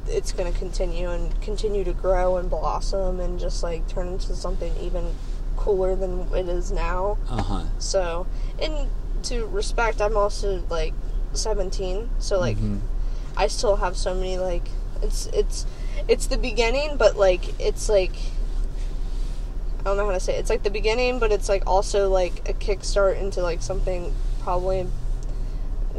it's 0.09 0.31
going 0.31 0.51
to 0.51 0.57
continue 0.57 1.09
and 1.09 1.39
continue 1.41 1.83
to 1.83 1.93
grow 1.93 2.37
and 2.37 2.49
blossom 2.49 3.19
and 3.19 3.39
just 3.39 3.63
like 3.63 3.87
turn 3.87 4.07
into 4.07 4.35
something 4.35 4.73
even 4.81 5.13
cooler 5.57 5.95
than 5.95 6.21
it 6.33 6.47
is 6.49 6.71
now. 6.71 7.17
Uh 7.29 7.41
huh. 7.41 7.63
So, 7.79 8.27
and 8.61 8.89
to 9.23 9.45
respect, 9.47 10.01
I'm 10.01 10.17
also 10.17 10.63
like 10.69 10.93
17, 11.33 12.09
so 12.19 12.39
like 12.39 12.57
Mhm. 12.57 12.79
I 13.37 13.47
still 13.47 13.77
have 13.77 13.95
so 13.95 14.13
many 14.13 14.37
like 14.37 14.67
it's 15.01 15.27
it's 15.27 15.65
it's 16.07 16.25
the 16.27 16.37
beginning, 16.37 16.97
but 16.97 17.15
like 17.17 17.59
it's 17.59 17.87
like 17.89 18.11
I 19.79 19.83
don't 19.83 19.97
know 19.97 20.05
how 20.05 20.11
to 20.11 20.19
say 20.19 20.35
it. 20.35 20.39
it's 20.39 20.49
like 20.49 20.63
the 20.63 20.69
beginning, 20.69 21.19
but 21.19 21.31
it's 21.31 21.47
like 21.47 21.63
also 21.65 22.09
like 22.09 22.49
a 22.49 22.53
kickstart 22.53 23.19
into 23.19 23.41
like 23.41 23.61
something 23.61 24.13
probably 24.41 24.87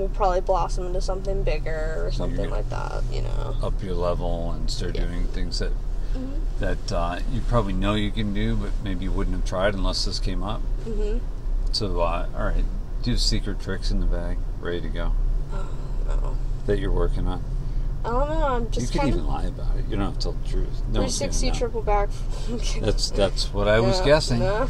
will 0.00 0.08
probably 0.08 0.40
blossom 0.40 0.86
into 0.86 1.00
something 1.00 1.42
bigger 1.42 1.94
or 2.04 2.10
something 2.12 2.50
like 2.50 2.68
that, 2.70 3.02
you 3.12 3.22
know. 3.22 3.56
Up 3.62 3.82
your 3.82 3.94
level 3.94 4.52
and 4.52 4.70
start 4.70 4.94
Yeah. 4.96 5.06
doing 5.06 5.26
things 5.28 5.58
that 5.58 5.72
Mhm. 6.14 6.40
that 6.58 6.92
uh, 6.92 7.18
you 7.32 7.40
probably 7.42 7.72
know 7.72 7.94
you 7.94 8.10
can 8.10 8.34
do, 8.34 8.56
but 8.56 8.70
maybe 8.82 9.04
you 9.04 9.12
wouldn't 9.12 9.36
have 9.36 9.44
tried 9.44 9.74
unless 9.74 10.04
this 10.04 10.18
came 10.18 10.42
up. 10.42 10.60
Mhm. 10.84 11.20
So, 11.72 12.00
uh, 12.00 12.26
all 12.36 12.46
right, 12.46 12.64
do 13.02 13.10
you 13.10 13.14
have 13.14 13.20
secret 13.20 13.60
tricks 13.60 13.90
in 13.92 14.00
the 14.00 14.06
bag, 14.06 14.38
ready 14.60 14.80
to 14.80 14.88
go 14.88 15.12
No. 16.08 16.36
that 16.66 16.78
you're 16.80 16.90
working 16.92 17.28
on. 17.28 17.42
I 18.04 18.08
don't 18.08 18.28
know. 18.30 18.44
I'm 18.46 18.62
you 18.64 18.68
just 18.70 18.92
could 18.92 19.02
kind 19.02 19.14
even 19.14 19.26
lie 19.26 19.44
about 19.44 19.76
it. 19.76 19.84
You 19.88 19.96
don't 19.96 20.06
have 20.06 20.14
to 20.14 20.20
tell 20.20 20.32
the 20.32 20.48
truth. 20.48 20.82
No 20.88 21.00
gonna 21.00 21.08
360 21.10 21.50
triple 21.52 21.82
back. 21.82 22.08
That's 22.80 23.10
that's 23.10 23.52
what 23.54 23.68
I 23.68 23.78
was 23.80 23.98
Yeah, 24.00 24.04
guessing. 24.06 24.38
no. 24.40 24.66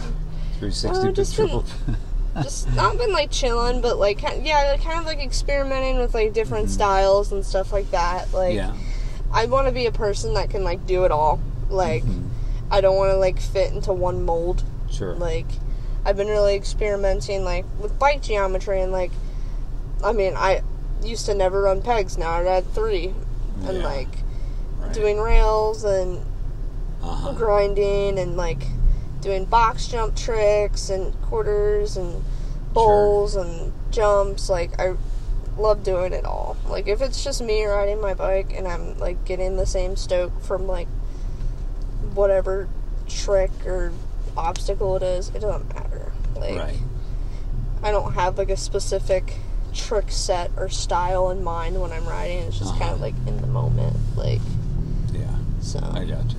360 0.58 1.08
Oh, 1.08 1.12
just 1.12 1.34
triple. 1.36 1.64
Just 2.42 2.70
not 2.74 2.96
been 2.98 3.12
like 3.12 3.30
chilling, 3.30 3.80
but 3.80 3.98
like 3.98 4.22
yeah, 4.22 4.76
kind 4.78 4.98
of 4.98 5.04
like 5.06 5.18
experimenting 5.20 5.98
with 5.98 6.14
like 6.14 6.32
different 6.32 6.70
styles 6.70 7.32
and 7.32 7.44
stuff 7.44 7.72
like 7.72 7.90
that. 7.90 8.32
Like 8.32 8.54
yeah. 8.54 8.74
I 9.32 9.46
want 9.46 9.66
to 9.68 9.72
be 9.72 9.86
a 9.86 9.92
person 9.92 10.34
that 10.34 10.50
can 10.50 10.64
like 10.64 10.86
do 10.86 11.04
it 11.04 11.10
all. 11.10 11.40
Like 11.68 12.04
Mhm. 12.04 12.28
I 12.70 12.80
don't 12.80 12.96
want 12.96 13.10
to 13.10 13.16
like 13.16 13.40
fit 13.40 13.72
into 13.72 13.92
one 13.92 14.24
mold. 14.24 14.64
Sure. 14.90 15.14
Like 15.14 15.46
I've 16.04 16.16
been 16.16 16.28
really 16.28 16.54
experimenting 16.54 17.44
like 17.44 17.64
with 17.80 17.98
bike 17.98 18.22
geometry 18.22 18.80
and 18.80 18.92
like 18.92 19.12
I 20.02 20.12
mean 20.12 20.34
I 20.36 20.62
used 21.02 21.26
to 21.26 21.34
never 21.34 21.62
run 21.62 21.82
pegs. 21.82 22.16
Now 22.18 22.30
I 22.30 22.42
run 22.42 22.62
three, 22.62 23.12
and 23.66 23.78
Yeah. 23.78 23.84
like 23.84 24.08
Right. 24.80 24.92
doing 24.92 25.18
rails 25.20 25.84
and 25.84 26.24
Uh-huh. 27.02 27.32
grinding 27.32 28.18
and 28.18 28.36
like 28.36 28.62
doing 29.20 29.44
box 29.44 29.86
jump 29.86 30.16
tricks 30.16 30.88
and 30.90 31.12
quarters 31.22 31.96
and 31.96 32.22
bowls 32.72 33.36
and 33.36 33.72
jumps 33.90 34.48
like 34.48 34.78
i 34.80 34.94
love 35.58 35.82
doing 35.82 36.12
it 36.12 36.24
all 36.24 36.56
like 36.68 36.86
if 36.88 37.02
it's 37.02 37.22
just 37.22 37.42
me 37.42 37.64
riding 37.64 38.00
my 38.00 38.14
bike 38.14 38.52
and 38.54 38.66
i'm 38.66 38.96
like 38.98 39.22
getting 39.24 39.56
the 39.56 39.66
same 39.66 39.94
stoke 39.96 40.32
from 40.42 40.66
like 40.66 40.88
whatever 42.14 42.68
trick 43.08 43.50
or 43.66 43.92
obstacle 44.36 44.96
it 44.96 45.02
is 45.02 45.28
it 45.30 45.40
doesn't 45.40 45.72
matter 45.74 46.12
like 46.36 46.56
Right. 46.56 46.78
i 47.82 47.90
don't 47.90 48.12
have 48.14 48.38
like 48.38 48.50
a 48.50 48.56
specific 48.56 49.34
trick 49.74 50.10
set 50.10 50.50
or 50.56 50.68
style 50.68 51.30
in 51.30 51.42
mind 51.44 51.80
when 51.80 51.92
i'm 51.92 52.06
riding 52.06 52.38
it's 52.38 52.58
just 52.58 52.70
kind 52.72 52.84
Uh-huh. 52.84 52.94
of 52.94 53.00
like 53.00 53.14
in 53.26 53.40
the 53.40 53.46
moment 53.48 53.96
like 54.16 54.40
Yeah. 55.12 55.26
so 55.60 55.78
I 55.92 56.04
got 56.04 56.30
you. 56.30 56.36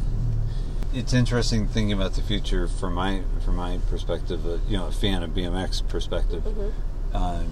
It's 0.93 1.13
interesting 1.13 1.67
thinking 1.67 1.93
about 1.93 2.13
the 2.15 2.21
future 2.21 2.67
from 2.67 2.93
my 2.95 3.21
from 3.45 3.55
my 3.55 3.79
perspective, 3.89 4.45
uh, 4.45 4.57
you 4.67 4.75
know, 4.77 4.87
a 4.87 4.91
fan 4.91 5.23
of 5.23 5.31
BMX 5.33 5.81
perspective, 5.87 6.43
Mhm. 6.43 6.71
um, 7.15 7.45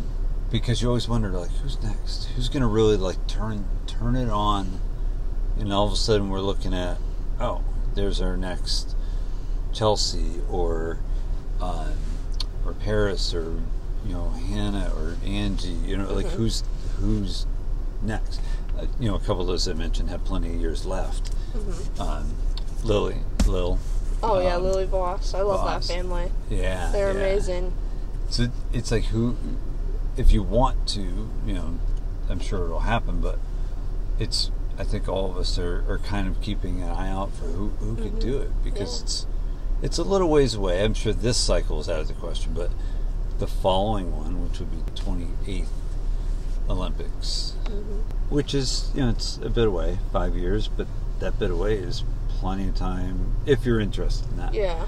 because 0.51 0.81
you 0.81 0.89
always 0.89 1.07
wonder 1.07 1.29
like 1.29 1.51
who's 1.63 1.81
next, 1.81 2.25
who's 2.35 2.49
going 2.49 2.61
to 2.61 2.67
really 2.67 2.97
like 2.97 3.25
turn 3.27 3.65
turn 3.87 4.17
it 4.17 4.29
on, 4.29 4.79
and 5.57 5.71
all 5.71 5.87
of 5.87 5.93
a 5.93 5.95
sudden 5.95 6.29
we're 6.29 6.41
looking 6.41 6.73
at 6.73 6.97
oh, 7.39 7.61
there's 7.95 8.19
our 8.19 8.35
next 8.35 8.93
Chelsea 9.71 10.41
or 10.49 10.97
um, 11.61 11.93
or 12.65 12.73
Perris 12.73 13.33
or 13.33 13.61
you 14.05 14.13
know 14.13 14.31
Hannah 14.31 14.91
or 14.97 15.15
Angie, 15.25 15.69
you 15.69 15.95
know, 15.95 16.11
like 16.13 16.25
Mhm. 16.25 16.31
who's 16.31 16.63
who's 16.99 17.45
next. 18.01 18.41
Uh, 18.77 18.85
you 18.99 19.07
know, 19.09 19.15
a 19.15 19.19
couple 19.19 19.41
of 19.41 19.47
those 19.47 19.65
I 19.67 19.73
mentioned 19.73 20.09
have 20.09 20.25
plenty 20.25 20.49
of 20.49 20.59
years 20.59 20.85
left. 20.85 21.31
Mhm. 21.55 21.99
Um, 22.01 22.25
Lily, 22.83 23.17
Lil. 23.49 23.79
Oh 24.21 24.39
yeah, 24.41 24.55
um, 24.55 24.63
Lily 24.63 24.85
Boss. 24.85 25.33
I 25.33 25.41
love 25.41 25.61
Boss. 25.65 25.87
that 25.87 25.93
family. 25.93 26.31
Yeah, 26.49 26.91
They're 26.91 27.11
yeah. 27.13 27.19
amazing. 27.19 27.73
So 28.29 28.47
it's 28.73 28.91
like 28.91 29.05
who, 29.05 29.35
if 30.17 30.31
you 30.31 30.43
want 30.43 30.87
to, 30.89 31.29
you 31.45 31.53
know, 31.53 31.79
I'm 32.29 32.39
sure 32.39 32.65
it'll 32.65 32.81
happen, 32.81 33.21
but 33.21 33.39
it's. 34.19 34.51
I 34.77 34.83
think 34.85 35.09
all 35.09 35.29
of 35.29 35.35
us 35.37 35.59
are, 35.59 35.83
are 35.91 35.97
kind 35.99 36.25
of 36.29 36.39
keeping 36.41 36.81
an 36.81 36.89
eye 36.89 37.09
out 37.09 37.33
for 37.33 37.45
who 37.47 37.69
who 37.79 37.95
could 37.95 38.13
Mhm. 38.13 38.19
do 38.21 38.37
it 38.37 38.51
because 38.63 38.97
Yeah. 38.99 39.03
it's 39.03 39.25
it's 39.81 39.97
a 39.97 40.03
little 40.03 40.29
ways 40.29 40.53
away. 40.55 40.83
I'm 40.85 40.93
sure 40.93 41.11
this 41.11 41.35
cycle 41.37 41.79
is 41.81 41.89
out 41.89 41.99
of 41.99 42.07
the 42.07 42.13
question, 42.13 42.53
but 42.53 42.69
the 43.39 43.47
following 43.47 44.15
one, 44.15 44.41
which 44.43 44.59
would 44.59 44.71
be 44.71 44.77
the 44.85 44.91
28th 44.91 45.67
Olympics, 46.69 47.53
hmm 47.67 47.99
which 48.29 48.53
is 48.53 48.91
you 48.93 49.01
know 49.01 49.09
it's 49.09 49.37
a 49.43 49.49
bit 49.49 49.67
away, 49.67 49.97
five 50.13 50.35
years, 50.35 50.67
but 50.67 50.85
that 51.19 51.39
bit 51.39 51.49
away 51.51 51.73
is 51.75 52.03
plenty 52.39 52.67
of 52.67 52.75
time 52.75 53.33
if 53.45 53.65
you're 53.65 53.79
interested 53.79 54.29
in 54.31 54.37
that. 54.37 54.53
Yeah, 54.53 54.85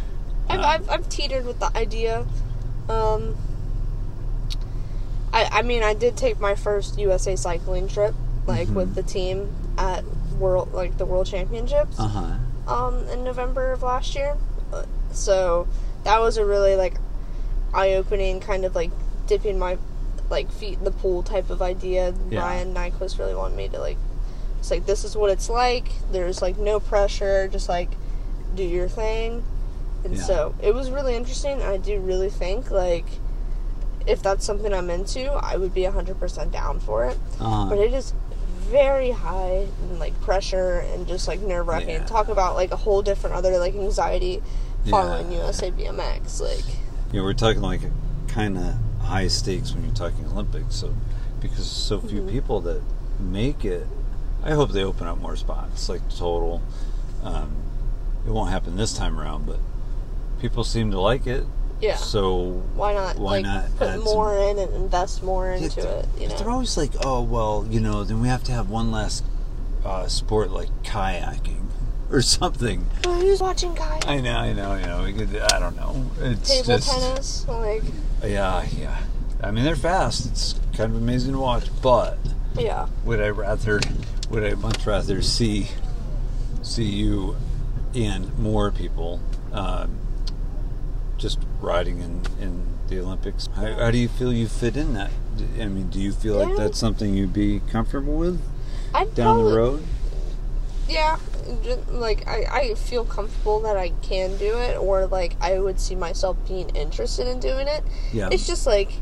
I've, 0.50 0.60
Um, 0.60 0.66
I've 0.66 0.90
I've 0.90 1.10
teetered 1.10 1.46
with 1.46 1.60
the 1.60 1.76
idea. 1.78 2.26
Um, 2.90 3.36
I 5.34 5.46
I 5.52 5.62
mean 5.62 5.84
I 5.84 5.94
did 5.94 6.18
take 6.18 6.40
my 6.40 6.56
first 6.56 6.98
USA 6.98 7.36
cycling 7.36 7.88
trip 7.88 8.16
like 8.48 8.68
Mhm. 8.70 8.74
with 8.76 8.96
the 8.96 9.04
team 9.04 9.54
at 9.78 10.04
world 10.40 10.74
like 10.74 10.98
the 10.98 11.06
World 11.06 11.28
Championships. 11.28 12.00
Uh 12.00 12.08
huh. 12.08 12.28
um, 12.68 13.08
in 13.10 13.24
November 13.24 13.72
of 13.72 13.82
last 13.84 14.16
year. 14.16 14.38
So 15.12 15.68
that 16.04 16.20
was 16.22 16.38
a 16.38 16.46
really 16.46 16.76
like 16.76 16.96
eye-opening 17.74 18.40
kind 18.40 18.64
of 18.66 18.76
like 18.76 18.92
dipping 19.28 19.60
my 19.60 19.78
like 20.30 20.50
feet 20.52 20.78
in 20.78 20.84
the 20.86 20.92
pool 20.92 21.22
type 21.24 21.50
of 21.50 21.62
idea. 21.62 22.14
Yeah. 22.30 22.40
Ryan 22.42 22.74
Nyquist 22.74 23.20
really 23.20 23.36
wanted 23.36 23.58
me 23.58 23.68
to 23.70 23.80
like. 23.80 23.98
It's 24.62 24.70
like 24.70 24.86
this 24.86 25.04
is 25.04 25.16
what 25.18 25.32
it's 25.32 25.50
like. 25.50 25.90
There's 26.12 26.40
like 26.40 26.60
no 26.60 26.80
pressure. 26.80 27.48
Just 27.48 27.68
like 27.68 27.90
do 28.56 28.64
your 28.64 28.88
thing. 28.88 29.44
And 30.04 30.16
Yeah. 30.16 30.22
so 30.24 30.56
it 30.62 30.76
was 30.76 30.92
really 30.92 31.16
interesting. 31.16 31.64
I 31.64 31.78
do 31.78 32.00
really 32.00 32.30
think 32.30 32.70
like 32.70 33.06
if 34.06 34.22
that's 34.22 34.46
something 34.46 34.72
I'm 34.72 34.92
into, 34.92 35.32
I 35.32 35.58
would 35.58 35.74
be 35.74 35.82
100% 35.86 36.52
down 36.52 36.80
for 36.80 37.06
it 37.06 37.18
Uh-huh. 37.40 37.70
but 37.70 37.78
it 37.80 37.94
is 37.94 38.14
very 38.70 39.12
high 39.12 39.68
and 39.82 40.00
like 40.00 40.20
pressure 40.22 40.80
and 40.94 41.08
just 41.08 41.28
like 41.28 41.40
nerve 41.42 41.68
wracking. 41.68 41.90
Yeah. 41.90 42.06
Talk 42.06 42.28
about 42.30 42.54
like 42.56 42.72
a 42.72 42.76
whole 42.78 43.02
different 43.02 43.36
other 43.36 43.58
like 43.58 43.74
anxiety 43.76 44.42
following 44.90 45.32
Yeah. 45.32 45.40
USA 45.46 45.72
BMX. 45.72 46.40
Like 46.40 46.66
Yeah, 47.12 47.22
we're 47.24 47.34
talking 47.34 47.62
like 47.64 47.82
kind 48.28 48.58
of 48.60 48.76
high 49.02 49.28
stakes 49.28 49.74
when 49.74 49.84
you're 49.84 49.94
talking 49.96 50.26
Olympics. 50.28 50.76
So 50.76 50.94
because 51.40 51.66
so 51.66 52.00
few 52.00 52.22
Mhm. 52.22 52.30
people 52.30 52.62
that 52.62 52.82
make 53.20 53.66
it, 53.66 53.88
I 54.44 54.52
hope 54.52 54.72
they 54.72 54.84
open 54.84 55.08
up 55.08 55.20
more 55.20 55.36
spots 55.36 55.88
like 55.90 56.02
total. 56.10 56.62
Um, 57.24 57.56
it 58.26 58.32
won't 58.32 58.50
happen 58.52 58.76
this 58.76 58.94
time 58.98 59.20
around, 59.20 59.46
but 59.46 59.58
people 60.40 60.64
seem 60.64 60.92
to 60.92 61.00
like 61.00 61.28
it. 61.28 61.44
yeah, 61.80 61.96
So 61.96 62.64
why 62.76 62.94
not 62.94 63.18
why 63.18 63.38
like 63.38 63.44
not 63.46 63.78
put 63.78 63.88
add 63.90 63.96
some- 64.02 64.04
more 64.04 64.38
in 64.38 64.58
and 64.60 64.74
invest 64.74 65.24
more 65.24 65.50
Yeah, 65.50 65.64
into 65.66 65.88
it? 66.00 66.06
You 66.20 66.28
but 66.28 66.38
they're 66.38 66.50
always 66.50 66.76
like, 66.78 66.92
oh 67.04 67.22
well, 67.22 67.66
you 67.70 67.80
know, 67.80 68.04
then 68.04 68.20
we 68.22 68.28
have 68.28 68.44
to 68.46 68.52
have 68.52 68.70
one 68.70 68.92
last 68.92 69.24
uh, 69.86 70.08
sport 70.08 70.52
like 70.52 70.70
kayaking 70.84 71.66
or 72.12 72.22
something. 72.22 72.86
oh, 73.06 73.20
who's 73.22 73.42
watching 73.42 73.74
kayak? 73.76 74.08
I 74.08 74.20
know, 74.22 74.38
I 74.38 74.54
know, 74.54 74.72
I 74.72 74.86
know. 74.86 75.04
We 75.04 75.14
could, 75.14 75.36
I 75.38 75.60
don't 75.60 75.76
know. 75.76 76.06
It's 76.20 76.50
Table 76.50 76.66
just, 76.78 76.90
tennis, 76.92 77.48
like 77.48 77.84
Yeah, 78.24 78.66
yeah. 78.78 78.98
I 79.44 79.50
mean, 79.52 79.64
they're 79.64 79.76
fast. 79.76 80.26
It's 80.28 80.60
kind 80.78 80.92
of 80.92 80.98
amazing 81.02 81.34
to 81.34 81.40
watch. 81.40 81.66
But 81.82 82.18
yeah, 82.56 82.88
would 83.06 83.20
I 83.22 83.30
rather? 83.30 83.80
Would 84.32 84.46
I 84.46 84.56
much 84.56 84.86
rather 84.86 85.22
see 85.22 85.68
see 86.62 86.86
you 86.86 87.36
and 87.94 88.38
more 88.40 88.72
people 88.72 89.20
um, 89.52 90.00
just 91.18 91.38
riding 91.60 92.00
in 92.00 92.22
in 92.40 92.66
the 92.88 93.02
Olympics? 93.02 93.48
How, 93.56 93.74
how 93.74 93.92
do 93.92 93.98
you 93.98 94.08
feel 94.08 94.32
you 94.32 94.48
fit 94.48 94.78
in 94.78 94.94
that? 94.94 95.12
I 95.60 95.66
mean, 95.66 95.90
do 95.90 96.00
you 96.00 96.14
feel 96.14 96.38
like 96.38 96.56
that's 96.56 96.78
something 96.78 97.14
you'd 97.14 97.34
be 97.34 97.60
comfortable 97.72 98.16
with? 98.16 98.42
I'd 98.94 99.14
down 99.16 99.36
probably, 99.36 99.52
the 99.52 99.58
road? 99.58 99.84
Yeah, 100.88 101.20
just, 101.64 101.90
like 101.90 102.26
I, 102.26 102.46
I 102.52 102.74
feel 102.76 103.04
comfortable 103.04 103.60
that 103.62 103.76
I 103.76 103.90
can 104.02 104.38
do 104.38 104.58
it, 104.58 104.78
or 104.78 105.08
like 105.08 105.36
I 105.42 105.60
would 105.60 105.78
see 105.80 105.96
myself 105.96 106.38
being 106.48 106.70
interested 106.70 107.28
in 107.28 107.42
doing 107.42 107.68
it. 107.68 107.84
Yeah. 108.14 108.30
It's 108.32 108.48
just 108.48 108.66
like 108.66 108.94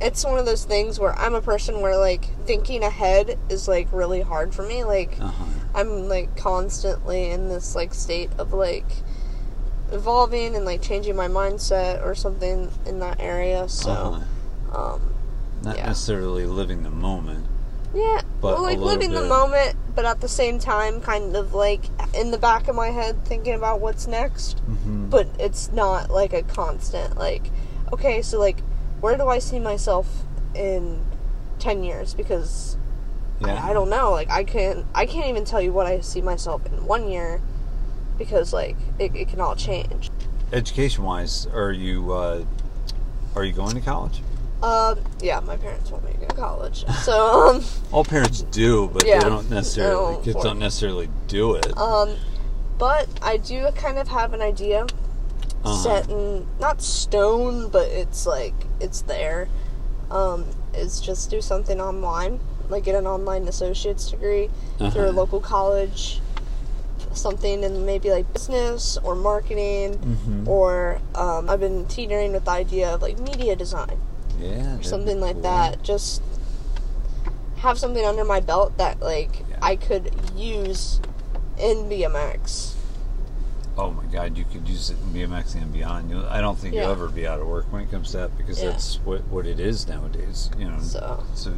it's 0.00 0.24
one 0.24 0.38
of 0.38 0.46
those 0.46 0.64
things 0.64 0.98
where 0.98 1.16
I'm 1.18 1.34
a 1.34 1.42
person 1.42 1.80
where 1.80 1.96
like 1.96 2.24
thinking 2.46 2.82
ahead 2.82 3.38
is 3.48 3.68
like 3.68 3.88
really 3.92 4.20
hard 4.22 4.54
for 4.54 4.62
me. 4.62 4.84
Like 4.84 5.16
Uh-huh. 5.20 5.44
I'm 5.74 6.08
like 6.08 6.36
constantly 6.36 7.30
in 7.30 7.48
this 7.48 7.74
like 7.74 7.94
state 7.94 8.30
of 8.38 8.52
like 8.52 8.86
evolving 9.92 10.54
and 10.54 10.64
like 10.64 10.82
changing 10.82 11.16
my 11.16 11.28
mindset 11.28 12.04
or 12.04 12.14
something 12.14 12.70
in 12.86 13.00
that 13.00 13.20
area. 13.20 13.68
So, 13.68 13.90
Uh-huh. 14.72 14.78
um, 14.94 15.00
Not 15.62 15.76
yeah. 15.76 15.86
necessarily 15.86 16.46
living 16.46 16.82
the 16.82 16.90
moment. 16.90 17.46
yeah, 17.92 18.20
But 18.40 18.54
well, 18.54 18.62
like 18.62 18.78
living 18.78 19.10
the 19.10 19.22
moment, 19.26 19.76
but 19.96 20.04
at 20.04 20.20
the 20.20 20.28
same 20.28 20.58
time, 20.60 21.00
kind 21.00 21.34
of 21.36 21.54
like 21.54 21.82
in 22.14 22.30
the 22.30 22.38
back 22.38 22.68
of 22.68 22.76
my 22.76 22.90
head, 22.90 23.24
thinking 23.24 23.54
about 23.54 23.80
what's 23.80 24.06
next. 24.06 24.58
Mm-hmm. 24.58 25.08
But 25.10 25.26
it's 25.40 25.72
not 25.72 26.08
like 26.10 26.32
a 26.32 26.42
constant. 26.42 27.18
Like, 27.18 27.50
okay, 27.92 28.22
so 28.22 28.38
like, 28.38 28.62
where 29.00 29.16
do 29.16 29.28
I 29.28 29.38
see 29.38 29.58
myself 29.58 30.24
in 30.54 31.04
ten 31.58 31.82
years? 31.82 32.14
Because 32.14 32.76
Yeah. 33.40 33.54
I, 33.64 33.70
I 33.70 33.72
don't 33.72 33.88
know. 33.90 34.10
Like, 34.12 34.30
I 34.30 34.44
can't. 34.44 34.86
I 34.94 35.06
can't 35.06 35.26
even 35.28 35.44
tell 35.44 35.60
you 35.60 35.72
what 35.72 35.86
I 35.86 36.00
see 36.00 36.20
myself 36.20 36.64
in 36.66 36.84
one 36.86 37.08
year, 37.08 37.40
because 38.18 38.52
like 38.52 38.76
it, 38.98 39.14
it 39.14 39.28
can 39.28 39.40
all 39.40 39.56
change. 39.56 40.10
Education 40.52 41.04
wise, 41.04 41.46
are 41.46 41.72
you 41.72 42.12
uh, 42.12 42.44
are 43.34 43.44
you 43.44 43.52
going 43.52 43.74
to 43.74 43.80
college? 43.80 44.20
Um, 44.62 44.98
yeah, 45.22 45.40
my 45.40 45.56
parents 45.56 45.90
want 45.90 46.04
me 46.04 46.12
to 46.12 46.18
go 46.18 46.26
to 46.26 46.34
college, 46.34 46.84
so 47.02 47.48
um. 47.48 47.64
All 47.92 48.04
parents 48.04 48.42
do, 48.42 48.88
but 48.92 49.06
Yeah. 49.06 49.20
they 49.20 49.30
don't 49.30 49.48
necessarily. 49.48 50.16
No, 50.16 50.20
kids 50.20 50.42
don't 50.42 50.58
necessarily 50.58 51.08
do 51.28 51.54
it. 51.54 51.74
Um, 51.78 52.14
but 52.76 53.08
I 53.22 53.38
do 53.38 53.66
kind 53.74 53.96
of 53.98 54.08
have 54.08 54.34
an 54.34 54.42
idea 54.42 54.86
Uh-huh. 55.62 55.82
set 55.82 56.08
in 56.10 56.46
not 56.58 56.80
stone, 56.82 57.68
but 57.68 57.88
it's 57.88 58.26
like 58.26 58.54
it's 58.80 59.02
there. 59.02 59.48
Um, 60.10 60.44
is 60.74 61.00
just 61.00 61.30
do 61.30 61.40
something 61.40 61.80
online, 61.80 62.40
like 62.68 62.84
get 62.84 62.94
an 62.94 63.06
online 63.06 63.46
associate's 63.48 64.10
degree 64.10 64.48
through 64.78 64.86
a 64.86 64.88
Uh-huh. 64.88 65.10
local 65.10 65.40
college, 65.40 66.20
something 67.12 67.62
in 67.62 67.84
maybe 67.84 68.10
like 68.10 68.32
business 68.32 68.98
or 69.04 69.14
marketing, 69.14 69.98
Mhm. 69.98 70.48
or 70.48 71.00
um, 71.14 71.50
I've 71.50 71.60
been 71.60 71.86
teetering 71.86 72.32
with 72.32 72.44
the 72.46 72.52
idea 72.52 72.88
of 72.94 73.02
like 73.02 73.18
media 73.18 73.54
design 73.56 73.98
yeah, 74.40 74.78
or 74.78 74.82
something 74.82 75.20
like 75.20 75.34
cool. 75.34 75.42
that. 75.42 75.82
Just 75.82 76.22
have 77.58 77.78
something 77.78 78.04
under 78.04 78.24
my 78.24 78.40
belt 78.40 78.78
that 78.78 79.00
like 79.00 79.44
Yeah. 79.50 79.56
I 79.60 79.76
could 79.76 80.10
use 80.34 81.00
in 81.58 81.88
BMX. 81.88 82.74
Oh 83.80 83.90
my 83.90 84.04
God, 84.12 84.36
you 84.36 84.44
could 84.44 84.68
use 84.68 84.90
it 84.90 84.98
in 84.98 85.12
BMX 85.14 85.54
and 85.54 85.72
beyond. 85.72 86.10
You, 86.10 86.22
I 86.28 86.40
don't 86.42 86.58
think 86.58 86.74
Yeah. 86.74 86.82
you'll 86.82 86.92
ever 86.92 87.08
be 87.08 87.26
out 87.26 87.40
of 87.40 87.46
work 87.46 87.64
when 87.72 87.82
it 87.82 87.90
comes 87.90 88.10
to 88.10 88.18
that 88.18 88.36
because 88.36 88.62
Yeah. 88.62 88.70
that's 88.70 88.96
what 89.04 89.26
what 89.28 89.46
it 89.46 89.58
is 89.58 89.88
nowadays. 89.88 90.50
You 90.58 90.66
know, 90.66 90.80
So 90.80 91.24
so 91.34 91.54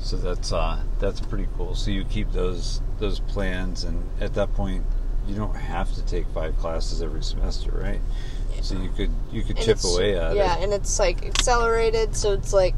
so 0.00 0.16
that's 0.16 0.52
uh 0.52 0.80
that's 0.98 1.20
pretty 1.20 1.46
cool. 1.56 1.74
So 1.76 1.90
you 1.92 2.04
keep 2.04 2.32
those 2.32 2.80
those 2.98 3.20
plans, 3.20 3.84
and 3.84 4.02
at 4.20 4.34
that 4.34 4.54
point, 4.54 4.84
you 5.28 5.36
don't 5.36 5.54
have 5.54 5.94
to 5.94 6.02
take 6.04 6.26
five 6.34 6.58
classes 6.58 7.00
every 7.00 7.22
semester, 7.22 7.70
right? 7.70 8.00
So 8.62 8.74
you 8.76 8.88
could 8.90 9.10
you 9.30 9.42
could 9.42 9.56
and 9.56 9.64
chip 9.64 9.78
away 9.84 10.18
at 10.18 10.34
yeah, 10.34 10.54
it. 10.54 10.58
Yeah, 10.58 10.64
and 10.64 10.72
it's 10.72 10.98
like 10.98 11.24
accelerated, 11.24 12.16
so 12.16 12.32
it's 12.32 12.52
like 12.52 12.74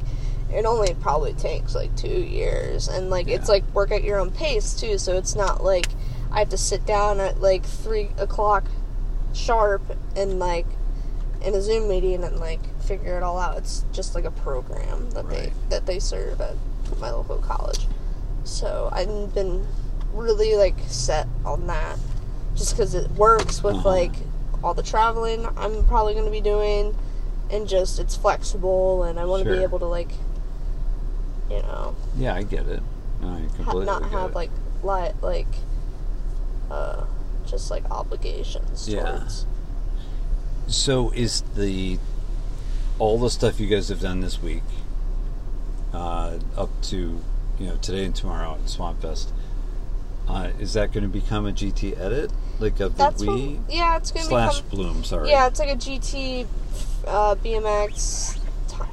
it 0.52 0.64
only 0.66 0.94
probably 0.94 1.32
takes 1.34 1.74
like 1.74 1.94
two 1.96 2.08
years, 2.08 2.88
and 2.88 3.08
like 3.08 3.28
it's 3.28 3.48
like 3.48 3.64
work 3.74 3.92
at 3.92 4.04
your 4.04 4.18
own 4.18 4.30
pace 4.30 4.74
too. 4.74 4.98
So 4.98 5.16
it's 5.16 5.34
not 5.34 5.64
like 5.64 5.86
I 6.32 6.40
have 6.40 6.50
to 6.50 6.58
sit 6.58 6.84
down 6.86 7.20
at 7.20 7.40
like 7.40 7.64
three 7.64 8.10
o'clock 8.18 8.64
sharp 9.34 9.82
and 10.16 10.38
like 10.38 10.66
in 11.42 11.54
a 11.54 11.60
Zoom 11.62 11.88
meeting 11.88 12.24
and 12.24 12.38
like 12.38 12.60
figure 12.82 13.16
it 13.16 13.22
all 13.22 13.38
out. 13.38 13.56
It's 13.58 13.84
just 13.92 14.14
like 14.14 14.24
a 14.24 14.30
program 14.30 15.10
that 15.12 15.28
they 15.30 15.52
that 15.70 15.86
they 15.86 15.98
serve 15.98 16.40
at 16.40 16.54
my 16.98 17.10
local 17.10 17.38
college. 17.38 17.86
So 18.44 18.88
I've 18.92 19.34
been 19.34 19.66
really 20.12 20.56
like 20.56 20.74
set 20.88 21.26
on 21.44 21.66
that, 21.68 21.98
just 22.56 22.74
because 22.76 22.94
it 22.94 23.10
works 23.12 23.62
with 23.62 23.76
Uh-huh. 23.76 23.88
like 23.88 24.12
all 24.64 24.74
the 24.74 24.82
traveling 24.82 25.46
I'm 25.56 25.84
probably 25.86 26.14
going 26.14 26.24
to 26.24 26.30
be 26.32 26.40
doing, 26.40 26.96
and 27.50 27.68
just 27.68 27.98
it's 27.98 28.16
flexible, 28.16 29.04
and 29.04 29.18
I 29.20 29.24
want 29.26 29.44
to 29.44 29.50
be 29.50 29.62
able 29.62 29.78
to 29.78 29.84
like, 29.86 30.10
you 31.50 31.62
know, 31.62 31.94
Yeah, 32.16 32.34
I 32.34 32.42
get 32.42 32.66
it. 32.66 32.82
No, 33.20 33.28
I 33.28 33.40
ha- 33.40 33.46
completely 33.56 33.84
not 33.86 34.02
get 34.02 34.10
have 34.12 34.30
it. 34.30 34.34
like 34.34 34.50
li- 34.82 35.12
like, 35.22 35.46
uh, 36.70 37.04
just 37.46 37.70
like 37.70 37.84
obligations 37.90 38.88
Yeah. 38.88 39.02
towards. 39.02 39.46
So 40.66 41.10
is 41.12 41.42
the 41.56 41.98
all 42.98 43.18
the 43.18 43.30
stuff 43.30 43.58
you 43.60 43.66
guys 43.68 43.88
have 43.88 44.00
done 44.00 44.20
this 44.20 44.42
week, 44.42 44.62
uh, 45.92 46.38
up 46.56 46.68
to 46.82 47.20
you 47.58 47.66
know 47.66 47.76
today 47.76 48.04
and 48.04 48.14
tomorrow 48.14 48.54
at 48.62 48.68
Swamp 48.68 49.00
Fest, 49.02 49.32
uh, 50.28 50.50
is 50.58 50.74
that 50.74 50.92
going 50.92 51.04
to 51.04 51.08
become 51.08 51.46
a 51.46 51.52
GT 51.52 51.98
edit 51.98 52.30
like 52.60 52.80
of 52.80 52.96
the 52.96 53.04
That's 53.04 53.24
what, 53.24 53.38
yeah, 53.70 53.96
it's 53.96 54.10
going 54.10 54.24
to 54.24 54.28
slash 54.28 54.60
become 54.60 54.70
Bloom? 54.78 55.04
Sorry. 55.04 55.30
Yeah, 55.30 55.46
it's 55.46 55.58
like 55.60 55.70
a 55.70 55.76
GT 55.76 56.46
uh, 57.06 57.34
BMX 57.36 58.38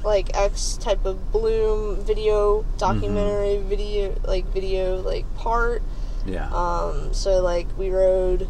like 0.04 0.34
X 0.36 0.76
type 0.78 1.04
of 1.04 1.30
Bloom 1.32 1.96
video 2.04 2.64
documentary 2.78 3.56
Mm-hmm. 3.56 3.68
video 3.68 4.14
like 4.24 4.46
video 4.46 5.00
like 5.00 5.26
part. 5.36 5.82
Yeah. 6.26 6.48
Um, 6.52 7.12
so 7.14 7.40
like 7.40 7.66
we 7.78 7.90
rode 7.90 8.48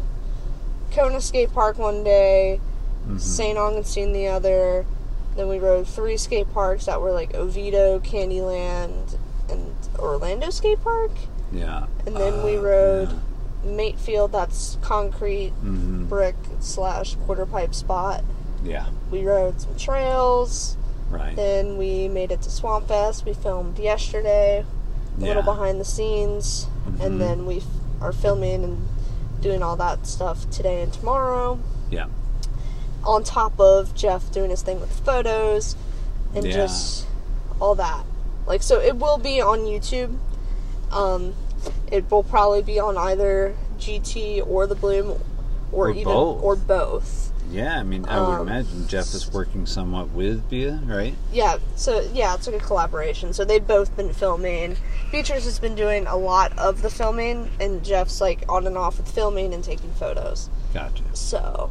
Kona 0.91 1.21
Skate 1.21 1.53
Park 1.53 1.77
one 1.77 2.03
day, 2.03 2.59
Mhm. 3.07 3.21
St. 3.21 3.57
Augustine 3.57 4.11
the 4.13 4.27
other. 4.27 4.85
Then 5.35 5.47
we 5.49 5.59
rode 5.59 5.87
three 5.87 6.17
skate 6.17 6.51
parks 6.53 6.85
that 6.87 6.99
were 6.99 7.11
like 7.11 7.35
Oviedo, 7.35 7.99
Candyland, 7.99 9.17
and 9.49 9.73
Orlando 9.99 10.49
Skate 10.49 10.83
Park. 10.83 11.11
yeah. 11.53 11.85
And 12.05 12.15
then 12.17 12.43
we 12.43 12.57
Uh, 12.57 12.61
rode 12.61 13.09
yeah. 13.63 13.71
Matefield, 13.71 14.31
that's 14.31 14.77
concrete 14.81 15.53
Mhm. 15.63 16.09
brick 16.09 16.35
slash 16.59 17.15
quarter 17.25 17.45
pipe 17.45 17.73
spot. 17.73 18.23
Yeah. 18.63 18.87
We 19.11 19.23
rode 19.25 19.61
some 19.61 19.75
trails. 19.75 20.75
Right. 21.09 21.35
Then 21.35 21.77
we 21.77 22.09
made 22.09 22.31
it 22.33 22.41
to 22.41 22.49
Swamp 22.51 22.87
Fest. 22.89 23.23
We 23.25 23.33
filmed 23.33 23.79
yesterday, 23.79 24.65
a 25.17 25.21
yeah. 25.21 25.27
little 25.27 25.43
behind 25.43 25.79
the 25.79 25.85
scenes, 25.85 26.67
Mhm. 26.87 26.99
and 27.05 27.21
then 27.21 27.45
we 27.45 27.57
f- 27.57 27.63
are 28.01 28.11
filming 28.11 28.63
and 28.63 28.87
doing 29.41 29.61
all 29.63 29.75
that 29.77 30.05
stuff 30.07 30.49
today 30.49 30.81
and 30.81 30.91
tomorrow. 30.93 31.59
Yeah. 31.89 32.05
On 33.03 33.23
top 33.23 33.59
of 33.59 33.93
Jeff 33.95 34.31
doing 34.31 34.49
his 34.49 34.61
thing 34.61 34.79
with 34.79 34.95
the 34.97 35.03
photos 35.03 35.75
and 36.35 36.45
Yeah. 36.45 36.51
just 36.53 37.05
all 37.59 37.75
that. 37.75 38.03
Like 38.45 38.61
so, 38.63 38.79
it 38.79 38.97
will 38.97 39.17
be 39.17 39.41
on 39.41 39.59
YouTube. 39.61 40.17
Um, 40.91 41.33
it 41.91 42.09
will 42.11 42.23
probably 42.23 42.61
be 42.61 42.79
on 42.79 42.97
either 42.97 43.55
GT 43.79 44.41
or 44.41 44.67
the 44.67 44.75
Bloom, 44.75 45.19
or, 45.71 45.87
Or 45.87 45.89
even 45.91 46.03
both. 46.13 46.43
or 46.43 46.55
both. 46.55 47.26
Yeah. 47.51 47.79
I 47.79 47.83
mean, 47.83 48.05
I 48.05 48.19
would 48.21 48.35
Um, 48.39 48.47
imagine 48.47 48.87
Jeff 48.87 49.13
is 49.13 49.31
working 49.31 49.65
somewhat 49.65 50.09
with 50.09 50.49
Bea, 50.49 50.71
right? 50.85 51.15
Yeah, 51.31 51.57
so 51.75 52.01
yeah, 52.13 52.33
it's 52.35 52.47
like 52.47 52.61
a 52.61 52.65
collaboration. 52.65 53.33
So 53.33 53.45
they've 53.45 53.65
both 53.65 53.95
been 53.95 54.13
filming. 54.13 54.77
Features 55.11 55.45
has 55.45 55.59
been 55.59 55.75
doing 55.75 56.05
a 56.07 56.15
lot 56.17 56.57
of 56.57 56.81
the 56.81 56.89
filming, 56.89 57.49
and 57.59 57.83
Jeff's 57.83 58.19
like 58.21 58.43
on 58.49 58.67
and 58.67 58.77
off 58.77 58.97
with 58.97 59.09
filming 59.09 59.53
and 59.53 59.63
taking 59.63 59.91
photos. 59.93 60.49
Gotcha. 60.73 61.03
So, 61.13 61.69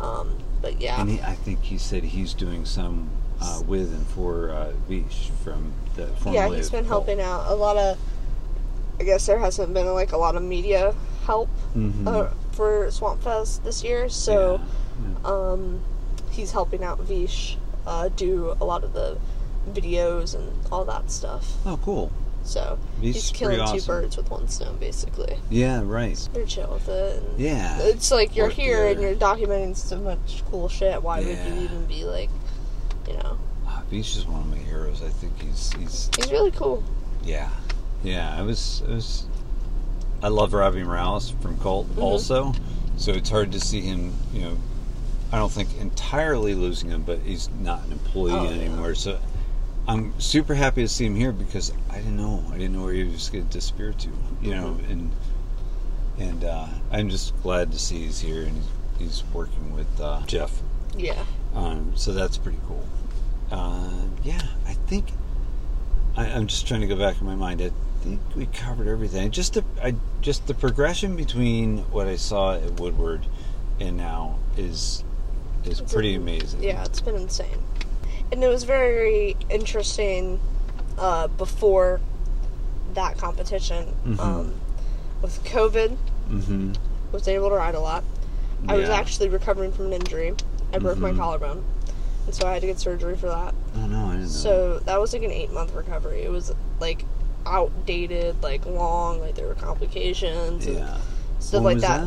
um, 0.00 0.36
but 0.60 0.80
yeah, 0.80 1.00
And 1.00 1.08
he, 1.10 1.20
I 1.22 1.34
think 1.34 1.62
he 1.62 1.78
said 1.78 2.02
he's 2.04 2.34
doing 2.34 2.64
some 2.64 3.08
uh, 3.40 3.62
with 3.66 3.92
and 3.92 4.06
for 4.08 4.50
uh, 4.50 4.72
Vish 4.88 5.30
from 5.44 5.72
the 5.96 6.08
yeah, 6.30 6.48
he's 6.48 6.70
been 6.70 6.84
helping 6.84 7.20
out 7.20 7.46
a 7.50 7.54
lot 7.54 7.76
of. 7.76 7.98
I 9.00 9.04
guess 9.04 9.26
there 9.26 9.38
hasn't 9.38 9.72
been 9.72 9.86
like 9.94 10.10
a 10.12 10.16
lot 10.16 10.34
of 10.34 10.42
media 10.42 10.92
help 11.24 11.48
Mhm. 11.76 12.06
uh, 12.08 12.30
for 12.50 12.90
Swamp 12.90 13.22
Fest 13.22 13.62
this 13.62 13.84
year, 13.84 14.08
so 14.08 14.54
Yeah. 14.54 14.64
Um, 15.24 15.80
he's 16.30 16.52
helping 16.52 16.84
out 16.84 17.00
Vish 17.00 17.56
uh, 17.86 18.08
do 18.08 18.56
a 18.60 18.64
lot 18.64 18.84
of 18.84 18.92
the 18.92 19.18
videos 19.70 20.34
and 20.34 20.52
all 20.72 20.84
that 20.86 21.10
stuff. 21.10 21.54
Oh, 21.66 21.78
cool. 21.82 22.10
So 22.44 22.78
Vish 23.00 23.14
he's 23.14 23.30
killing 23.30 23.58
pretty 23.58 23.80
two 23.80 23.86
birds 23.86 24.16
with 24.16 24.30
one 24.30 24.48
stone, 24.48 24.76
basically. 24.78 25.36
Yeah, 25.50 25.82
right. 25.84 26.16
They're 26.32 26.46
chill 26.46 26.72
with 26.72 26.88
it. 26.88 27.22
Yeah. 27.36 27.78
It's 27.80 28.10
like 28.10 28.34
you're 28.34 28.46
Work 28.46 28.54
here 28.54 28.86
and 28.86 29.00
you're 29.02 29.14
documenting 29.14 29.76
so 29.76 29.98
much 29.98 30.42
cool 30.50 30.68
shit. 30.68 31.02
Why 31.02 31.18
would 31.20 31.26
you 31.28 31.62
even 31.62 31.84
be 31.86 32.04
like, 32.04 32.30
you 33.06 33.14
know? 33.14 33.38
Ah, 33.66 33.82
Vish 33.90 34.16
is 34.16 34.26
one 34.26 34.40
of 34.40 34.46
my 34.46 34.56
heroes. 34.56 35.02
I 35.02 35.08
think 35.10 35.38
he's 35.42 35.72
he's 35.74 36.08
He's 36.16 36.30
really 36.32 36.50
cool. 36.52 36.82
yeah, 37.22 37.50
yeah. 38.02 38.34
I 38.38 38.42
was 38.42 38.82
I 38.88 38.92
was. 38.92 39.26
I 40.22 40.28
love 40.28 40.52
Robbie 40.52 40.82
Morales 40.82 41.30
from 41.30 41.58
Cult 41.58 41.86
Mm-hmm. 41.90 42.02
also, 42.02 42.52
so 42.96 43.12
it's 43.12 43.30
hard 43.30 43.52
to 43.52 43.60
see 43.60 43.80
him. 43.82 44.12
You 44.32 44.40
know, 44.42 44.58
I 45.32 45.36
don't 45.38 45.52
think 45.52 45.76
entirely 45.78 46.54
losing 46.54 46.90
him, 46.90 47.02
but 47.02 47.18
he's 47.20 47.48
not 47.60 47.84
an 47.84 47.92
employee 47.92 48.32
Oh, 48.32 48.44
yeah. 48.44 48.50
anymore. 48.50 48.94
So 48.94 49.18
I'm 49.86 50.18
super 50.20 50.54
happy 50.54 50.82
to 50.82 50.88
see 50.88 51.04
him 51.06 51.14
here 51.16 51.32
because 51.32 51.72
I 51.90 51.96
didn't 51.98 52.16
know. 52.16 52.42
I 52.50 52.58
didn't 52.58 52.72
know 52.74 52.84
where 52.84 52.94
he 52.94 53.04
was 53.04 53.28
going 53.28 53.46
to 53.46 53.52
disappear 53.52 53.92
to. 53.92 54.08
You 54.42 54.54
know, 54.54 54.78
Mhm. 54.80 54.90
and 54.90 55.10
and 56.18 56.44
uh, 56.44 56.66
I'm 56.90 57.10
just 57.10 57.32
glad 57.42 57.70
to 57.72 57.78
see 57.78 58.04
he's 58.06 58.20
here 58.20 58.42
and 58.42 58.56
he's, 58.98 59.20
he's 59.20 59.24
working 59.32 59.72
with 59.74 60.00
uh, 60.00 60.22
Jeff. 60.26 60.60
Yeah. 60.96 61.22
Um, 61.54 61.92
so 61.94 62.12
that's 62.12 62.36
pretty 62.36 62.58
cool. 62.66 62.84
Uh, 63.50 63.90
yeah, 64.24 64.40
I 64.66 64.72
think 64.74 65.06
I, 66.16 66.26
I'm 66.26 66.46
just 66.48 66.66
trying 66.66 66.80
to 66.80 66.86
go 66.88 66.96
back 66.96 67.20
in 67.20 67.26
my 67.26 67.34
mind. 67.36 67.62
I 67.62 67.70
think 68.00 68.20
we 68.34 68.46
covered 68.46 68.88
everything. 68.88 69.30
Just 69.30 69.54
the 69.54 69.64
I, 69.82 69.94
just 70.22 70.46
the 70.48 70.54
progression 70.54 71.14
between 71.16 71.78
what 71.90 72.06
I 72.08 72.16
saw 72.16 72.54
at 72.54 72.80
Woodward 72.80 73.26
and 73.80 73.96
now 73.96 74.38
is 74.56 75.04
is 75.64 75.80
It's 75.80 75.92
pretty 75.92 76.14
a- 76.14 76.18
amazing. 76.18 76.62
Yeah, 76.62 76.84
it's 76.84 77.00
been 77.00 77.16
insane. 77.16 77.62
And 78.32 78.42
it 78.44 78.48
was 78.48 78.64
very 78.64 79.36
interesting 79.50 80.40
uh, 80.98 81.28
before 81.28 82.00
that 82.94 83.16
competition. 83.18 83.94
Mhm. 84.04 84.18
Um, 84.18 84.54
with 85.22 85.42
COVID, 85.44 85.96
Mm-hmm. 86.30 86.72
was 87.12 87.26
able 87.28 87.48
to 87.50 87.54
ride 87.54 87.74
a 87.74 87.80
lot. 87.80 88.02
I 88.68 88.74
was 88.76 88.88
actually 88.88 89.28
recovering 89.28 89.70
from 89.72 89.86
an 89.86 89.92
injury. 89.94 90.34
I 90.74 90.78
broke 90.78 90.98
my 90.98 91.12
Mhm. 91.12 91.16
collarbone, 91.18 91.64
and 92.26 92.34
so 92.34 92.46
I 92.46 92.52
had 92.54 92.60
to 92.62 92.66
get 92.66 92.78
surgery 92.80 93.16
for 93.16 93.28
that. 93.28 93.54
Oh 93.76 93.86
no, 93.86 94.06
I 94.06 94.10
didn't 94.12 94.22
know. 94.22 94.26
So 94.28 94.78
that 94.80 95.00
was 95.00 95.12
like 95.12 95.22
an 95.22 95.30
eight 95.30 95.52
month 95.52 95.72
recovery. 95.74 96.22
It 96.22 96.30
was 96.30 96.52
like 96.80 97.04
outdated, 97.46 98.42
like 98.42 98.66
long, 98.66 99.20
like 99.20 99.36
there 99.36 99.46
were 99.46 99.54
complications 99.54 100.66
and 100.66 100.76
yeah. 100.78 100.96
stuff 101.38 101.62
When 101.62 101.64
like 101.64 101.74
was 101.76 101.82
that. 101.84 102.06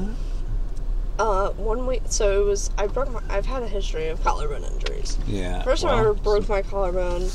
Uh, 1.22 1.52
one 1.52 1.86
week. 1.86 2.02
So 2.10 2.42
it 2.42 2.46
was. 2.46 2.72
I 2.80 2.88
broke. 2.88 3.12
My, 3.12 3.22
I've 3.30 3.46
had 3.46 3.62
a 3.62 3.68
history 3.68 4.08
of 4.08 4.24
collarbone 4.24 4.64
injuries. 4.64 5.20
Yeah. 5.28 5.62
First 5.62 5.84
time 5.84 5.94
I 5.94 6.00
ever 6.00 6.16
broke 6.16 6.50
my 6.50 6.64
collarbone 6.64 7.30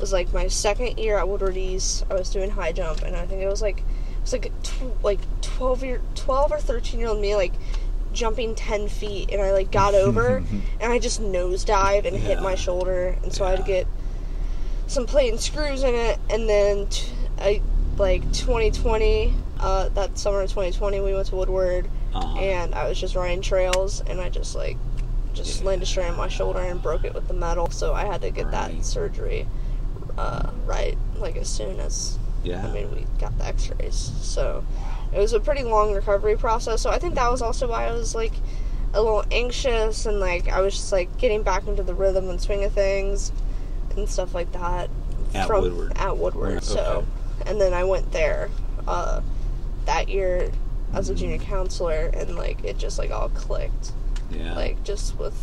was 0.00 0.12
like 0.12 0.32
my 0.32 0.48
second 0.48 0.98
year 0.98 1.18
at 1.18 1.28
Woodward 1.28 1.56
East. 1.56 2.04
I 2.10 2.14
was 2.14 2.30
doing 2.30 2.50
high 2.50 2.72
jump, 2.72 3.02
and 3.02 3.14
I 3.14 3.26
think 3.26 3.40
it 3.40 3.46
was 3.46 3.62
like 3.62 3.78
it 3.78 4.20
was 4.22 4.32
like 4.32 4.62
tw- 4.64 5.04
like 5.04 5.20
twelve 5.40 5.84
year, 5.84 6.00
twelve 6.16 6.50
or 6.50 6.58
thirteen 6.58 6.98
year 6.98 7.10
old 7.10 7.20
me 7.20 7.36
like 7.36 7.52
jumping 8.12 8.56
ten 8.56 8.88
feet, 8.88 9.30
and 9.30 9.40
I 9.40 9.52
like 9.52 9.70
got 9.70 9.94
over, 9.94 10.38
and 10.80 10.92
I 10.92 10.98
just 10.98 11.22
nosedive 11.22 12.06
and 12.06 12.16
hit 12.16 12.42
my 12.42 12.56
shoulder, 12.56 13.16
and 13.22 13.32
so 13.32 13.44
I 13.44 13.50
had 13.50 13.60
to 13.60 13.64
get 13.64 13.86
some 14.88 15.06
plate 15.06 15.30
and 15.30 15.38
screws 15.38 15.84
in 15.84 15.94
it, 15.94 16.18
and 16.28 16.48
then 16.48 16.88
t- 16.88 17.12
I 17.38 17.62
like 17.98 18.22
2020. 18.32 19.32
Uh, 19.60 19.88
that 19.90 20.18
summer 20.18 20.40
of 20.40 20.50
2020, 20.50 21.00
we 21.00 21.14
went 21.14 21.26
to 21.28 21.36
Woodward, 21.36 21.88
Uh-huh. 22.14 22.38
and 22.38 22.74
I 22.74 22.88
was 22.88 22.98
just 22.98 23.14
riding 23.14 23.42
trails, 23.42 24.02
and 24.06 24.20
I 24.20 24.28
just 24.30 24.54
like 24.54 24.76
just 25.34 25.60
Yeah. 25.60 25.66
landed 25.66 25.86
straight 25.86 26.08
on 26.08 26.16
my 26.16 26.28
shoulder 26.28 26.58
and 26.60 26.82
broke 26.82 27.04
it 27.04 27.14
with 27.14 27.28
the 27.28 27.34
metal. 27.34 27.70
So 27.70 27.92
I 27.94 28.04
had 28.06 28.22
to 28.22 28.30
get 28.30 28.44
Right. 28.46 28.52
that 28.78 28.84
surgery 28.84 29.46
uh, 30.16 30.50
right 30.66 30.96
like 31.18 31.36
as 31.36 31.48
soon 31.48 31.78
as 31.78 32.18
yeah. 32.42 32.66
I 32.66 32.72
mean 32.72 32.90
we 32.92 33.04
got 33.20 33.36
the 33.38 33.44
X-rays. 33.44 34.10
So 34.20 34.64
it 35.12 35.18
was 35.18 35.32
a 35.32 35.38
pretty 35.40 35.62
long 35.62 35.92
recovery 35.94 36.36
process. 36.36 36.80
So 36.82 36.90
I 36.90 36.98
think 36.98 37.14
that 37.14 37.30
was 37.30 37.40
also 37.42 37.68
why 37.68 37.86
I 37.86 37.92
was 37.92 38.14
like 38.14 38.32
a 38.94 39.02
little 39.02 39.22
anxious 39.30 40.06
and 40.06 40.18
like 40.18 40.48
I 40.48 40.60
was 40.60 40.74
just 40.74 40.90
like 40.92 41.16
getting 41.18 41.42
back 41.42 41.66
into 41.68 41.82
the 41.82 41.94
rhythm 41.94 42.30
and 42.30 42.40
swing 42.40 42.64
of 42.64 42.72
things 42.72 43.30
and 43.96 44.08
stuff 44.08 44.34
like 44.34 44.50
that 44.52 44.88
At 45.34 45.46
from 45.46 45.62
Woodward. 45.62 45.92
at 45.96 46.16
Woodward. 46.16 46.54
Right, 46.54 46.62
So 46.64 47.04
okay. 47.40 47.50
and 47.50 47.60
then 47.60 47.74
I 47.74 47.84
went 47.84 48.10
there 48.12 48.48
uh, 48.88 49.20
that 49.84 50.08
year 50.08 50.50
as 50.94 51.08
a 51.08 51.14
junior 51.14 51.38
counselor 51.38 52.10
and 52.14 52.36
like 52.36 52.64
it 52.64 52.78
just 52.78 52.98
like 52.98 53.10
all 53.10 53.28
clicked 53.30 53.92
yeah. 54.30 54.54
like 54.54 54.82
just 54.84 55.16
with 55.18 55.34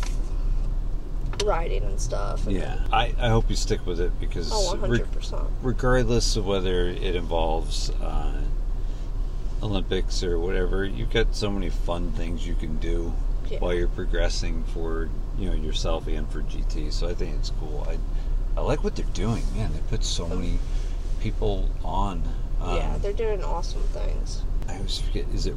riding 1.44 1.82
and 1.84 2.00
stuff. 2.00 2.46
And 2.46 2.56
yeah. 2.56 2.80
I, 2.92 3.14
I 3.18 3.28
hope 3.28 3.50
you 3.50 3.56
stick 3.56 3.84
with 3.86 4.00
it 4.00 4.18
because 4.20 4.50
Oh, 4.52 4.76
100%. 4.76 5.48
regardless 5.62 6.36
of 6.36 6.46
whether 6.46 6.88
it 6.88 7.14
involves 7.14 7.90
uh, 8.02 8.40
Olympics 9.62 10.22
or 10.22 10.38
whatever, 10.38 10.84
you've 10.84 11.10
got 11.10 11.34
so 11.34 11.50
many 11.50 11.70
fun 11.70 12.12
things 12.12 12.46
you 12.46 12.54
can 12.54 12.76
do 12.78 13.12
Yeah. 13.48 13.58
while 13.58 13.74
you're 13.74 13.88
progressing 13.88 14.64
for 14.74 15.08
you 15.38 15.48
know 15.50 15.54
yourself 15.54 16.06
and 16.06 16.28
for 16.30 16.42
GT. 16.42 16.92
So 16.92 17.08
I 17.08 17.14
think 17.14 17.34
it's 17.36 17.50
cool. 17.60 17.86
I 17.88 17.98
I 18.58 18.62
like 18.62 18.82
what 18.82 18.96
they're 18.96 19.04
doing. 19.12 19.42
Man, 19.54 19.72
they 19.72 19.80
put 19.90 20.02
so 20.02 20.26
many 20.26 20.58
people 21.20 21.68
on. 21.84 22.22
Um, 22.60 22.76
yeah, 22.76 22.98
they're 22.98 23.12
doing 23.12 23.44
awesome 23.44 23.82
things. 23.92 24.42
I 24.68 24.76
always 24.76 24.98
forget. 24.98 25.24
Is 25.34 25.46
it 25.46 25.54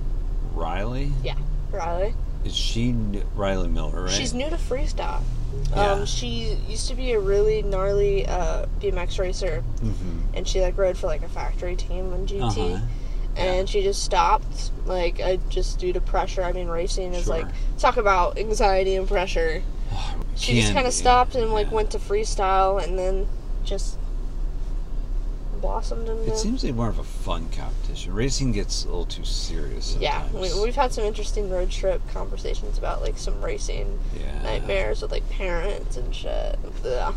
Riley? 0.53 1.12
Yeah, 1.24 1.36
Riley. 1.72 2.14
Is 2.45 2.55
she 2.55 2.89
n- 2.89 3.24
Riley 3.36 3.68
Miller? 3.68 4.03
Right. 4.03 4.12
She's 4.12 4.34
new 4.34 4.49
to 4.49 4.55
freestyle. 4.55 5.22
Yeah. 5.72 5.91
Um, 5.93 6.05
she 6.05 6.55
used 6.68 6.88
to 6.89 6.95
be 6.95 7.12
a 7.14 7.20
really 7.20 7.62
gnarly 7.64 8.26
uh, 8.28 8.66
BMX 8.80 9.20
racer, 9.20 9.62
hmm 9.82 10.20
and 10.34 10.47
she 10.47 10.62
like 10.62 10.78
rode 10.78 10.97
for 10.97 11.07
like 11.07 11.24
a 11.24 11.28
factory 11.30 11.76
team 11.76 12.14
on 12.14 12.26
GT. 12.28 12.76
Uh-huh. 12.76 12.86
And 13.36 13.70
she 13.70 13.82
just 13.84 14.03
stopped, 14.03 14.72
like 14.86 15.20
uh, 15.20 15.38
just 15.49 15.80
due 15.80 15.91
to 15.93 16.01
pressure. 16.01 16.43
I 16.43 16.51
mean, 16.51 16.68
racing 16.68 17.14
is 17.14 17.26
Sure. 17.26 17.38
like 17.39 17.47
talk 17.78 17.97
about 17.97 18.38
anxiety 18.38 18.95
and 18.95 19.07
pressure. 19.07 19.62
She 20.36 20.62
just 20.62 20.74
kind 20.74 20.88
of 20.88 20.93
stopped 20.93 21.36
and 21.36 21.51
like 21.51 21.68
Yeah. 21.68 21.74
went 21.74 21.91
to 21.91 21.99
freestyle, 21.99 22.82
and 22.82 22.97
then 22.97 23.28
just 23.66 23.97
blossomed 25.62 26.07
into. 26.07 26.32
It 26.32 26.38
seems 26.38 26.64
like 26.64 26.74
more 26.76 26.89
of 26.89 26.99
a 26.99 27.03
fun 27.03 27.49
competition. 27.49 28.14
Racing 28.14 28.51
gets 28.53 28.84
a 28.84 28.88
little 28.88 29.05
too 29.05 29.26
serious. 29.26 29.95
Yeah, 29.99 30.26
we, 30.34 30.49
we've 30.62 30.76
had 30.76 30.91
some 30.93 31.03
interesting 31.03 31.49
road 31.49 31.70
trip 31.72 32.01
conversations 32.14 32.78
about 32.78 33.01
like 33.01 33.18
some 33.18 33.41
racing 33.43 33.99
yeah. 34.20 34.41
nightmares 34.43 35.01
with 35.01 35.12
like 35.12 35.28
parents 35.30 35.97
and 35.97 36.14
shit. 36.14 36.57
Yeah, 36.84 37.14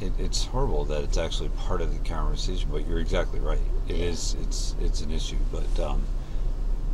It, 0.00 0.12
it's 0.18 0.44
horrible 0.46 0.84
that 0.86 1.02
it's 1.04 1.18
actually 1.18 1.48
part 1.50 1.80
of 1.80 1.92
the 1.92 2.08
conversation, 2.08 2.68
but 2.70 2.86
you're 2.86 3.00
exactly 3.00 3.40
right. 3.40 3.58
It 3.88 3.96
Yeah. 3.96 4.04
is. 4.06 4.36
It's 4.42 4.74
it's 4.80 5.00
an 5.00 5.10
issue, 5.10 5.36
but 5.50 5.80
um, 5.80 6.02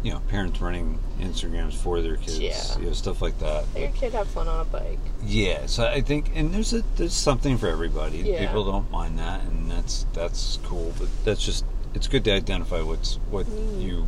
you 0.04 0.12
know, 0.12 0.20
parents 0.28 0.60
running 0.60 0.98
Instagrams 1.18 1.72
for 1.72 2.00
their 2.02 2.16
kids, 2.16 2.38
Yeah. 2.38 2.78
you 2.78 2.86
know, 2.86 2.92
stuff 2.92 3.20
like 3.22 3.38
that. 3.40 3.64
let 3.74 3.80
your 3.82 3.90
kid 3.92 4.12
have 4.12 4.28
fun 4.28 4.46
on 4.46 4.60
a 4.60 4.64
bike. 4.64 4.98
Yeah, 5.24 5.64
so 5.66 5.86
I 5.86 6.02
think, 6.02 6.30
and 6.36 6.52
there's 6.54 6.72
a 6.74 6.84
there's 6.96 7.14
something 7.14 7.56
for 7.58 7.68
everybody. 7.68 8.18
Yeah. 8.18 8.46
People 8.46 8.70
don't 8.70 8.90
mind 8.90 9.18
that, 9.18 9.40
and 9.42 9.70
that's 9.70 10.04
that's 10.12 10.58
cool. 10.64 10.92
But 10.98 11.08
that's 11.24 11.42
just 11.44 11.64
it's 11.94 12.06
good 12.06 12.22
to 12.26 12.32
identify 12.32 12.82
what's 12.82 13.16
what 13.30 13.46
Mm. 13.46 13.82
you 13.82 14.06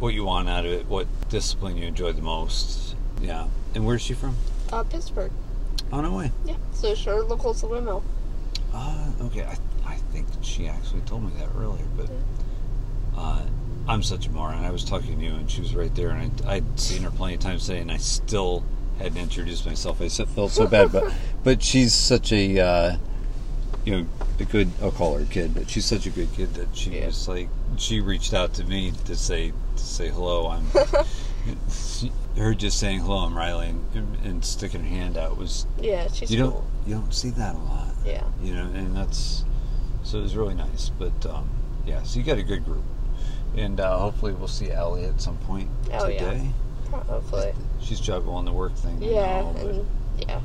what 0.00 0.14
you 0.14 0.24
want 0.24 0.48
out 0.48 0.64
of 0.64 0.72
it, 0.72 0.86
what 0.86 1.06
discipline 1.28 1.76
you 1.76 1.86
enjoy 1.86 2.12
the 2.12 2.22
most. 2.22 2.94
Yeah, 3.20 3.48
and 3.74 3.84
where's 3.84 4.00
she 4.02 4.14
from? 4.14 4.36
Uh, 4.72 4.84
Pittsburgh. 4.84 5.32
On 5.92 6.04
her 6.04 6.10
way. 6.10 6.32
Yeah, 6.46 6.54
so 6.72 6.94
sure, 6.94 7.22
local 7.24 7.52
to 7.54 7.66
windmill. 7.66 8.02
Uh, 8.72 9.10
okay, 9.22 9.42
I, 9.44 9.56
I 9.86 9.96
think 10.12 10.26
she 10.42 10.66
actually 10.68 11.00
told 11.02 11.24
me 11.24 11.30
that 11.38 11.48
earlier, 11.58 11.84
but 11.96 12.08
uh, 13.16 13.42
I'm 13.88 14.02
such 14.02 14.26
a 14.26 14.30
moron. 14.30 14.64
I 14.64 14.70
was 14.70 14.84
talking 14.84 15.18
to 15.18 15.24
you, 15.24 15.32
and 15.34 15.50
she 15.50 15.60
was 15.62 15.74
right 15.74 15.94
there, 15.94 16.10
and 16.10 16.42
I, 16.46 16.56
I'd 16.56 16.78
seen 16.80 17.02
her 17.02 17.10
plenty 17.10 17.34
of 17.34 17.40
times 17.40 17.66
today, 17.66 17.80
and 17.80 17.90
I 17.90 17.96
still 17.96 18.62
hadn't 18.98 19.16
introduced 19.16 19.64
myself. 19.64 20.00
I 20.02 20.08
felt 20.08 20.50
so 20.52 20.66
bad, 20.66 20.92
but 20.92 21.12
but 21.44 21.62
she's 21.62 21.94
such 21.94 22.30
a 22.32 22.60
uh, 22.60 22.96
you 23.84 23.92
know 23.96 24.06
a 24.38 24.44
good. 24.44 24.70
I'll 24.82 24.90
call 24.90 25.16
her 25.16 25.22
a 25.22 25.26
kid, 25.26 25.54
but 25.54 25.70
she's 25.70 25.86
such 25.86 26.06
a 26.06 26.10
good 26.10 26.32
kid 26.34 26.52
that 26.54 26.76
she 26.76 26.90
Yeah. 26.98 27.06
was 27.06 27.26
like 27.28 27.48
she 27.78 28.00
reached 28.00 28.34
out 28.34 28.52
to 28.54 28.64
me 28.64 28.92
to 29.06 29.16
say 29.16 29.52
to 29.76 29.82
say 29.82 30.08
hello. 30.08 30.48
I'm. 30.48 30.66
her 32.36 32.54
just 32.54 32.78
saying 32.78 33.00
hello, 33.00 33.18
I'm 33.18 33.36
Riley, 33.36 33.68
and, 33.94 34.16
and 34.24 34.44
sticking 34.44 34.82
her 34.82 34.86
hand 34.88 35.16
out 35.16 35.38
was 35.38 35.66
Yeah, 35.80 36.08
she's 36.12 36.30
you 36.30 36.38
don't 36.38 36.52
cool. 36.52 36.64
you 36.86 36.94
don't 36.94 37.12
see 37.14 37.30
that 37.30 37.54
a 37.54 37.58
lot 37.58 37.88
Yeah. 38.04 38.22
you 38.42 38.54
know, 38.54 38.64
and 38.74 38.94
that's 38.94 39.44
so 40.04 40.18
it 40.18 40.22
was 40.22 40.36
really 40.36 40.54
nice. 40.54 40.90
But 40.90 41.24
um, 41.26 41.48
yeah, 41.86 42.02
so 42.02 42.18
you 42.18 42.24
got 42.24 42.38
a 42.38 42.42
good 42.42 42.64
group, 42.64 42.84
and 43.56 43.80
uh, 43.80 43.98
hopefully 43.98 44.32
we'll 44.32 44.48
see 44.48 44.70
Allie 44.72 45.04
at 45.04 45.20
some 45.20 45.36
point 45.38 45.68
Oh, 45.92 46.06
yeah. 46.08 46.18
today. 46.32 46.50
Hopefully. 46.90 47.52
She's 47.80 48.00
juggling 48.00 48.44
the 48.44 48.52
work 48.52 48.74
thing. 48.74 48.94
and 48.94 49.02
Yeah, 49.02 49.42
all, 49.44 49.52
but 49.52 49.64
and 49.66 49.86
yeah, 50.18 50.40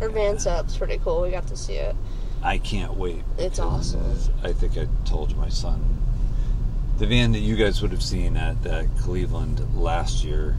her 0.00 0.08
van 0.10 0.38
setup's 0.38 0.76
pretty 0.76 0.98
cool. 0.98 1.22
We 1.22 1.30
got 1.30 1.46
to 1.48 1.56
see 1.56 1.74
it. 1.74 1.94
I 2.42 2.58
can't 2.58 2.94
wait. 2.94 3.22
It's 3.36 3.58
awesome. 3.58 4.16
I 4.44 4.52
think 4.52 4.78
I 4.78 4.86
told 5.04 5.36
my 5.36 5.48
son 5.48 5.96
the 6.98 7.06
van 7.06 7.32
that 7.32 7.40
you 7.40 7.56
guys 7.56 7.80
would 7.82 7.90
have 7.92 8.02
seen 8.02 8.36
at 8.36 8.64
uh, 8.66 8.84
Cleveland 9.00 9.60
last 9.76 10.24
year. 10.24 10.56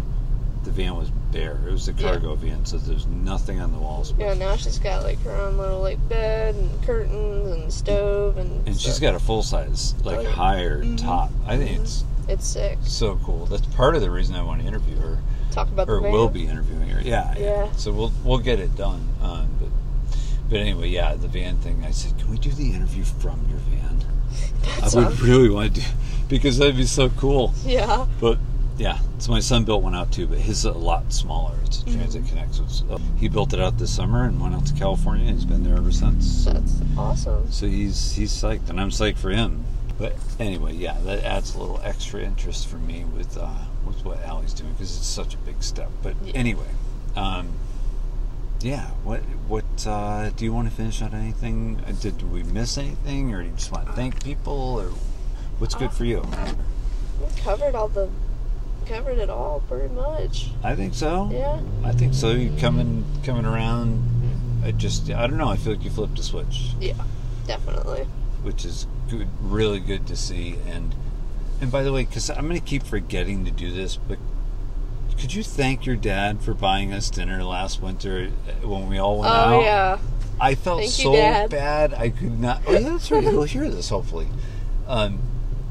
The 0.64 0.72
van 0.72 0.95
was 0.95 1.10
bare. 1.32 1.60
It 1.68 1.72
was 1.72 1.88
a 1.88 1.93
Yeah. 1.93 2.10
cargo 2.12 2.36
van, 2.36 2.66
so 2.66 2.78
there's 2.78 3.07
nothing 3.07 3.62
on 3.62 3.72
the 3.72 3.78
walls. 3.78 4.14
Yeah, 4.20 4.34
now 4.34 4.55
she's 4.57 4.78
got 4.80 5.03
like 5.03 5.22
her 5.24 5.32
own 5.32 5.57
little 5.57 5.80
like 5.82 5.97
bed 6.10 6.55
and 6.55 6.82
curtains 6.84 7.47
and 7.51 7.72
stove 7.74 8.38
and. 8.38 8.68
And 8.68 8.76
she's 8.80 8.95
stuff. 8.95 9.01
got 9.01 9.16
a 9.16 9.20
full 9.20 9.41
size, 9.43 9.95
like 10.03 10.20
Oh, 10.20 10.22
yeah. 10.22 10.30
higher 10.32 10.84
Mhm. 10.84 10.97
top. 10.97 11.32
I 11.47 11.57
think 11.57 11.72
Mhm. 11.72 11.82
it's 11.82 12.03
It's 12.28 12.47
sick. 12.47 12.78
so 12.84 13.18
cool. 13.24 13.45
That's 13.45 13.66
part 13.76 13.95
of 13.95 14.01
the 14.01 14.12
reason 14.12 14.36
I 14.36 14.43
want 14.43 14.62
to 14.62 14.68
interview 14.68 14.97
her, 14.97 15.20
Talk 15.51 15.70
about 15.70 15.89
or 15.89 15.95
the 15.95 16.01
van. 16.03 16.12
will 16.12 16.28
be 16.30 16.45
interviewing 16.45 16.89
her. 16.89 17.01
Yeah, 17.01 17.34
Yeah. 17.38 17.68
So 17.78 17.91
we'll 17.91 18.12
we'll 18.26 18.38
get 18.39 18.60
it 18.60 18.76
done. 18.76 19.07
Um, 19.24 19.47
but 19.60 19.70
but 20.49 20.60
anyway, 20.60 20.89
yeah, 20.89 21.16
the 21.16 21.28
van 21.30 21.57
thing. 21.57 21.84
I 21.88 21.91
said, 21.91 22.18
can 22.18 22.30
we 22.30 22.38
do 22.38 22.51
the 22.51 22.74
interview 22.74 23.03
from 23.03 23.39
your 23.49 23.60
van? 23.72 24.03
I 24.82 24.86
would 24.93 25.05
awesome. 25.05 25.26
really 25.26 25.49
want 25.49 25.76
to 25.76 25.82
do 25.82 25.88
because 26.28 26.57
that'd 26.57 26.76
be 26.76 26.86
so 26.86 27.10
cool. 27.10 27.53
Yeah. 27.66 28.05
But 28.20 28.38
Yeah, 28.80 28.97
so 29.17 29.32
my 29.32 29.41
son 29.41 29.65
built 29.65 29.84
one 29.84 29.93
out 29.93 30.09
too, 30.09 30.25
but 30.25 30.38
his 30.38 30.59
is 30.59 30.65
a 30.65 30.71
lot 30.71 31.11
smaller. 31.11 31.53
It's 31.65 31.82
a 31.82 31.86
Transit 31.86 32.25
Connect. 32.27 32.55
So 32.55 32.63
uh, 32.89 32.97
he 33.17 33.27
built 33.27 33.53
it 33.53 33.59
out 33.59 33.77
this 33.77 33.93
summer 33.93 34.23
and 34.23 34.39
went 34.41 34.55
out 34.55 34.65
to 34.67 34.73
California, 34.73 35.25
and 35.27 35.36
he's 35.36 35.43
been 35.45 35.63
there 35.65 35.75
ever 35.75 35.91
since. 35.91 36.45
That's 36.45 36.75
awesome. 36.97 37.51
So 37.51 37.67
he's 37.67 38.13
he's 38.15 38.32
psyched, 38.32 38.69
and 38.69 38.80
I'm 38.80 38.89
psyched 38.89 39.17
for 39.17 39.32
him. 39.32 39.65
But 39.97 40.15
anyway, 40.39 40.75
yeah, 40.75 40.97
that 41.01 41.25
adds 41.25 41.55
a 41.55 41.59
little 41.59 41.82
extra 41.84 42.21
interest 42.21 42.67
for 42.67 42.77
me 42.77 43.03
with 43.03 43.38
uh, 43.38 43.49
with 43.86 44.05
what 44.05 44.23
Allie's 44.23 44.53
doing 44.53 44.71
because 44.71 44.95
it's 44.95 45.05
such 45.05 45.34
a 45.34 45.38
big 45.39 45.61
step. 45.61 45.89
But 46.01 46.15
Yeah. 46.23 46.32
anyway, 46.36 46.69
um, 47.17 47.49
yeah. 48.61 48.91
What 49.03 49.19
what 49.49 49.86
uh, 49.86 50.30
do 50.30 50.45
you 50.45 50.53
want 50.53 50.69
to 50.69 50.73
finish 50.73 51.01
on 51.01 51.13
anything? 51.13 51.84
Uh, 51.86 51.91
Did 51.91 52.32
we 52.32 52.43
miss 52.43 52.77
anything, 52.77 53.34
or 53.34 53.41
do 53.41 53.49
you 53.49 53.55
just 53.55 53.73
want 53.73 53.88
to 53.88 53.91
thank 53.91 54.23
people, 54.23 54.53
or 54.53 54.86
what's 55.57 55.75
good 55.75 55.91
for 55.91 56.05
you? 56.05 56.25
We 57.19 57.41
covered 57.41 57.75
all 57.75 57.89
the, 57.89 58.09
covered 58.89 59.19
it 59.19 59.29
all 59.29 59.63
pretty 59.67 59.93
much. 59.93 60.49
I 60.63 60.75
think 60.75 60.93
so. 60.93 61.29
Yeah. 61.31 61.61
I 61.83 61.91
think 61.93 62.13
so. 62.13 62.31
You 62.31 62.51
coming 62.59 63.05
coming 63.23 63.45
around. 63.45 64.03
I 64.65 64.71
just 64.71 65.09
I 65.11 65.27
don't 65.27 65.37
know. 65.37 65.47
I 65.49 65.55
feel 65.57 65.73
like 65.73 65.83
you 65.83 65.89
flipped 65.91 66.19
a 66.19 66.23
switch. 66.23 66.71
Yeah. 66.79 66.93
Definitely. 67.47 68.03
which 68.43 68.65
is 68.65 68.85
good, 69.09 69.27
really 69.41 69.79
good 69.79 70.05
to 70.07 70.15
see. 70.15 70.55
And 70.67 70.93
and 71.61 71.71
by 71.71 71.83
the 71.83 71.91
way, 71.93 72.03
because 72.05 72.29
I'm 72.29 72.47
going 72.47 72.59
to 72.59 72.65
keep 72.65 72.83
forgetting 72.83 73.45
to 73.45 73.51
do 73.51 73.71
this, 73.71 73.95
but 73.95 74.17
could 75.19 75.33
you 75.33 75.43
thank 75.43 75.85
your 75.85 75.95
dad 75.97 76.41
for 76.41 76.53
buying 76.53 76.93
us 76.93 77.09
dinner 77.09 77.43
last 77.43 77.81
winter 77.81 78.31
uh, 78.47 78.67
when 78.67 78.87
we 78.87 78.97
all 78.97 79.19
went 79.19 79.33
out? 79.33 79.53
Oh 79.53 79.61
yeah. 79.61 79.97
I 80.41 80.55
felt 80.55 80.79
Thank 80.79 80.91
so 80.91 81.11
Dad. 81.11 81.49
bad. 81.49 81.93
I 81.93 82.09
could 82.09 82.39
not. 82.39 82.61
Oh 82.65 82.71
yeah, 82.71 82.79
that's 82.91 83.11
right. 83.11 83.23
He'll 83.23 83.43
hear 83.43 83.69
this 83.69 83.89
hopefully. 83.89 84.27
Um, 84.87 85.19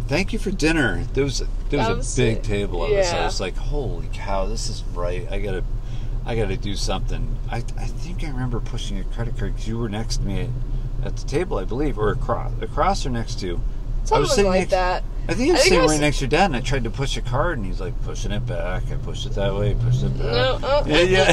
thank 0.09 0.32
you 0.32 0.38
for 0.38 0.50
dinner. 0.50 1.04
There 1.14 1.24
was 1.24 1.38
there 1.70 1.78
was, 1.78 1.86
That 1.88 1.92
a 1.92 1.96
big 1.96 2.04
sick. 2.04 2.42
table 2.42 2.84
of 2.84 2.92
us. 2.92 3.12
I 3.12 3.24
was 3.24 3.40
like, 3.40 3.56
holy 3.56 4.09
cow, 4.12 4.46
this 4.46 4.68
is 4.68 4.82
right. 4.94 5.30
I 5.30 5.38
gotta. 5.38 5.64
I 6.26 6.36
got 6.36 6.48
to 6.48 6.59
do 6.59 6.76
something. 6.76 7.38
I, 7.50 7.56
I 7.78 7.86
think 7.86 8.22
I 8.22 8.28
remember 8.28 8.61
pushing 8.61 8.98
a 8.98 9.04
credit 9.04 9.38
card 9.38 9.54
because 9.54 9.66
you 9.66 9.78
were 9.78 9.88
next 9.88 10.18
to 10.18 10.24
me 10.24 10.40
at, 10.42 11.06
at 11.06 11.16
the 11.16 11.26
table, 11.26 11.56
I 11.56 11.64
believe, 11.64 11.98
or 11.98 12.11
across, 12.11 12.52
across 12.61 13.06
or 13.06 13.09
next 13.11 13.40
to. 13.40 13.59
I 14.12 14.18
was 14.18 14.34
sitting 14.34 14.50
like 14.50 14.61
next, 14.61 14.70
that. 14.72 15.04
I 15.26 15.32
think 15.32 15.48
I 15.48 15.52
was 15.52 15.61
I 15.61 15.62
think 15.62 15.62
sitting 15.62 15.78
I 15.78 15.82
was- 15.84 15.92
right 15.92 16.00
next 16.02 16.18
to 16.18 16.24
your 16.24 16.28
dad, 16.28 16.44
and 16.46 16.56
I 16.56 16.61
tried 16.61 16.84
to 16.84 16.90
push 16.90 17.16
a 17.16 17.22
card, 17.22 17.56
and 17.56 17.66
he's 17.66 17.80
like 17.80 17.98
pushing 18.02 18.30
it 18.32 18.44
back. 18.46 18.82
I 18.92 18.96
pushed 18.96 19.24
it 19.24 19.32
that 19.36 19.54
way, 19.54 19.74
pushed 19.80 20.02
it 20.02 20.18
back. 20.18 20.20
No. 20.20 20.59
Oh. 20.62 20.82
Yeah, 20.86 21.00
yeah. 21.00 21.26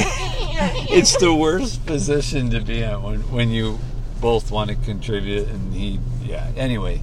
it's 0.88 1.14
the 1.18 1.34
worst 1.34 1.84
position 1.84 2.48
to 2.50 2.60
be 2.62 2.82
in 2.82 3.02
when 3.02 3.20
when 3.30 3.50
you 3.50 3.78
both 4.22 4.50
want 4.50 4.70
to 4.70 4.76
contribute, 4.76 5.46
and 5.48 5.74
he, 5.74 6.00
yeah. 6.24 6.50
Anyway, 6.56 7.02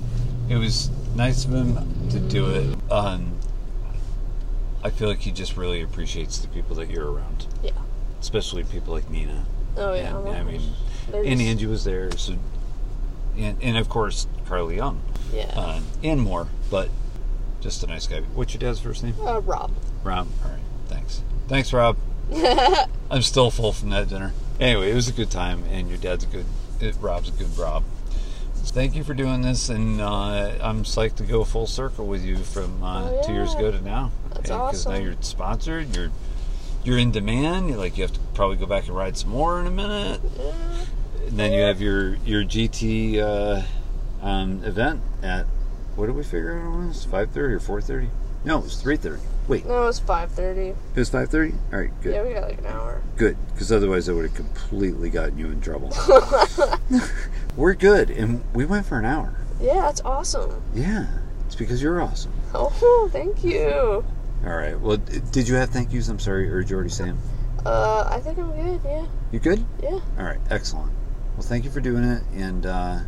it 0.50 0.56
was 0.56 0.90
nice 1.16 1.46
of 1.46 1.52
him 1.54 2.10
to 2.10 2.20
do 2.20 2.50
it. 2.50 2.92
Um, 2.92 3.38
I 4.84 4.90
feel 4.90 5.08
like 5.08 5.20
he 5.20 5.32
just 5.32 5.56
really 5.56 5.82
appreciates 5.82 6.40
the 6.40 6.48
people 6.50 6.76
that 6.76 6.90
you're 6.90 7.10
around, 7.12 7.48
Yeah. 7.64 7.72
especially 8.20 8.64
people 8.64 8.94
like 8.94 9.10
Nina. 9.10 9.46
Oh 9.78 9.94
yeah. 9.94 10.18
And, 10.18 10.28
I 10.30 10.44
mean, 10.44 10.62
they're 11.10 11.24
and 11.24 11.42
Angie 11.42 11.66
was 11.68 11.84
there, 11.84 12.12
so 12.18 12.36
and, 13.38 13.58
and 13.62 13.78
of 13.78 13.90
course 13.90 14.28
Carly 14.46 14.76
Young, 14.76 15.02
Yeah. 15.34 15.52
uh, 15.56 15.82
and 16.04 16.22
more. 16.22 16.48
But 16.70 16.90
just 17.62 17.84
a 17.84 17.88
nice 17.88 18.08
guy. 18.08 18.22
What's 18.36 18.54
your 18.54 18.60
dad's 18.60 18.80
first 18.82 19.04
name? 19.04 19.16
Uh, 19.22 19.40
Rob. 19.42 19.72
Rob. 20.04 20.28
All 20.44 20.52
right. 20.52 20.60
Thanks. 20.88 21.24
Thanks, 21.48 21.72
Rob. 21.72 21.98
I'm 23.10 23.22
still 23.22 23.50
full 23.52 23.72
from 23.74 23.90
that 23.92 24.10
dinner. 24.10 24.34
Anyway, 24.60 24.92
it 24.92 24.96
was 24.96 25.08
a 25.08 25.14
good 25.14 25.32
time, 25.32 25.64
and 25.72 25.88
your 25.90 25.98
dad's 25.98 26.24
a 26.26 26.28
good. 26.28 26.46
It, 26.80 26.96
Rob's 27.00 27.30
a 27.30 27.32
good 27.32 27.58
Rob. 27.58 27.84
Thank 28.74 28.96
you 28.96 29.04
for 29.04 29.14
doing 29.14 29.42
this, 29.44 29.70
and 29.70 30.02
uh, 30.02 30.54
I'm 30.62 30.84
psyched 30.84 31.16
to 31.18 31.24
go 31.24 31.44
full 31.44 31.68
circle 31.68 32.08
with 32.08 32.24
you 32.26 32.38
from 32.38 32.84
uh, 32.84 33.04
Oh, 33.12 33.22
two 33.24 33.34
years 33.34 33.54
ago 33.54 33.70
to 33.72 33.80
now. 33.82 34.12
That's 34.30 34.42
Because 34.42 34.52
now 34.52 34.92
awesome. 34.94 35.04
you're 35.04 35.16
sponsored. 35.22 35.96
You're 35.96 36.10
you're 36.84 36.98
in 36.98 37.12
demand. 37.12 37.70
You're 37.70 37.78
like 37.78 37.98
you 37.98 38.04
have 38.04 38.14
to 38.14 38.20
probably 38.34 38.58
go 38.58 38.66
back 38.66 38.88
and 38.88 38.96
ride 38.96 39.16
some 39.16 39.30
more 39.30 39.60
in 39.60 39.68
a 39.68 39.72
minute. 39.72 40.22
Yeah. 40.38 40.54
And 41.28 41.40
then 41.40 41.54
you 41.54 41.62
have 41.62 41.82
your 41.82 42.16
your 42.26 42.44
GT 42.44 43.20
uh, 43.20 43.62
um, 44.26 44.64
event 44.64 45.02
at 45.22 45.46
what 45.96 46.08
did 46.08 46.16
we 46.16 46.24
figure 46.24 46.60
out 46.60 46.66
it 46.84 46.88
was? 46.88 47.06
Five 47.06 47.30
thirty 47.30 47.54
or 47.54 47.60
four 47.60 47.80
thirty? 47.80 48.10
No, 48.44 48.58
it 48.58 48.64
was 48.64 48.82
three 48.82 48.98
thirty. 48.98 49.22
Wait, 49.48 49.66
No, 49.66 49.84
it 49.84 49.86
was 49.86 50.00
five 50.00 50.32
thirty. 50.32 50.70
it 50.70 50.76
was 50.96 51.10
five 51.10 51.30
thirty. 51.30 51.54
All 51.72 51.80
right, 51.80 51.92
good. 52.02 52.16
Yeah, 52.16 52.24
we 52.24 52.34
got 52.34 52.44
like 52.50 52.58
an 52.58 52.66
hour. 52.66 53.04
Good, 53.18 53.38
because 53.54 53.72
otherwise 53.72 54.10
I 54.10 54.14
would 54.14 54.26
have 54.26 54.34
completely 54.36 55.12
gotten 55.12 55.38
you 55.38 55.48
in 55.48 55.62
trouble. 55.62 55.90
We're 57.56 57.76
good, 57.76 58.10
and 58.10 58.44
we 58.54 58.66
went 58.66 58.86
for 58.86 58.98
an 58.98 59.06
hour. 59.06 59.36
Yeah, 59.62 59.82
that's 59.82 60.02
awesome. 60.02 60.62
Yeah, 60.74 61.08
it's 61.46 61.56
because 61.56 61.82
you're 61.82 62.02
awesome. 62.02 62.34
Oh, 62.54 63.10
thank 63.12 63.44
you. 63.44 64.04
All 64.46 64.56
right. 64.56 64.80
Well, 64.80 64.98
did 64.98 65.48
you 65.48 65.56
have 65.56 65.70
thank 65.70 65.94
yous? 65.94 66.10
I'm 66.10 66.20
sorry, 66.20 66.50
or 66.50 66.62
did 66.62 66.70
you 66.70 66.76
already 66.76 66.90
say 66.90 67.06
them? 67.06 67.20
Uh, 67.66 68.08
I 68.10 68.20
think 68.20 68.38
I'm 68.40 68.52
good. 68.52 68.82
Yeah. 68.84 69.06
You 69.32 69.40
good? 69.40 69.64
Yeah. 69.82 70.00
All 70.18 70.24
right. 70.26 70.40
Excellent. 70.50 70.92
Well, 71.38 71.44
thank 71.44 71.64
you 71.64 71.72
for 71.72 71.80
doing 71.80 72.04
it, 72.04 72.24
and 72.34 72.66
uh, 72.66 73.00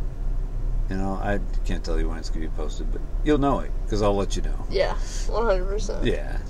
you 0.88 0.96
know 0.96 1.14
I 1.14 1.40
can't 1.64 1.84
tell 1.84 1.98
you 1.98 2.08
when 2.08 2.16
it's 2.18 2.30
going 2.30 2.42
to 2.42 2.48
be 2.48 2.56
posted, 2.56 2.90
but 2.92 3.00
you'll 3.24 3.38
know 3.38 3.60
it 3.60 3.70
because 3.84 4.00
I'll 4.00 4.16
let 4.16 4.36
you 4.36 4.42
know. 4.42 4.66
Yeah. 4.70 4.94
One 5.28 5.44
hundred 5.44 5.66
percent. 5.66 6.06
Yeah. 6.06 6.38